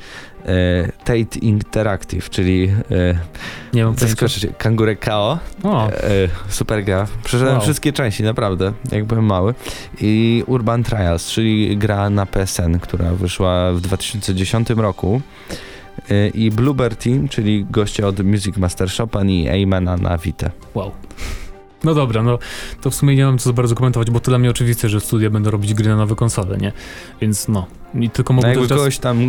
E, 0.47 0.93
Tate 1.05 1.39
Interactive, 1.43 2.31
czyli 2.31 2.71
e, 2.91 3.19
Nie 3.75 3.85
mam 3.85 3.95
zaskoczyć, 3.97 4.47
Kangure 4.59 4.97
KO. 4.97 5.39
O, 5.63 5.89
E, 5.91 5.93
super 6.49 6.85
gra. 6.85 7.07
Przeszedłem 7.25 7.55
Wow. 7.55 7.63
wszystkie 7.63 7.93
części, 7.93 8.23
naprawdę, 8.23 8.73
jak 8.93 9.05
byłem 9.05 9.25
mały. 9.25 9.55
I 10.01 10.45
Urban 10.47 10.83
Trials, 10.83 11.27
czyli 11.31 11.77
gra 11.77 12.11
na 12.11 12.27
PSN, 12.27 12.79
która 12.81 13.11
wyszła 13.13 13.73
w 13.73 13.81
2010 13.81 14.71
roku. 14.71 15.21
I 16.35 16.51
Bluebird 16.51 17.05
Team, 17.05 17.29
czyli 17.29 17.67
goście 17.71 18.07
od 18.07 18.21
Music 18.25 18.57
Master 18.57 18.91
Shopa 18.91 19.25
i 19.25 19.49
Aimana 19.49 19.97
na 19.97 20.19
Vita. 20.19 20.51
wow. 20.75 20.91
No 21.85 21.95
dobra, 21.95 22.23
no 22.23 22.39
to 22.81 22.91
w 22.91 22.95
sumie 22.95 23.17
nie 23.17 23.25
mam 23.25 23.39
co 23.39 23.45
za 23.51 23.53
bardzo 23.53 23.75
komentować, 23.75 24.11
bo 24.11 24.21
to 24.21 24.31
dla 24.31 24.39
mnie 24.39 24.51
oczywiste, 24.51 24.89
że 24.89 25.01
studia 25.01 25.31
będą 25.31 25.51
robić 25.51 25.75
gry 25.75 25.89
na 25.89 25.97
nowe 25.97 26.15
konsole, 26.17 26.57
nie? 26.57 26.73
Więc 27.21 27.49
no, 27.49 27.67
i 27.95 28.11
tylko 28.11 28.33
No 28.33 28.37
mogę 28.37 28.49
jakby 28.49 28.63
też 28.63 28.69
czas... 28.69 28.79
kogoś 28.79 28.99
tam 28.99 29.19
e, 29.21 29.25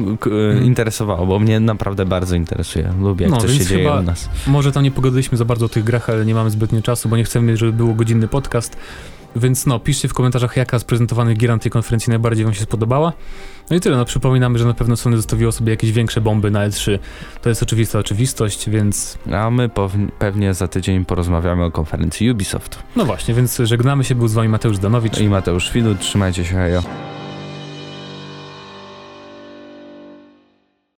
Mhm. 0.50 0.64
interesowało, 0.66 1.26
bo 1.26 1.40
mnie 1.40 1.60
naprawdę 1.60 2.06
bardzo 2.06 2.36
interesuje. 2.36 2.94
Lubię, 3.02 3.24
jak 3.26 3.32
No, 3.34 3.42
coś 3.42 3.58
się 3.58 3.66
dzieje 3.66 3.92
u 3.92 4.04
nas. 4.04 4.30
Może 4.48 4.72
tam 4.72 4.84
nie 4.84 4.92
pogadaliśmy 4.92 5.38
za 5.38 5.46
bardzo 5.46 5.66
o 5.66 5.70
tych 5.70 5.84
grach, 5.84 6.10
ale 6.10 6.26
nie 6.26 6.34
mamy 6.36 6.50
zbytnio 6.50 6.82
czasu, 6.82 7.10
bo 7.10 7.18
nie 7.18 7.24
chcemy, 7.24 7.58
żeby 7.58 7.74
było 7.74 7.94
godzinny 7.94 8.28
podcast. 8.28 8.78
Więc 9.36 9.66
no, 9.66 9.80
piszcie 9.80 10.08
w 10.08 10.14
komentarzach, 10.14 10.58
jaka 10.58 10.80
z 10.80 10.84
prezentowanych 10.84 11.38
gier 11.38 11.50
na 11.50 11.58
tej 11.58 11.72
konferencji 11.72 12.10
najbardziej 12.10 12.46
wam 12.46 12.54
się 12.54 12.62
spodobała. 12.62 13.14
No 13.70 13.76
i 13.76 13.80
tyle, 13.80 13.98
no 13.98 14.06
przypominamy, 14.06 14.60
że 14.60 14.66
na 14.66 14.74
pewno 14.74 14.98
Sony 14.98 15.18
zostawiło 15.18 15.52
sobie 15.52 15.72
jakieś 15.72 15.92
większe 15.92 16.22
bomby 16.22 16.52
na 16.52 16.70
E3. 16.70 17.00
To 17.42 17.50
jest 17.50 17.64
oczywista 17.64 18.00
oczywistość, 18.00 18.70
więc 18.70 19.18
A 19.34 19.50
my 19.52 19.70
pewnie 20.20 20.54
za 20.54 20.68
tydzień 20.68 21.06
porozmawiamy 21.06 21.64
o 21.64 21.72
konferencji 21.72 22.32
Ubisoft. 22.32 22.80
no 22.96 23.06
właśnie, 23.06 23.34
więc 23.34 23.58
żegnamy 23.64 24.04
się, 24.04 24.16
był 24.16 24.28
z 24.28 24.34
wami 24.34 24.50
Mateusz 24.50 24.78
Danowicz. 24.78 25.18
I 25.20 25.30
Mateusz 25.30 25.72
Widut, 25.74 26.00
trzymajcie 26.00 26.46
się, 26.46 26.56
hejo. 26.56 26.84